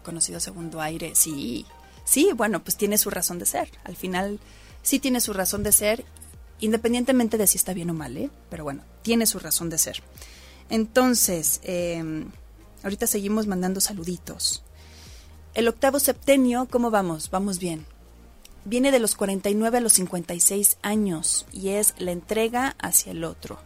conocido 0.02 0.40
segundo 0.40 0.80
aire, 0.80 1.12
sí. 1.14 1.66
Sí, 2.06 2.30
bueno, 2.34 2.64
pues 2.64 2.78
tiene 2.78 2.98
su 2.98 3.10
razón 3.10 3.38
de 3.38 3.46
ser. 3.46 3.70
Al 3.84 3.98
final 3.98 4.40
sí 4.82 5.00
tiene 5.00 5.20
su 5.20 5.34
razón 5.34 5.64
de 5.64 5.74
ser, 5.74 6.06
independientemente 6.62 7.38
de 7.38 7.48
si 7.48 7.58
está 7.58 7.74
bien 7.74 7.90
o 7.90 7.94
mal, 7.94 8.16
¿eh? 8.16 8.30
Pero 8.50 8.64
bueno, 8.64 8.84
tiene 9.02 9.26
su 9.26 9.40
razón 9.40 9.70
de 9.70 9.78
ser. 9.78 10.02
Entonces, 10.70 11.60
em, 11.64 12.32
ahorita 12.82 13.08
seguimos 13.08 13.48
mandando 13.48 13.82
saluditos. 13.82 14.64
El 15.54 15.68
octavo 15.68 16.00
septenio, 16.00 16.70
¿cómo 16.72 16.92
vamos? 16.92 17.30
Vamos 17.30 17.60
bien. 17.60 17.86
Viene 18.64 18.92
de 18.92 19.00
los 19.00 19.16
49 19.16 19.80
a 19.80 19.82
los 19.82 19.94
56 19.94 20.78
años 20.82 21.46
y 21.52 21.70
es 21.70 21.94
la 21.98 22.12
entrega 22.12 22.78
hacia 22.80 23.12
el 23.12 23.26
otro. 23.26 23.60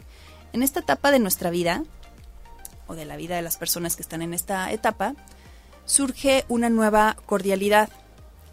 En 0.56 0.64
esta 0.64 0.80
etapa 0.80 1.12
de 1.12 1.20
nuestra 1.20 1.50
vida, 1.50 1.84
o 2.88 2.96
de 2.96 3.04
la 3.04 3.18
vida 3.18 3.36
de 3.36 3.42
las 3.42 3.58
personas 3.58 3.98
que 3.98 4.02
están 4.02 4.22
en 4.22 4.34
esta 4.34 4.72
etapa, 4.72 5.14
surge 5.84 6.46
una 6.48 6.70
nueva 6.70 7.18
cordialidad. 7.26 7.90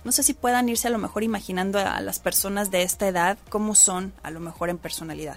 No 0.02 0.10
sé 0.10 0.24
si 0.24 0.34
puedan 0.34 0.68
irse 0.68 0.88
a 0.88 0.90
lo 0.90 0.98
mejor 0.98 1.22
imaginando 1.22 1.78
a 1.78 2.00
las 2.00 2.18
personas 2.18 2.72
de 2.72 2.82
esta 2.82 3.06
edad 3.06 3.38
cómo 3.50 3.76
son 3.76 4.12
a 4.24 4.32
lo 4.32 4.40
mejor 4.40 4.68
en 4.68 4.78
personalidad. 4.78 5.36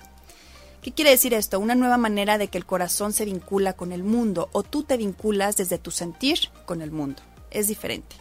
¿Qué 0.82 0.91
quiere 0.91 1.11
decir 1.11 1.36
esto? 1.36 1.59
Una 1.59 1.76
nueva 1.76 1.97
manera 1.97 2.39
de 2.39 2.47
que 2.47 2.57
el 2.57 2.66
corazón 2.66 3.13
se 3.13 3.26
vincula 3.26 3.74
con 3.74 3.91
el 3.91 4.01
mundo 4.01 4.49
o 4.51 4.63
tú 4.63 4.82
te 4.82 4.97
vinculas 4.97 5.57
desde 5.57 5.78
tu 5.78 5.91
sentir 5.91 6.49
con 6.66 6.82
el 6.82 6.89
mundo. 6.89 7.22
Es 7.51 7.68
diferente. 7.68 8.16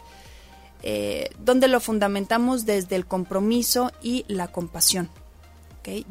Eh, 0.82 1.30
donde 1.38 1.66
lo 1.66 1.80
fundamentamos 1.80 2.66
desde 2.66 2.96
el 2.96 3.06
compromiso 3.06 3.90
y 4.02 4.26
la 4.28 4.48
compasión. 4.48 5.08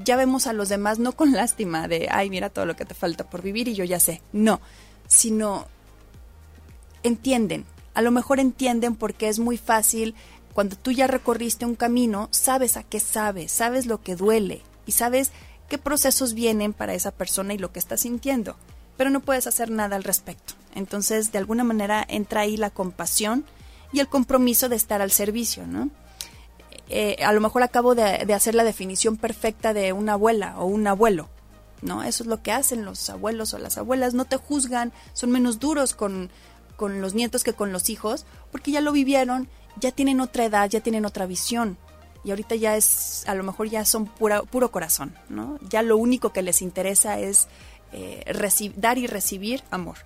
Ya 0.03 0.15
vemos 0.15 0.47
a 0.47 0.53
los 0.53 0.69
demás 0.69 0.99
no 0.99 1.13
con 1.13 1.31
lástima 1.33 1.87
de, 1.87 2.07
ay, 2.11 2.29
mira 2.29 2.49
todo 2.49 2.65
lo 2.65 2.75
que 2.75 2.85
te 2.85 2.93
falta 2.93 3.29
por 3.29 3.41
vivir 3.41 3.67
y 3.67 3.75
yo 3.75 3.83
ya 3.83 3.99
sé. 3.99 4.21
No, 4.31 4.61
sino 5.07 5.67
entienden. 7.03 7.65
A 7.93 8.01
lo 8.01 8.11
mejor 8.11 8.39
entienden 8.39 8.95
porque 8.95 9.29
es 9.29 9.39
muy 9.39 9.57
fácil, 9.57 10.15
cuando 10.53 10.75
tú 10.75 10.91
ya 10.91 11.07
recorriste 11.07 11.65
un 11.65 11.75
camino, 11.75 12.27
sabes 12.31 12.77
a 12.77 12.83
qué 12.83 12.99
sabes, 12.99 13.51
sabes 13.51 13.85
lo 13.85 14.01
que 14.01 14.15
duele 14.15 14.61
y 14.85 14.93
sabes 14.93 15.31
qué 15.69 15.77
procesos 15.77 16.33
vienen 16.33 16.73
para 16.73 16.93
esa 16.93 17.11
persona 17.11 17.53
y 17.53 17.57
lo 17.57 17.71
que 17.71 17.79
está 17.79 17.97
sintiendo, 17.97 18.55
pero 18.97 19.09
no 19.09 19.19
puedes 19.19 19.47
hacer 19.47 19.69
nada 19.71 19.95
al 19.95 20.03
respecto. 20.03 20.53
Entonces, 20.75 21.31
de 21.31 21.39
alguna 21.39 21.63
manera 21.63 22.05
entra 22.07 22.41
ahí 22.41 22.57
la 22.57 22.69
compasión 22.69 23.45
y 23.91 23.99
el 23.99 24.07
compromiso 24.07 24.69
de 24.69 24.75
estar 24.75 25.01
al 25.01 25.11
servicio, 25.11 25.67
¿no? 25.67 25.89
Eh, 26.89 27.23
a 27.23 27.31
lo 27.33 27.41
mejor 27.41 27.63
acabo 27.63 27.95
de, 27.95 28.33
hacer 28.33 28.55
la 28.55 28.63
definición 28.63 29.17
perfecta 29.17 29.73
de 29.73 29.93
una 29.93 30.13
abuela 30.13 30.55
o 30.57 30.65
un 30.65 30.85
abuelo. 30.87 31.29
¿no? 31.81 32.03
Eso 32.03 32.23
es 32.23 32.27
lo 32.27 32.41
que 32.41 32.51
hacen 32.51 32.85
los 32.85 33.09
abuelos 33.09 33.53
o 33.53 33.57
las 33.57 33.77
abuelas. 33.77 34.13
No 34.13 34.25
te 34.25 34.37
juzgan, 34.37 34.93
son 35.13 35.31
menos 35.31 35.59
duros 35.59 35.93
con, 35.93 36.29
con 36.75 37.01
los 37.01 37.13
nietos 37.13 37.43
que 37.43 37.53
con 37.53 37.71
los 37.71 37.89
hijos, 37.89 38.25
porque 38.51 38.71
ya 38.71 38.81
lo 38.81 38.91
vivieron, 38.91 39.49
ya 39.79 39.91
tienen 39.91 40.21
otra 40.21 40.45
edad, 40.45 40.69
ya 40.69 40.81
tienen 40.81 41.05
otra 41.05 41.25
visión. 41.25 41.77
Y 42.23 42.29
ahorita 42.29 42.55
ya 42.55 42.77
es, 42.77 43.23
a 43.27 43.35
lo 43.35 43.43
mejor 43.43 43.69
ya 43.69 43.83
son 43.83 44.05
pura, 44.05 44.43
puro 44.43 44.71
corazón, 44.71 45.13
¿no? 45.27 45.59
Ya 45.69 45.81
lo 45.81 45.97
único 45.97 46.31
que 46.31 46.41
les 46.41 46.61
interesa 46.61 47.19
es 47.19 47.47
eh, 47.91 48.73
dar 48.77 48.97
y 48.97 49.07
recibir 49.07 49.63
amor. 49.69 49.97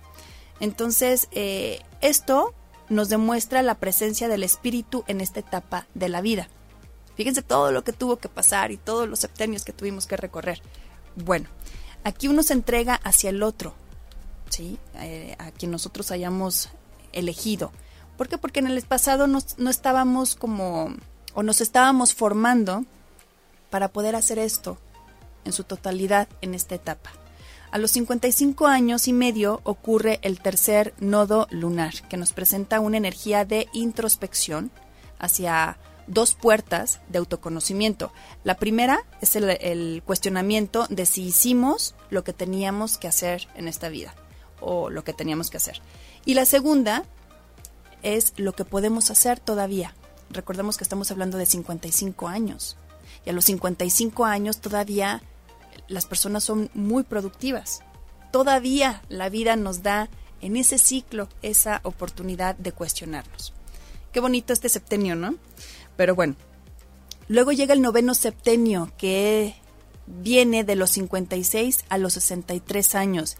Entonces, 0.60 1.28
eh, 1.30 1.80
esto 2.00 2.54
nos 2.88 3.08
demuestra 3.08 3.62
la 3.62 3.76
presencia 3.76 4.28
del 4.28 4.42
espíritu 4.42 5.04
en 5.06 5.20
esta 5.20 5.40
etapa 5.40 5.86
de 5.94 6.08
la 6.08 6.20
vida. 6.20 6.48
Fíjense 7.18 7.42
todo 7.42 7.72
lo 7.72 7.82
que 7.82 7.92
tuvo 7.92 8.18
que 8.18 8.28
pasar 8.28 8.70
y 8.70 8.76
todos 8.76 9.08
los 9.08 9.18
septenios 9.18 9.64
que 9.64 9.72
tuvimos 9.72 10.06
que 10.06 10.16
recorrer. 10.16 10.62
Bueno, 11.16 11.48
aquí 12.04 12.28
uno 12.28 12.44
se 12.44 12.52
entrega 12.52 12.94
hacia 12.94 13.30
el 13.30 13.42
otro, 13.42 13.74
¿sí? 14.50 14.78
Eh, 14.94 15.34
a 15.40 15.50
quien 15.50 15.72
nosotros 15.72 16.12
hayamos 16.12 16.68
elegido. 17.12 17.72
¿Por 18.16 18.28
qué? 18.28 18.38
Porque 18.38 18.60
en 18.60 18.68
el 18.68 18.80
pasado 18.82 19.26
no, 19.26 19.40
no 19.56 19.68
estábamos 19.68 20.36
como, 20.36 20.94
o 21.34 21.42
nos 21.42 21.60
estábamos 21.60 22.14
formando 22.14 22.84
para 23.68 23.88
poder 23.88 24.14
hacer 24.14 24.38
esto 24.38 24.78
en 25.44 25.52
su 25.52 25.64
totalidad 25.64 26.28
en 26.40 26.54
esta 26.54 26.76
etapa. 26.76 27.10
A 27.72 27.78
los 27.78 27.90
55 27.90 28.68
años 28.68 29.08
y 29.08 29.12
medio 29.12 29.60
ocurre 29.64 30.20
el 30.22 30.38
tercer 30.38 30.94
nodo 31.00 31.48
lunar, 31.50 31.94
que 32.08 32.16
nos 32.16 32.32
presenta 32.32 32.78
una 32.78 32.96
energía 32.96 33.44
de 33.44 33.66
introspección 33.72 34.70
hacia 35.18 35.78
dos 36.08 36.34
puertas 36.34 37.00
de 37.08 37.18
autoconocimiento. 37.18 38.12
La 38.44 38.56
primera 38.56 39.04
es 39.20 39.36
el, 39.36 40.02
cuestionamiento 40.04 40.86
de 40.88 41.06
si 41.06 41.22
hicimos 41.24 41.94
lo 42.10 42.24
que 42.24 42.32
teníamos 42.32 42.98
que 42.98 43.08
hacer 43.08 43.48
en 43.54 43.68
esta 43.68 43.88
vida 43.88 44.14
o 44.60 44.90
lo 44.90 45.04
que 45.04 45.12
teníamos 45.12 45.50
que 45.50 45.58
hacer. 45.58 45.80
Y 46.24 46.34
la 46.34 46.44
segunda 46.44 47.04
es 48.02 48.32
lo 48.36 48.52
que 48.52 48.64
podemos 48.64 49.10
hacer 49.10 49.38
todavía. 49.38 49.94
Recordemos 50.30 50.76
que 50.76 50.84
estamos 50.84 51.10
hablando 51.10 51.38
de 51.38 51.46
55 51.46 52.28
años. 52.28 52.76
Y 53.24 53.30
a 53.30 53.32
los 53.32 53.44
55 53.46 54.24
años 54.24 54.60
todavía 54.60 55.22
las 55.86 56.06
personas 56.06 56.44
son 56.44 56.70
muy 56.74 57.02
productivas. 57.02 57.80
Todavía 58.32 59.02
la 59.08 59.28
vida 59.28 59.56
nos 59.56 59.82
da 59.82 60.08
en 60.40 60.56
ese 60.56 60.78
ciclo 60.78 61.28
esa 61.42 61.80
oportunidad 61.84 62.56
de 62.56 62.72
cuestionarnos. 62.72 63.52
Qué 64.12 64.20
bonito 64.20 64.52
este 64.52 64.68
septenio, 64.68 65.14
¿no? 65.16 65.34
Pero 65.98 66.14
bueno, 66.14 66.36
luego 67.26 67.50
llega 67.50 67.74
el 67.74 67.82
noveno 67.82 68.14
septenio, 68.14 68.92
que 68.96 69.56
viene 70.06 70.62
de 70.62 70.76
los 70.76 70.90
56 70.90 71.86
a 71.88 71.98
los 71.98 72.12
63 72.12 72.94
años. 72.94 73.36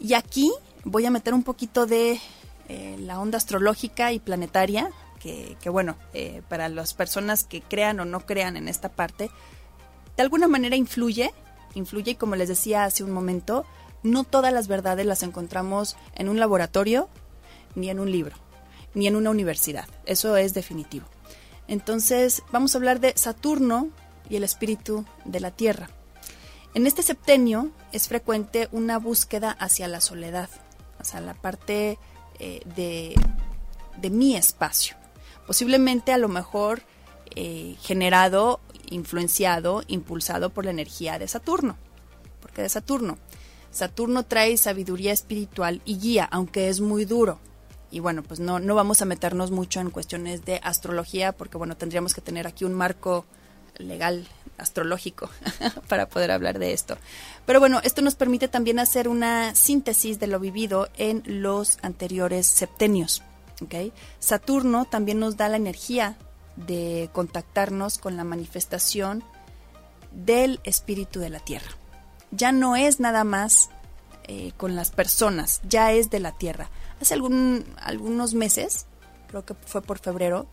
Y 0.00 0.14
aquí 0.14 0.50
voy 0.84 1.04
a 1.04 1.10
meter 1.10 1.34
un 1.34 1.42
poquito 1.42 1.84
de 1.84 2.18
eh, 2.70 2.96
la 2.98 3.20
onda 3.20 3.36
astrológica 3.36 4.10
y 4.10 4.20
planetaria, 4.20 4.90
que, 5.20 5.56
bueno, 5.66 5.96
eh, 6.14 6.40
para 6.48 6.70
las 6.70 6.94
personas 6.94 7.44
que 7.44 7.60
crean 7.60 8.00
o 8.00 8.06
no 8.06 8.24
crean 8.24 8.56
en 8.56 8.68
esta 8.68 8.88
parte, 8.88 9.30
de 10.16 10.22
alguna 10.22 10.48
manera 10.48 10.76
influye, 10.76 11.30
influye 11.74 12.12
y 12.12 12.14
como 12.14 12.36
les 12.36 12.48
decía 12.48 12.84
hace 12.84 13.04
un 13.04 13.12
momento, 13.12 13.66
no 14.02 14.24
todas 14.24 14.52
las 14.52 14.66
verdades 14.66 15.04
las 15.04 15.22
encontramos 15.22 15.96
en 16.14 16.30
un 16.30 16.40
laboratorio, 16.40 17.10
ni 17.74 17.90
en 17.90 18.00
un 18.00 18.10
libro, 18.10 18.34
ni 18.94 19.06
en 19.08 19.14
una 19.14 19.28
universidad. 19.28 19.86
Eso 20.06 20.38
es 20.38 20.54
definitivo. 20.54 21.11
Entonces, 21.72 22.42
vamos 22.52 22.74
a 22.74 22.78
hablar 22.78 23.00
de 23.00 23.14
Saturno 23.16 23.88
y 24.28 24.36
el 24.36 24.44
espíritu 24.44 25.06
de 25.24 25.40
la 25.40 25.52
Tierra. 25.52 25.88
En 26.74 26.86
este 26.86 27.02
septenio 27.02 27.70
es 27.92 28.08
frecuente 28.08 28.68
una 28.72 28.98
búsqueda 28.98 29.52
hacia 29.52 29.88
la 29.88 30.02
soledad, 30.02 30.50
hacia 30.98 31.22
la 31.22 31.32
parte 31.32 31.98
eh, 32.38 32.60
de, 32.76 33.14
de, 33.96 34.10
mi 34.10 34.36
espacio. 34.36 34.96
Posiblemente 35.46 36.12
a 36.12 36.18
lo 36.18 36.28
mejor 36.28 36.82
eh, 37.36 37.76
generado, 37.80 38.60
influenciado, 38.90 39.82
impulsado 39.86 40.50
por 40.50 40.66
la 40.66 40.72
energía 40.72 41.18
de 41.18 41.26
Saturno. 41.26 41.78
porque 42.42 42.60
de 42.60 42.68
Saturno? 42.68 43.16
Saturno 43.70 44.24
trae 44.26 44.58
sabiduría 44.58 45.14
espiritual 45.14 45.80
y 45.86 45.96
guía, 45.96 46.28
aunque 46.30 46.68
es 46.68 46.82
muy 46.82 47.06
duro. 47.06 47.40
Y 47.92 48.00
bueno, 48.00 48.22
pues 48.22 48.40
no, 48.40 48.58
no 48.58 48.74
vamos 48.74 49.02
a 49.02 49.04
meternos 49.04 49.50
mucho 49.50 49.78
en 49.78 49.90
cuestiones 49.90 50.44
de 50.44 50.58
astrología, 50.64 51.32
porque 51.32 51.58
bueno, 51.58 51.76
tendríamos 51.76 52.14
que 52.14 52.22
tener 52.22 52.46
aquí 52.46 52.64
un 52.64 52.72
marco 52.72 53.26
legal 53.76 54.26
astrológico 54.58 55.28
para 55.88 56.08
poder 56.08 56.30
hablar 56.30 56.58
de 56.58 56.72
esto. 56.72 56.96
Pero 57.46 57.60
bueno, 57.60 57.80
esto 57.84 58.02
nos 58.02 58.14
permite 58.14 58.48
también 58.48 58.78
hacer 58.78 59.08
una 59.08 59.54
síntesis 59.54 60.18
de 60.18 60.26
lo 60.26 60.40
vivido 60.40 60.88
en 60.96 61.22
los 61.26 61.78
anteriores 61.82 62.46
septenios. 62.46 63.22
¿okay? 63.60 63.92
Saturno 64.18 64.84
también 64.86 65.18
nos 65.18 65.36
da 65.36 65.48
la 65.48 65.56
energía 65.56 66.16
de 66.56 67.10
contactarnos 67.12 67.98
con 67.98 68.16
la 68.16 68.24
manifestación 68.24 69.22
del 70.12 70.60
espíritu 70.64 71.20
de 71.20 71.30
la 71.30 71.40
Tierra. 71.40 71.70
Ya 72.30 72.52
no 72.52 72.76
es 72.76 73.00
nada 73.00 73.24
más 73.24 73.70
eh, 74.24 74.52
con 74.56 74.76
las 74.76 74.90
personas, 74.90 75.60
ya 75.68 75.92
es 75.92 76.10
de 76.10 76.20
la 76.20 76.32
Tierra. 76.32 76.70
Hace 77.02 77.14
algún, 77.14 77.64
algunos 77.78 78.32
meses, 78.32 78.86
creo 79.26 79.44
que 79.44 79.54
fue 79.54 79.82
por 79.82 79.98
febrero, 79.98 80.46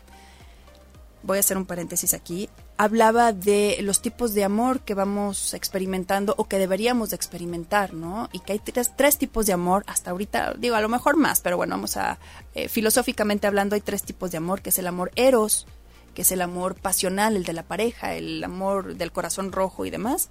voy 1.22 1.38
a 1.38 1.42
hacer 1.42 1.58
un 1.58 1.68
paréntesis 1.68 2.16
aquí, 2.16 2.50
hablaba 2.76 3.34
de 3.34 3.78
los 3.84 4.02
tipos 4.02 4.34
de 4.34 4.44
amor 4.44 4.80
que 4.80 4.96
vamos 4.96 5.54
experimentando 5.54 6.34
o 6.40 6.46
que 6.46 6.58
deberíamos 6.58 7.12
de 7.12 7.18
experimentar, 7.18 7.94
¿no? 7.94 8.30
Y 8.32 8.40
que 8.40 8.54
hay 8.54 8.60
tres, 8.60 8.96
tres 8.96 9.20
tipos 9.20 9.46
de 9.46 9.54
amor, 9.54 9.84
hasta 9.86 10.10
ahorita, 10.10 10.56
digo, 10.58 10.76
a 10.76 10.82
lo 10.82 10.90
mejor 10.90 11.18
más, 11.18 11.40
pero 11.40 11.56
bueno, 11.56 11.76
vamos 11.76 11.98
a, 11.98 12.18
eh, 12.56 12.68
filosóficamente 12.68 13.46
hablando, 13.46 13.76
hay 13.76 13.82
tres 13.82 14.02
tipos 14.02 14.32
de 14.32 14.38
amor, 14.38 14.64
que 14.64 14.70
es 14.70 14.80
el 14.80 14.88
amor 14.88 15.12
eros, 15.16 15.68
que 16.16 16.24
es 16.24 16.32
el 16.32 16.42
amor 16.42 16.74
pasional, 16.74 17.36
el 17.36 17.44
de 17.44 17.54
la 17.54 17.62
pareja, 17.62 18.16
el 18.16 18.44
amor 18.44 18.96
del 18.96 19.12
corazón 19.12 19.52
rojo 19.52 19.86
y 19.86 19.92
demás. 19.92 20.30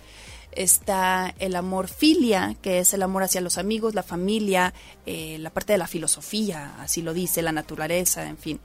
Está 0.52 1.34
el 1.38 1.56
amor 1.56 1.88
filia, 1.88 2.56
que 2.62 2.80
es 2.80 2.94
el 2.94 3.02
amor 3.02 3.22
hacia 3.22 3.40
los 3.40 3.58
amigos, 3.58 3.94
la 3.94 4.02
familia, 4.02 4.74
eh, 5.06 5.36
la 5.38 5.50
parte 5.50 5.72
de 5.72 5.78
la 5.78 5.86
filosofía, 5.86 6.74
así 6.80 7.02
lo 7.02 7.14
dice, 7.14 7.42
la 7.42 7.52
naturaleza, 7.52 8.26
en 8.26 8.38
fin. 8.38 8.60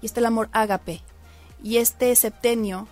Y 0.00 0.06
está 0.06 0.20
el 0.20 0.26
amor 0.26 0.48
ágape. 0.52 1.02
Y 1.62 1.78
este 1.78 2.14
septenio 2.14 2.88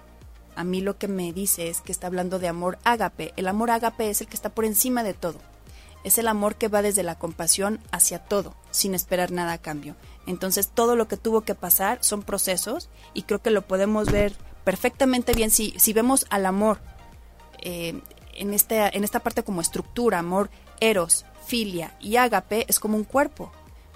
a 0.55 0.65
mí 0.65 0.81
lo 0.81 0.99
que 0.99 1.09
me 1.09 1.33
dice 1.33 1.69
es 1.69 1.81
que 1.81 1.93
está 1.93 2.07
hablando 2.07 2.39
de 2.39 2.49
amor 2.49 2.79
ágape. 2.85 3.33
El 3.37 3.49
amor 3.49 3.71
ágape 3.71 4.11
es 4.11 4.21
el 4.21 4.27
que 4.27 4.37
está 4.37 4.51
por 4.51 4.65
encima 4.65 5.03
de 5.03 5.15
todo. 5.15 5.39
Es 6.05 6.19
el 6.19 6.29
amor 6.29 6.57
que 6.57 6.69
va 6.69 6.83
desde 6.83 7.03
la 7.03 7.19
compasión 7.19 7.81
hacia 7.91 8.19
todo, 8.19 8.55
sin 8.71 8.95
esperar 8.95 9.31
nada 9.31 9.53
a 9.53 9.59
cambio. 9.59 9.95
Entonces 10.27 10.69
todo 10.69 10.97
lo 10.97 11.09
que 11.09 11.17
tuvo 11.17 11.43
que 11.43 11.55
pasar 11.55 11.99
son 12.03 12.23
procesos 12.23 12.91
y 13.15 13.23
creo 13.23 13.41
que 13.41 13.51
lo 13.51 13.63
podemos 13.63 14.11
ver 14.11 14.35
perfectamente 14.65 15.33
bien 15.33 15.51
si, 15.51 15.75
si 15.79 15.93
vemos 15.93 16.27
al 16.31 16.47
amor 16.47 16.81
eh, 17.63 18.01
en, 18.35 18.55
este, 18.55 18.97
en 18.97 19.05
esta 19.05 19.21
parte 19.21 19.43
como 19.43 19.61
estructura, 19.61 20.19
amor 20.19 20.51
eros, 20.81 21.25
filia 21.47 21.97
y 22.01 22.17
ágape 22.17 22.67
es 22.69 22.79
como 22.79 22.97
un 22.97 23.05
cuerpo 23.05 23.53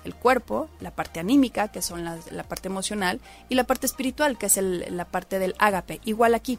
el 0.07 0.15
cuerpo, 0.15 0.69
la 0.81 0.93
parte 0.93 1.21
anímica, 1.21 1.69
que 1.69 1.83
son 1.83 2.05
la 2.05 2.43
parte 2.45 2.69
emocional, 2.69 3.21
y 3.49 3.57
la 3.57 3.65
parte 3.65 3.87
espiritual, 3.87 4.39
que 4.39 4.47
es 4.47 4.57
la 4.57 5.05
parte 5.05 5.39
del 5.39 5.57
ágape. 5.59 6.01
Igual 6.05 6.35
aquí, 6.35 6.59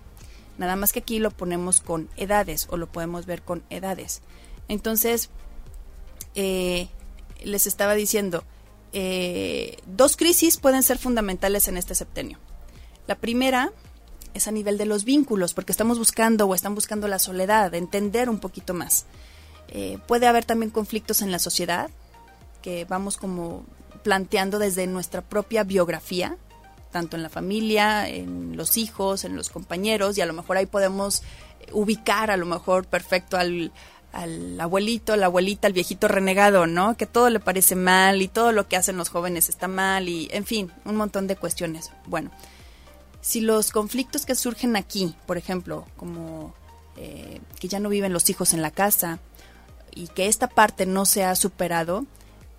nada 0.57 0.75
más 0.75 0.91
que 0.91 0.99
aquí 0.99 1.19
lo 1.19 1.31
ponemos 1.31 1.79
con 1.79 2.09
edades 2.17 2.67
o 2.69 2.77
lo 2.77 2.87
podemos 2.87 3.25
ver 3.25 3.41
con 3.41 3.63
edades. 3.69 4.21
Entonces, 4.67 5.29
eh, 6.35 6.89
les 7.41 7.67
estaba 7.67 7.95
diciendo, 7.95 8.43
eh, 8.91 9.77
dos 9.85 10.17
crisis 10.17 10.57
pueden 10.57 10.83
ser 10.83 10.97
fundamentales 10.97 11.69
en 11.69 11.77
este 11.77 11.95
septenio. 11.95 12.37
La 13.07 13.15
primera 13.15 13.71
es 14.37 14.47
a 14.47 14.51
nivel 14.51 14.77
de 14.77 14.85
los 14.85 15.03
vínculos, 15.03 15.53
porque 15.53 15.71
estamos 15.71 15.97
buscando 15.97 16.45
o 16.45 16.55
están 16.55 16.75
buscando 16.75 17.07
la 17.07 17.19
soledad, 17.19 17.73
entender 17.73 18.29
un 18.29 18.39
poquito 18.39 18.73
más. 18.73 19.05
Eh, 19.69 19.97
puede 20.07 20.27
haber 20.27 20.45
también 20.45 20.71
conflictos 20.71 21.21
en 21.21 21.31
la 21.31 21.39
sociedad, 21.39 21.89
que 22.61 22.85
vamos 22.85 23.17
como 23.17 23.65
planteando 24.03 24.59
desde 24.59 24.87
nuestra 24.87 25.21
propia 25.21 25.63
biografía, 25.63 26.37
tanto 26.91 27.17
en 27.17 27.23
la 27.23 27.29
familia, 27.29 28.07
en 28.07 28.55
los 28.55 28.77
hijos, 28.77 29.25
en 29.25 29.35
los 29.35 29.49
compañeros, 29.49 30.17
y 30.17 30.21
a 30.21 30.25
lo 30.25 30.33
mejor 30.33 30.57
ahí 30.57 30.65
podemos 30.65 31.21
ubicar 31.71 32.31
a 32.31 32.37
lo 32.37 32.45
mejor 32.45 32.85
perfecto 32.85 33.37
al, 33.37 33.71
al 34.13 34.59
abuelito, 34.59 35.15
la 35.15 35.27
abuelita, 35.27 35.67
al 35.67 35.73
viejito 35.73 36.07
renegado, 36.07 36.65
¿no? 36.65 36.95
Que 36.97 37.05
todo 37.05 37.29
le 37.29 37.39
parece 37.39 37.75
mal 37.75 38.21
y 38.21 38.27
todo 38.27 38.51
lo 38.51 38.67
que 38.67 38.77
hacen 38.77 38.97
los 38.97 39.09
jóvenes 39.09 39.49
está 39.49 39.67
mal 39.67 40.07
y, 40.09 40.29
en 40.31 40.45
fin, 40.45 40.71
un 40.85 40.95
montón 40.95 41.27
de 41.27 41.35
cuestiones. 41.35 41.91
Bueno, 42.05 42.31
si 43.27 43.41
los 43.41 43.71
conflictos 43.71 44.25
que 44.25 44.35
surgen 44.35 44.77
aquí, 44.77 45.13
por 45.25 45.37
ejemplo, 45.37 45.85
como 45.97 46.53
eh, 46.95 47.41
que 47.59 47.67
ya 47.67 47.77
no 47.81 47.89
viven 47.89 48.13
los 48.13 48.29
hijos 48.29 48.53
en 48.53 48.61
la 48.61 48.71
casa 48.71 49.19
y 49.93 50.07
que 50.07 50.27
esta 50.27 50.47
parte 50.47 50.85
no 50.85 51.05
se 51.05 51.25
ha 51.25 51.35
superado, 51.35 52.05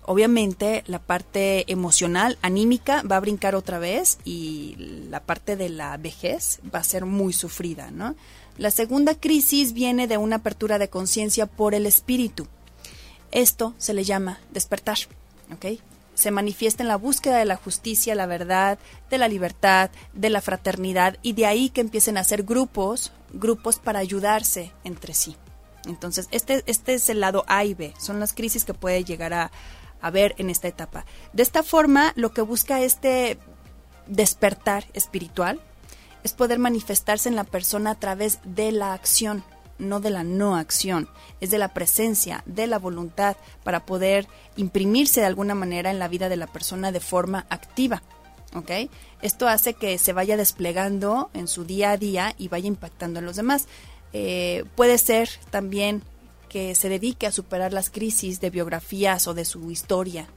obviamente 0.05 0.83
la 0.85 0.99
parte 0.99 1.71
emocional, 1.71 2.37
anímica, 2.43 3.01
va 3.01 3.15
a 3.15 3.19
brincar 3.19 3.55
otra 3.55 3.79
vez 3.79 4.19
y 4.25 4.75
la 5.09 5.21
parte 5.21 5.55
de 5.55 5.69
la 5.69 5.97
vejez 5.97 6.59
va 6.71 6.77
a 6.77 6.83
ser 6.83 7.05
muy 7.05 7.33
sufrida, 7.33 7.89
¿no? 7.89 8.15
La 8.59 8.69
segunda 8.69 9.15
crisis 9.15 9.73
viene 9.73 10.05
de 10.05 10.17
una 10.17 10.35
apertura 10.35 10.77
de 10.77 10.87
conciencia 10.87 11.47
por 11.47 11.73
el 11.73 11.87
espíritu. 11.87 12.45
Esto 13.31 13.73
se 13.79 13.95
le 13.95 14.03
llama 14.03 14.39
despertar, 14.51 14.99
¿ok? 15.51 15.79
Se 16.19 16.31
manifiesta 16.31 16.83
en 16.83 16.89
la 16.89 16.97
búsqueda 16.97 17.37
de 17.37 17.45
la 17.45 17.55
justicia, 17.55 18.13
la 18.13 18.25
verdad, 18.25 18.77
de 19.09 19.17
la 19.17 19.29
libertad, 19.29 19.89
de 20.11 20.29
la 20.29 20.41
fraternidad 20.41 21.15
y 21.21 21.31
de 21.31 21.45
ahí 21.45 21.69
que 21.69 21.79
empiecen 21.79 22.17
a 22.17 22.25
ser 22.25 22.43
grupos, 22.43 23.13
grupos 23.31 23.79
para 23.79 23.99
ayudarse 23.99 24.73
entre 24.83 25.13
sí. 25.13 25.37
Entonces, 25.85 26.27
este, 26.31 26.61
este 26.65 26.95
es 26.95 27.07
el 27.07 27.21
lado 27.21 27.45
A 27.47 27.63
y 27.63 27.73
B, 27.73 27.93
son 27.97 28.19
las 28.19 28.33
crisis 28.33 28.65
que 28.65 28.73
puede 28.73 29.05
llegar 29.05 29.33
a, 29.33 29.49
a 30.01 30.11
ver 30.11 30.35
en 30.39 30.49
esta 30.49 30.67
etapa. 30.67 31.05
De 31.31 31.41
esta 31.41 31.63
forma, 31.63 32.11
lo 32.17 32.33
que 32.33 32.41
busca 32.41 32.81
este 32.81 33.39
despertar 34.05 34.87
espiritual 34.91 35.61
es 36.25 36.33
poder 36.33 36.59
manifestarse 36.59 37.29
en 37.29 37.37
la 37.37 37.45
persona 37.45 37.91
a 37.91 37.95
través 37.95 38.39
de 38.43 38.73
la 38.73 38.91
acción, 38.91 39.41
no 39.79 39.99
de 39.99 40.11
la 40.11 40.23
no 40.23 40.55
acción, 40.55 41.09
es 41.41 41.49
de 41.49 41.57
la 41.57 41.73
presencia, 41.73 42.43
de 42.45 42.67
la 42.67 42.77
voluntad, 42.77 43.37
para 43.63 43.85
poder 43.85 44.27
imprimirse 44.55 45.21
de 45.21 45.25
alguna 45.25 45.55
manera 45.55 45.89
en 45.89 45.99
la 45.99 46.07
vida 46.07 46.29
de 46.29 46.37
la 46.37 46.47
persona 46.47 46.91
de 46.91 46.99
forma 46.99 47.45
activa. 47.49 48.03
Esto 49.21 49.47
hace 49.47 49.73
que 49.73 49.97
se 49.97 50.13
vaya 50.13 50.37
desplegando 50.37 51.29
en 51.33 51.47
su 51.47 51.65
día 51.65 51.91
a 51.91 51.97
día 51.97 52.35
y 52.37 52.47
vaya 52.47 52.67
impactando 52.67 53.19
en 53.19 53.25
los 53.25 53.35
demás. 53.35 53.67
Eh, 54.13 54.65
puede 54.75 54.97
ser 54.97 55.29
también 55.51 56.01
que 56.47 56.73
se 56.73 56.89
dedique 56.89 57.27
a 57.27 57.31
superar 57.31 57.73
las 57.73 57.89
crisis 57.89 58.41
de 58.41 58.49
biografías 58.49 59.27
o 59.27 59.33
de 59.33 59.45
su 59.45 59.69
historia 59.69 60.27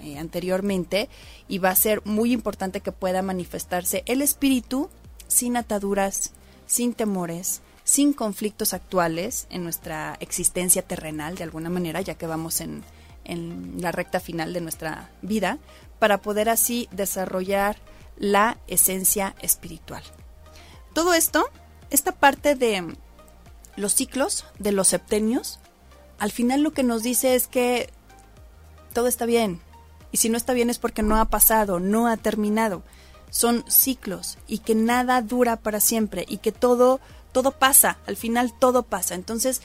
eh, 0.00 0.18
anteriormente 0.18 1.08
y 1.48 1.58
va 1.58 1.70
a 1.70 1.76
ser 1.76 2.02
muy 2.04 2.32
importante 2.32 2.80
que 2.80 2.92
pueda 2.92 3.22
manifestarse 3.22 4.02
el 4.06 4.20
espíritu 4.20 4.90
sin 5.28 5.56
ataduras, 5.56 6.32
sin 6.66 6.92
temores, 6.92 7.60
sin 7.90 8.12
conflictos 8.12 8.72
actuales 8.72 9.48
en 9.50 9.64
nuestra 9.64 10.16
existencia 10.20 10.80
terrenal 10.82 11.34
de 11.34 11.42
alguna 11.42 11.70
manera, 11.70 12.00
ya 12.00 12.14
que 12.14 12.28
vamos 12.28 12.60
en, 12.60 12.84
en 13.24 13.82
la 13.82 13.90
recta 13.90 14.20
final 14.20 14.52
de 14.52 14.60
nuestra 14.60 15.10
vida, 15.22 15.58
para 15.98 16.22
poder 16.22 16.48
así 16.48 16.88
desarrollar 16.92 17.78
la 18.16 18.58
esencia 18.68 19.34
espiritual. 19.42 20.04
Todo 20.92 21.14
esto, 21.14 21.50
esta 21.90 22.12
parte 22.12 22.54
de 22.54 22.94
los 23.74 23.92
ciclos 23.92 24.44
de 24.60 24.70
los 24.70 24.86
septenios, 24.86 25.58
al 26.20 26.30
final 26.30 26.62
lo 26.62 26.72
que 26.72 26.84
nos 26.84 27.02
dice 27.02 27.34
es 27.34 27.48
que 27.48 27.90
todo 28.92 29.08
está 29.08 29.26
bien. 29.26 29.60
Y 30.12 30.18
si 30.18 30.28
no 30.28 30.36
está 30.36 30.52
bien 30.52 30.70
es 30.70 30.78
porque 30.78 31.02
no 31.02 31.16
ha 31.16 31.24
pasado, 31.24 31.80
no 31.80 32.06
ha 32.06 32.16
terminado. 32.16 32.84
Son 33.30 33.64
ciclos 33.66 34.38
y 34.46 34.58
que 34.58 34.76
nada 34.76 35.22
dura 35.22 35.56
para 35.56 35.80
siempre 35.80 36.24
y 36.28 36.38
que 36.38 36.52
todo 36.52 37.00
todo 37.32 37.52
pasa, 37.52 37.98
al 38.06 38.16
final 38.16 38.52
todo 38.58 38.82
pasa. 38.82 39.14
Entonces, 39.14 39.62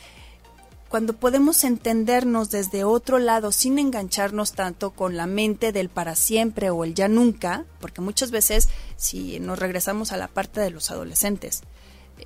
cuando 0.89 1.13
podemos 1.13 1.63
entendernos 1.63 2.51
desde 2.51 2.83
otro 2.83 3.19
lado 3.19 3.51
sin 3.51 3.79
engancharnos 3.79 4.53
tanto 4.53 4.91
con 4.91 5.17
la 5.17 5.25
mente 5.25 5.71
del 5.71 5.89
para 5.89 6.15
siempre 6.15 6.69
o 6.69 6.83
el 6.83 6.93
ya 6.93 7.07
nunca, 7.07 7.65
porque 7.81 8.01
muchas 8.01 8.31
veces 8.31 8.69
si 8.95 9.39
nos 9.39 9.59
regresamos 9.59 10.11
a 10.11 10.17
la 10.17 10.27
parte 10.27 10.61
de 10.61 10.69
los 10.69 10.91
adolescentes, 10.91 11.63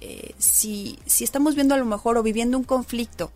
eh, 0.01 0.33
si, 0.37 0.99
si 1.05 1.23
estamos 1.23 1.55
viendo 1.55 1.73
a 1.73 1.79
lo 1.79 1.85
mejor 1.85 2.17
o 2.17 2.23
viviendo 2.23 2.57
un 2.57 2.63
conflicto 2.63 3.31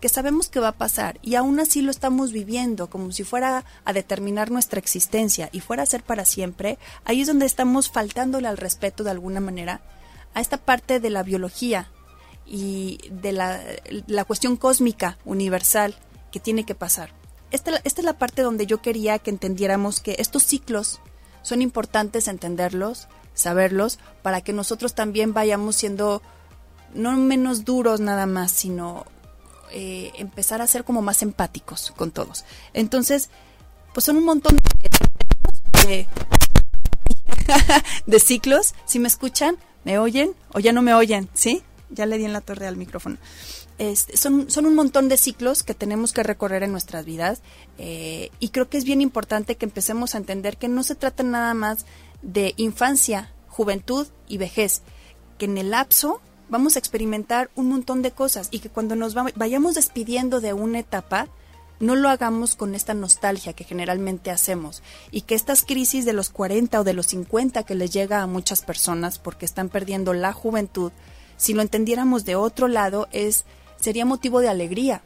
que 0.00 0.08
sabemos 0.08 0.48
que 0.48 0.60
va 0.60 0.68
a 0.68 0.72
pasar 0.72 1.18
y 1.22 1.36
aún 1.36 1.60
así 1.60 1.80
lo 1.80 1.90
estamos 1.90 2.32
viviendo 2.32 2.90
como 2.90 3.10
si 3.12 3.24
fuera 3.24 3.64
a 3.84 3.92
determinar 3.92 4.50
nuestra 4.50 4.78
existencia 4.78 5.48
y 5.52 5.60
fuera 5.60 5.82
a 5.84 5.86
ser 5.86 6.02
para 6.02 6.24
siempre, 6.24 6.78
ahí 7.04 7.22
es 7.22 7.26
donde 7.26 7.46
estamos 7.46 7.90
faltándole 7.90 8.48
al 8.48 8.58
respeto 8.58 9.02
de 9.04 9.12
alguna 9.12 9.40
manera 9.40 9.80
a 10.34 10.40
esta 10.40 10.58
parte 10.58 11.00
de 11.00 11.10
la 11.10 11.22
biología 11.22 11.90
y 12.46 12.98
de 13.10 13.32
la, 13.32 13.60
la 14.06 14.24
cuestión 14.24 14.56
cósmica 14.56 15.18
universal 15.24 15.94
que 16.30 16.40
tiene 16.40 16.64
que 16.64 16.74
pasar. 16.74 17.10
Esta, 17.50 17.80
esta 17.84 18.00
es 18.00 18.04
la 18.04 18.18
parte 18.18 18.42
donde 18.42 18.66
yo 18.66 18.82
quería 18.82 19.18
que 19.18 19.30
entendiéramos 19.30 20.00
que 20.00 20.16
estos 20.18 20.42
ciclos 20.42 21.00
son 21.42 21.62
importantes 21.62 22.26
entenderlos, 22.26 23.06
saberlos, 23.34 23.98
para 24.22 24.40
que 24.40 24.52
nosotros 24.52 24.94
también 24.94 25.32
vayamos 25.32 25.76
siendo 25.76 26.22
no 26.94 27.12
menos 27.12 27.64
duros 27.64 28.00
nada 28.00 28.26
más, 28.26 28.50
sino 28.50 29.04
eh, 29.70 30.12
empezar 30.16 30.62
a 30.62 30.66
ser 30.66 30.84
como 30.84 31.02
más 31.02 31.22
empáticos 31.22 31.92
con 31.96 32.10
todos. 32.10 32.44
Entonces, 32.72 33.30
pues 33.92 34.04
son 34.04 34.16
un 34.16 34.24
montón 34.24 34.56
de, 35.86 36.06
de, 38.06 38.20
ciclos. 38.20 38.74
Si 38.86 38.98
me 38.98 39.08
escuchan, 39.08 39.56
¿me 39.84 39.98
oyen 39.98 40.32
o 40.52 40.60
ya 40.60 40.72
no 40.72 40.82
me 40.82 40.94
oyen? 40.94 41.28
¿Sí? 41.34 41.62
Ya 41.90 42.06
le 42.06 42.18
di 42.18 42.24
en 42.24 42.32
la 42.32 42.40
torre 42.40 42.66
al 42.66 42.76
micrófono. 42.76 43.18
Este, 43.78 44.16
son, 44.16 44.50
son 44.50 44.66
un 44.66 44.74
montón 44.74 45.08
de 45.08 45.16
ciclos 45.16 45.62
que 45.62 45.74
tenemos 45.74 46.12
que 46.12 46.22
recorrer 46.22 46.62
en 46.62 46.70
nuestras 46.70 47.04
vidas 47.04 47.42
eh, 47.76 48.30
y 48.38 48.50
creo 48.50 48.68
que 48.68 48.78
es 48.78 48.84
bien 48.84 49.00
importante 49.00 49.56
que 49.56 49.64
empecemos 49.64 50.14
a 50.14 50.18
entender 50.18 50.56
que 50.56 50.68
no 50.68 50.84
se 50.84 50.94
trata 50.94 51.24
nada 51.24 51.54
más 51.54 51.84
de 52.22 52.54
infancia, 52.56 53.32
juventud 53.48 54.06
y 54.28 54.38
vejez, 54.38 54.82
que 55.38 55.46
en 55.46 55.58
el 55.58 55.70
lapso 55.70 56.20
vamos 56.48 56.76
a 56.76 56.78
experimentar 56.78 57.50
un 57.56 57.68
montón 57.68 58.02
de 58.02 58.12
cosas 58.12 58.48
y 58.52 58.60
que 58.60 58.68
cuando 58.70 58.94
nos 58.94 59.14
vayamos 59.14 59.74
despidiendo 59.74 60.40
de 60.40 60.52
una 60.52 60.78
etapa, 60.78 61.28
no 61.80 61.96
lo 61.96 62.08
hagamos 62.08 62.54
con 62.54 62.74
esta 62.74 62.94
nostalgia 62.94 63.52
que 63.52 63.64
generalmente 63.64 64.30
hacemos 64.30 64.82
y 65.10 65.22
que 65.22 65.34
estas 65.34 65.64
crisis 65.64 66.04
de 66.04 66.12
los 66.12 66.30
40 66.30 66.80
o 66.80 66.84
de 66.84 66.92
los 66.94 67.06
50 67.06 67.64
que 67.64 67.74
les 67.74 67.92
llega 67.92 68.22
a 68.22 68.26
muchas 68.26 68.62
personas 68.62 69.18
porque 69.18 69.44
están 69.44 69.68
perdiendo 69.68 70.12
la 70.12 70.32
juventud, 70.32 70.92
si 71.36 71.52
lo 71.52 71.62
entendiéramos 71.62 72.24
de 72.24 72.36
otro 72.36 72.68
lado 72.68 73.08
es 73.12 73.44
sería 73.80 74.06
motivo 74.06 74.40
de 74.40 74.48
alegría, 74.48 75.02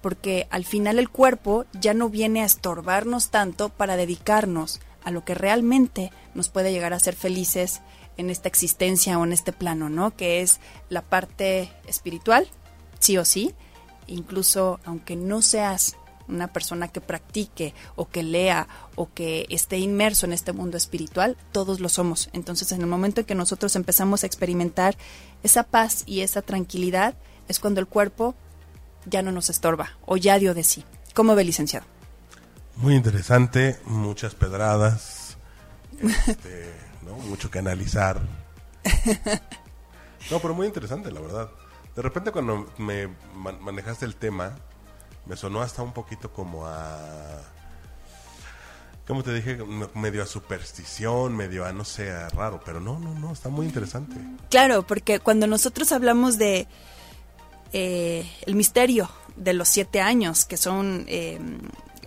porque 0.00 0.46
al 0.50 0.64
final 0.64 0.98
el 0.98 1.10
cuerpo 1.10 1.66
ya 1.72 1.94
no 1.94 2.08
viene 2.08 2.42
a 2.42 2.46
estorbarnos 2.46 3.30
tanto 3.30 3.68
para 3.68 3.96
dedicarnos 3.96 4.80
a 5.02 5.10
lo 5.10 5.24
que 5.24 5.34
realmente 5.34 6.10
nos 6.34 6.48
puede 6.48 6.72
llegar 6.72 6.92
a 6.94 7.00
ser 7.00 7.14
felices 7.14 7.82
en 8.16 8.30
esta 8.30 8.48
existencia 8.48 9.18
o 9.18 9.24
en 9.24 9.32
este 9.32 9.52
plano, 9.52 9.88
¿no? 9.88 10.16
Que 10.16 10.40
es 10.40 10.60
la 10.88 11.02
parte 11.02 11.70
espiritual, 11.86 12.48
sí 12.98 13.18
o 13.18 13.24
sí, 13.24 13.54
incluso 14.06 14.80
aunque 14.84 15.16
no 15.16 15.42
seas 15.42 15.96
una 16.28 16.48
persona 16.48 16.88
que 16.88 17.00
practique 17.00 17.74
o 17.96 18.08
que 18.08 18.22
lea 18.22 18.68
o 18.94 19.12
que 19.12 19.46
esté 19.50 19.78
inmerso 19.78 20.26
en 20.26 20.32
este 20.32 20.52
mundo 20.52 20.76
espiritual, 20.76 21.36
todos 21.52 21.80
lo 21.80 21.88
somos. 21.88 22.30
Entonces, 22.32 22.72
en 22.72 22.80
el 22.80 22.86
momento 22.86 23.20
en 23.20 23.26
que 23.26 23.34
nosotros 23.34 23.76
empezamos 23.76 24.22
a 24.22 24.26
experimentar 24.26 24.96
esa 25.42 25.64
paz 25.64 26.04
y 26.06 26.20
esa 26.20 26.42
tranquilidad, 26.42 27.14
es 27.48 27.60
cuando 27.60 27.80
el 27.80 27.86
cuerpo 27.86 28.34
ya 29.06 29.22
no 29.22 29.32
nos 29.32 29.50
estorba 29.50 29.90
o 30.06 30.16
ya 30.16 30.38
dio 30.38 30.54
de 30.54 30.64
sí. 30.64 30.84
¿Cómo 31.14 31.34
ve, 31.34 31.44
licenciado? 31.44 31.86
Muy 32.76 32.94
interesante, 32.94 33.78
muchas 33.84 34.34
pedradas. 34.34 35.36
Este, 36.00 36.72
mucho 37.28 37.50
que 37.50 37.58
analizar. 37.58 38.20
No, 40.30 40.38
pero 40.38 40.54
muy 40.54 40.66
interesante, 40.66 41.10
la 41.10 41.20
verdad. 41.20 41.50
De 41.94 42.02
repente 42.02 42.32
cuando 42.32 42.66
me 42.78 43.08
manejaste 43.60 44.04
el 44.04 44.16
tema, 44.16 44.56
me 45.26 45.36
sonó 45.36 45.62
hasta 45.62 45.82
un 45.82 45.92
poquito 45.92 46.32
como 46.32 46.66
a... 46.66 47.40
¿Cómo 49.06 49.22
te 49.22 49.34
dije? 49.34 49.58
Medio 49.94 50.22
a 50.22 50.26
superstición, 50.26 51.36
medio 51.36 51.66
a 51.66 51.72
no 51.72 51.84
sé, 51.84 52.10
raro, 52.30 52.62
pero 52.64 52.80
no, 52.80 52.98
no, 52.98 53.14
no, 53.14 53.32
está 53.32 53.50
muy 53.50 53.66
interesante. 53.66 54.16
Claro, 54.48 54.86
porque 54.86 55.20
cuando 55.20 55.46
nosotros 55.46 55.92
hablamos 55.92 56.38
de 56.38 56.66
eh, 57.74 58.26
el 58.46 58.54
misterio 58.54 59.10
de 59.36 59.52
los 59.52 59.68
siete 59.68 60.00
años, 60.00 60.46
que 60.46 60.56
son 60.56 61.04
eh, 61.08 61.38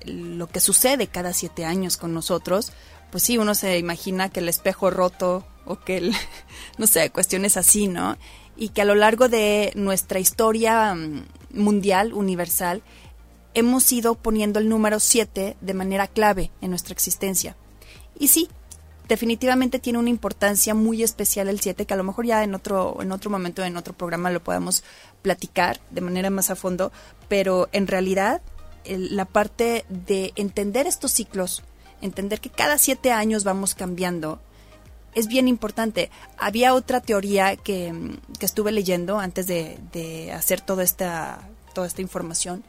lo 0.05 0.47
que 0.47 0.59
sucede 0.59 1.05
cada 1.05 1.33
siete 1.33 1.65
años 1.65 1.97
con 1.97 2.15
nosotros, 2.15 2.71
pues 3.11 3.23
sí, 3.23 3.37
uno 3.37 3.53
se 3.53 3.77
imagina 3.77 4.29
que 4.29 4.39
el 4.39 4.49
espejo 4.49 4.89
roto 4.89 5.45
o 5.65 5.79
que 5.79 5.97
el, 5.97 6.13
no 6.77 6.87
sé, 6.87 7.09
cuestiones 7.09 7.57
así, 7.57 7.87
¿no? 7.87 8.17
Y 8.55 8.69
que 8.69 8.81
a 8.81 8.85
lo 8.85 8.95
largo 8.95 9.29
de 9.29 9.71
nuestra 9.75 10.19
historia 10.19 10.95
mm, 10.95 11.25
mundial, 11.51 12.13
universal, 12.13 12.81
hemos 13.57 13.91
ido 13.91 14.15
poniendo 14.15 14.59
el 14.59 14.69
número 14.69 14.99
7 14.99 15.57
de 15.59 15.73
manera 15.73 16.07
clave 16.07 16.51
en 16.61 16.69
nuestra 16.69 16.93
existencia. 16.93 17.55
Y 18.19 18.27
sí, 18.27 18.49
definitivamente 19.07 19.79
tiene 19.79 19.99
una 19.99 20.09
importancia 20.09 20.73
muy 20.73 21.03
especial 21.03 21.47
el 21.47 21.59
7 21.59 21.85
que 21.85 21.93
a 21.93 21.97
lo 21.97 22.03
mejor 22.03 22.25
ya 22.25 22.43
en 22.43 22.53
otro 22.55 22.97
en 23.01 23.11
otro 23.11 23.31
momento 23.31 23.63
en 23.63 23.77
otro 23.77 23.93
programa 23.93 24.29
lo 24.31 24.43
podamos 24.43 24.83
platicar 25.21 25.79
de 25.91 26.01
manera 26.01 26.29
más 26.29 26.49
a 26.49 26.55
fondo, 26.55 26.91
pero 27.29 27.69
en 27.71 27.87
realidad 27.87 28.41
la 28.85 29.25
parte 29.25 29.85
de 29.89 30.33
entender 30.35 30.87
estos 30.87 31.11
ciclos 31.11 31.63
entender 32.01 32.39
que 32.39 32.49
cada 32.49 32.77
siete 32.77 33.11
años 33.11 33.43
vamos 33.43 33.75
cambiando, 33.75 34.39
es 35.15 35.27
bien 35.27 35.47
importante. 35.47 36.11
Había 36.37 36.73
otra 36.73 37.01
teoría 37.01 37.55
que, 37.55 37.93
estuve 38.39 38.71
leyendo 38.71 39.19
antes 39.19 39.47
de, 39.47 40.31
hacer 40.33 40.61
toda 40.61 40.83
esta, 40.83 41.39
toda 41.73 41.87
esta 41.87 42.01
información, 42.01 42.63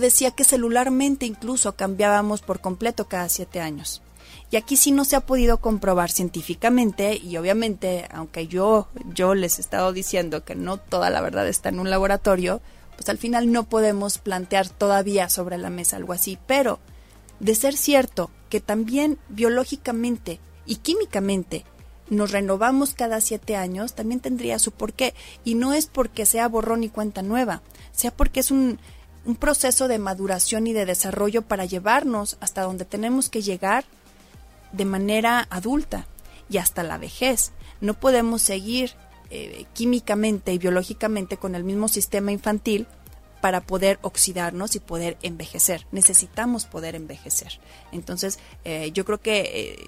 decía 0.00 0.30
que 0.30 0.44
celularmente 0.44 1.26
incluso 1.26 1.76
cambiábamos 1.76 2.42
por 2.42 2.60
completo 2.60 3.08
cada 3.08 3.28
siete 3.28 3.60
años. 3.60 4.02
Y 4.50 4.56
aquí 4.56 4.76
sí 4.76 4.92
no 4.92 5.04
se 5.04 5.16
ha 5.16 5.20
podido 5.20 5.58
comprobar 5.58 6.10
científicamente 6.10 7.16
y 7.16 7.36
obviamente, 7.36 8.06
aunque 8.12 8.46
yo, 8.46 8.88
yo 9.12 9.34
les 9.34 9.58
he 9.58 9.60
estado 9.60 9.92
diciendo 9.92 10.44
que 10.44 10.54
no 10.54 10.76
toda 10.76 11.10
la 11.10 11.20
verdad 11.20 11.48
está 11.48 11.68
en 11.68 11.80
un 11.80 11.90
laboratorio, 11.90 12.60
pues 12.94 13.08
al 13.08 13.18
final 13.18 13.50
no 13.50 13.64
podemos 13.64 14.18
plantear 14.18 14.68
todavía 14.68 15.28
sobre 15.28 15.58
la 15.58 15.70
mesa 15.70 15.96
algo 15.96 16.12
así. 16.12 16.38
Pero 16.46 16.78
de 17.40 17.54
ser 17.54 17.76
cierto 17.76 18.30
que 18.48 18.60
también 18.60 19.18
biológicamente 19.28 20.40
y 20.64 20.76
químicamente 20.76 21.64
nos 22.08 22.30
renovamos 22.30 22.94
cada 22.94 23.20
siete 23.20 23.56
años, 23.56 23.94
también 23.94 24.20
tendría 24.20 24.60
su 24.60 24.70
porqué. 24.70 25.12
Y 25.44 25.56
no 25.56 25.72
es 25.72 25.86
porque 25.86 26.24
sea 26.24 26.48
borrón 26.48 26.84
y 26.84 26.88
cuenta 26.88 27.22
nueva, 27.22 27.62
sea 27.92 28.12
porque 28.12 28.40
es 28.40 28.52
un, 28.52 28.78
un 29.26 29.36
proceso 29.36 29.88
de 29.88 29.98
maduración 29.98 30.66
y 30.66 30.72
de 30.72 30.86
desarrollo 30.86 31.42
para 31.42 31.64
llevarnos 31.64 32.36
hasta 32.40 32.62
donde 32.62 32.84
tenemos 32.84 33.28
que 33.28 33.42
llegar 33.42 33.84
de 34.72 34.84
manera 34.84 35.46
adulta 35.50 36.06
y 36.48 36.58
hasta 36.58 36.82
la 36.82 36.96
vejez. 36.96 37.52
No 37.80 37.94
podemos 37.94 38.40
seguir 38.42 38.92
eh, 39.30 39.66
químicamente 39.74 40.52
y 40.52 40.58
biológicamente 40.58 41.36
con 41.36 41.54
el 41.54 41.64
mismo 41.64 41.88
sistema 41.88 42.30
infantil 42.30 42.86
para 43.40 43.60
poder 43.60 43.98
oxidarnos 44.02 44.76
y 44.76 44.80
poder 44.80 45.18
envejecer. 45.22 45.86
Necesitamos 45.90 46.64
poder 46.64 46.94
envejecer. 46.94 47.60
Entonces, 47.92 48.38
eh, 48.64 48.92
yo 48.92 49.04
creo 49.04 49.18
que 49.18 49.40
eh, 49.40 49.86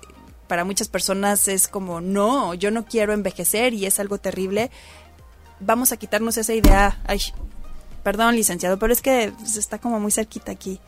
para 0.49 0.65
muchas 0.65 0.89
personas 0.89 1.47
es 1.49 1.69
como, 1.69 2.01
no, 2.01 2.55
yo 2.55 2.71
no 2.71 2.87
quiero 2.87 3.13
envejecer 3.13 3.75
y 3.75 3.87
es 3.87 4.01
algo 4.01 4.19
terrible. 4.19 4.71
Vamos 5.61 5.93
a 5.93 5.97
quitarnos 5.97 6.37
esa 6.37 6.55
idea. 6.55 7.01
Ay, 7.07 7.21
perdón, 8.09 8.37
licenciado, 8.37 8.79
pero 8.79 8.91
es 8.91 9.03
que 9.03 9.35
está 9.55 9.79
como 9.79 10.01
muy 10.01 10.11
cerquita 10.11 10.51
aquí. 10.51 10.81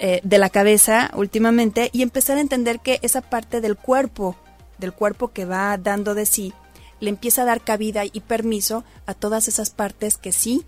Eh, 0.00 0.20
de 0.24 0.38
la 0.38 0.50
cabeza 0.50 1.12
últimamente 1.14 1.88
y 1.92 2.02
empezar 2.02 2.36
a 2.36 2.40
entender 2.40 2.80
que 2.80 2.98
esa 3.02 3.20
parte 3.20 3.60
del 3.60 3.76
cuerpo, 3.76 4.34
del 4.78 4.92
cuerpo 4.92 5.28
que 5.28 5.44
va 5.44 5.76
dando 5.78 6.16
de 6.16 6.26
sí, 6.26 6.52
le 6.98 7.10
empieza 7.10 7.42
a 7.42 7.44
dar 7.44 7.60
cabida 7.60 8.04
y 8.04 8.20
permiso 8.20 8.82
a 9.06 9.14
todas 9.14 9.46
esas 9.46 9.70
partes 9.70 10.16
que 10.16 10.32
sí 10.32 10.66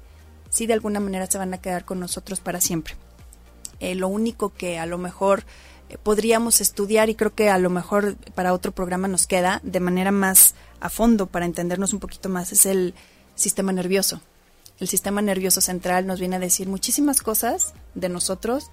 sí 0.48 0.66
de 0.68 0.74
alguna 0.74 1.00
manera 1.00 1.26
se 1.26 1.38
van 1.38 1.54
a 1.54 1.58
quedar 1.58 1.84
con 1.84 1.98
nosotros 1.98 2.38
para 2.38 2.60
siempre. 2.60 2.94
Eh, 3.80 3.96
lo 3.96 4.06
único 4.06 4.52
que 4.52 4.78
a 4.78 4.86
lo 4.86 4.96
mejor 4.96 5.42
eh, 5.88 5.98
podríamos 6.00 6.60
estudiar 6.60 7.08
y 7.08 7.16
creo 7.16 7.34
que 7.34 7.50
a 7.50 7.58
lo 7.58 7.70
mejor 7.70 8.14
para 8.36 8.52
otro 8.52 8.70
programa 8.70 9.08
nos 9.08 9.26
queda 9.26 9.60
de 9.64 9.80
manera 9.80 10.12
más 10.12 10.54
a 10.78 10.88
fondo 10.88 11.26
para 11.26 11.46
entendernos 11.46 11.92
un 11.92 11.98
poquito 11.98 12.28
más 12.28 12.52
es 12.52 12.64
el 12.64 12.94
sistema 13.34 13.72
nervioso. 13.72 14.20
El 14.80 14.88
sistema 14.88 15.22
nervioso 15.22 15.60
central 15.60 16.06
nos 16.06 16.18
viene 16.18 16.36
a 16.36 16.40
decir 16.40 16.68
muchísimas 16.68 17.20
cosas 17.20 17.74
de 17.94 18.08
nosotros 18.08 18.70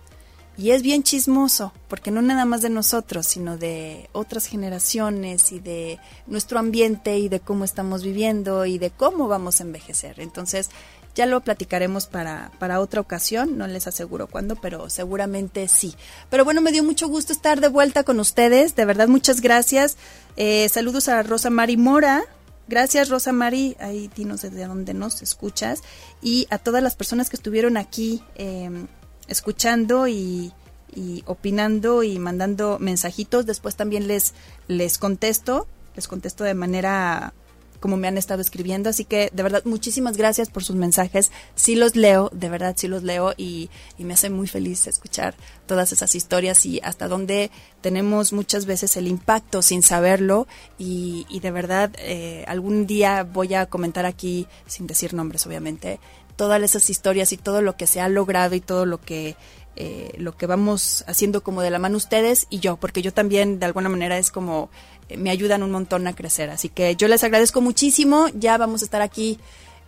y 0.58 0.72
es 0.72 0.82
bien 0.82 1.04
chismoso, 1.04 1.72
porque 1.88 2.10
no 2.10 2.24
nada 2.24 2.46
más 2.46 2.64
de 2.64 2.70
nosotros, 2.70 3.28
sino 3.28 3.58
de 3.58 4.10
otras 4.12 4.48
generaciones 4.48 5.52
y 5.52 5.60
de 5.60 6.00
nuestro 6.26 6.58
ambiente 6.58 7.20
y 7.20 7.30
de 7.30 7.40
cómo 7.40 7.64
estamos 7.64 8.02
viviendo 8.02 8.66
y 8.66 8.80
de 8.80 8.90
cómo 8.90 9.28
vamos 9.28 9.60
a 9.60 9.64
envejecer. 9.64 10.20
Entonces, 10.20 10.72
Ya 11.18 11.26
lo 11.26 11.42
platicaremos 11.42 12.06
para, 12.06 12.52
para 12.60 12.80
otra 12.80 13.02
ocasión, 13.02 13.58
no 13.58 13.66
les 13.66 13.88
aseguro 13.88 14.28
cuándo, 14.28 14.56
pero 14.56 14.88
seguramente 14.92 15.68
sí. 15.68 15.96
Pero 16.30 16.46
bueno, 16.46 16.62
me 16.62 16.72
dio 16.72 16.84
mucho 16.84 17.08
gusto 17.08 17.34
estar 17.34 17.60
de 17.60 17.70
vuelta 17.70 18.04
con 18.04 18.20
ustedes, 18.20 18.76
de 18.76 18.86
verdad 18.86 19.08
muchas 19.08 19.42
gracias. 19.42 19.98
Eh, 20.36 20.70
saludos 20.70 21.08
a 21.08 21.24
Rosa 21.24 21.50
Mari 21.50 21.76
Mora, 21.76 22.24
Gracias, 22.68 23.10
Rosa 23.10 23.32
Mari, 23.32 23.78
ahí 23.80 24.10
dinos 24.16 24.42
desde 24.42 24.66
dónde 24.66 24.94
nos 24.94 25.22
escuchas. 25.22 25.82
Y 26.22 26.48
a 26.50 26.58
todas 26.58 26.84
las 26.84 26.96
personas 26.96 27.30
que 27.30 27.38
estuvieron 27.38 27.78
aquí 27.78 28.24
em, 28.36 28.88
escuchando 29.28 30.08
y, 30.08 30.52
y, 30.94 31.24
opinando 31.28 32.04
y 32.04 32.20
mandando 32.20 32.78
mensajitos. 32.80 33.46
Después 33.46 33.76
también 33.76 34.08
les, 34.08 34.34
les 34.68 34.98
contesto, 34.98 35.68
les 35.96 36.08
contesto 36.08 36.44
de 36.44 36.54
manera 36.54 37.34
como 37.80 37.98
me 37.98 38.08
han 38.08 38.18
estado 38.18 38.42
escribiendo. 38.42 38.90
Así 38.90 39.06
que 39.06 39.30
de 39.34 39.44
verdad, 39.44 39.64
muchísimas 39.66 40.18
gracias 40.18 40.50
por 40.50 40.64
sus 40.64 40.76
mensajes. 40.76 41.32
Sí 41.56 41.76
los 41.76 41.96
leo, 41.96 42.30
de 42.34 42.50
verdad 42.50 42.76
sí 42.78 42.88
los 42.88 43.04
leo 43.04 43.34
y, 43.38 43.70
me 43.98 44.14
hace 44.14 44.30
muy 44.30 44.48
feliz 44.48 44.88
escuchar 44.88 45.36
todas 45.66 45.92
esas 45.92 46.16
historias 46.16 46.66
y 46.66 46.80
hasta 46.82 47.10
donde 47.10 47.52
tenemos 47.82 48.32
muchas 48.32 48.66
veces 48.66 48.96
el 48.96 49.08
impacto 49.08 49.62
sin 49.62 49.84
saberlo. 49.84 50.48
Y, 50.78 51.26
de 51.42 51.52
verdad, 51.52 51.92
eh, 52.00 52.46
algún 52.48 52.88
día 52.88 53.24
voy 53.24 53.54
a 53.54 53.66
comentar 53.66 54.06
aquí, 54.06 54.48
sin 54.66 54.88
decir 54.88 55.14
nombres 55.14 55.46
obviamente, 55.46 56.00
todas 56.38 56.62
esas 56.62 56.90
historias 56.90 57.34
y 57.34 57.38
todo 57.38 57.62
lo 57.62 57.76
que 57.76 57.88
se 57.88 58.00
ha 58.00 58.08
logrado 58.08 58.56
y 58.56 58.62
todo 58.62 58.86
lo 58.86 59.02
que 59.02 59.36
eh, 59.80 60.12
lo 60.18 60.36
que 60.36 60.48
vamos 60.48 61.04
haciendo 61.06 61.44
como 61.44 61.62
de 61.62 61.70
la 61.70 61.78
mano 61.78 61.98
ustedes 61.98 62.48
y 62.50 62.60
yo, 62.60 62.78
porque 62.78 63.04
yo 63.04 63.14
también 63.14 63.60
de 63.60 63.68
alguna 63.68 63.90
manera 63.90 64.18
es 64.18 64.32
como 64.32 64.72
me 65.16 65.30
ayudan 65.30 65.64
un 65.64 65.72
montón 65.72 66.08
a 66.08 66.14
crecer. 66.14 66.50
Así 66.50 66.70
que 66.70 66.96
yo 66.96 67.08
les 67.08 67.24
agradezco 67.24 67.62
muchísimo. 67.62 68.28
Ya 68.34 68.58
vamos 68.58 68.82
a 68.82 68.86
estar 68.86 69.02
aquí 69.02 69.40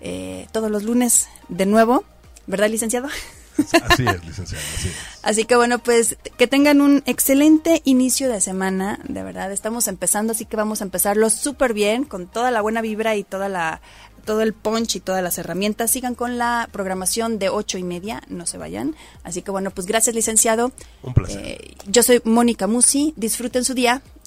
eh, 0.01 0.47
todos 0.51 0.71
los 0.71 0.83
lunes 0.83 1.27
de 1.49 1.65
nuevo, 1.65 2.03
¿verdad, 2.47 2.69
licenciado? 2.69 3.09
Así 3.89 4.05
es, 4.05 4.25
licenciado. 4.25 4.63
Así, 4.77 4.89
así 5.21 5.45
que 5.45 5.57
bueno, 5.57 5.79
pues 5.79 6.15
que 6.37 6.47
tengan 6.47 6.79
un 6.79 7.03
excelente 7.05 7.81
inicio 7.83 8.29
de 8.29 8.39
semana, 8.39 8.99
de 9.03 9.21
verdad. 9.21 9.51
Estamos 9.51 9.89
empezando, 9.89 10.31
así 10.31 10.45
que 10.45 10.55
vamos 10.55 10.79
a 10.79 10.85
empezarlo 10.85 11.29
súper 11.29 11.73
bien, 11.73 12.05
con 12.05 12.27
toda 12.27 12.51
la 12.51 12.61
buena 12.61 12.81
vibra 12.81 13.17
y 13.17 13.25
toda 13.25 13.49
la, 13.49 13.81
todo 14.23 14.41
el 14.41 14.53
punch 14.53 14.95
y 14.95 14.99
todas 14.99 15.21
las 15.21 15.37
herramientas. 15.39 15.91
Sigan 15.91 16.15
con 16.15 16.37
la 16.37 16.69
programación 16.71 17.39
de 17.39 17.49
ocho 17.49 17.77
y 17.77 17.83
media, 17.83 18.21
no 18.29 18.45
se 18.45 18.57
vayan. 18.57 18.95
Así 19.23 19.41
que 19.41 19.51
bueno, 19.51 19.71
pues 19.71 19.87
gracias 19.87 20.15
licenciado. 20.15 20.71
Un 21.03 21.13
placer. 21.13 21.41
Eh, 21.43 21.75
yo 21.87 22.01
soy 22.03 22.21
Mónica 22.23 22.67
Musi, 22.67 23.13
disfruten 23.17 23.65
su 23.65 23.73
día. 23.73 24.01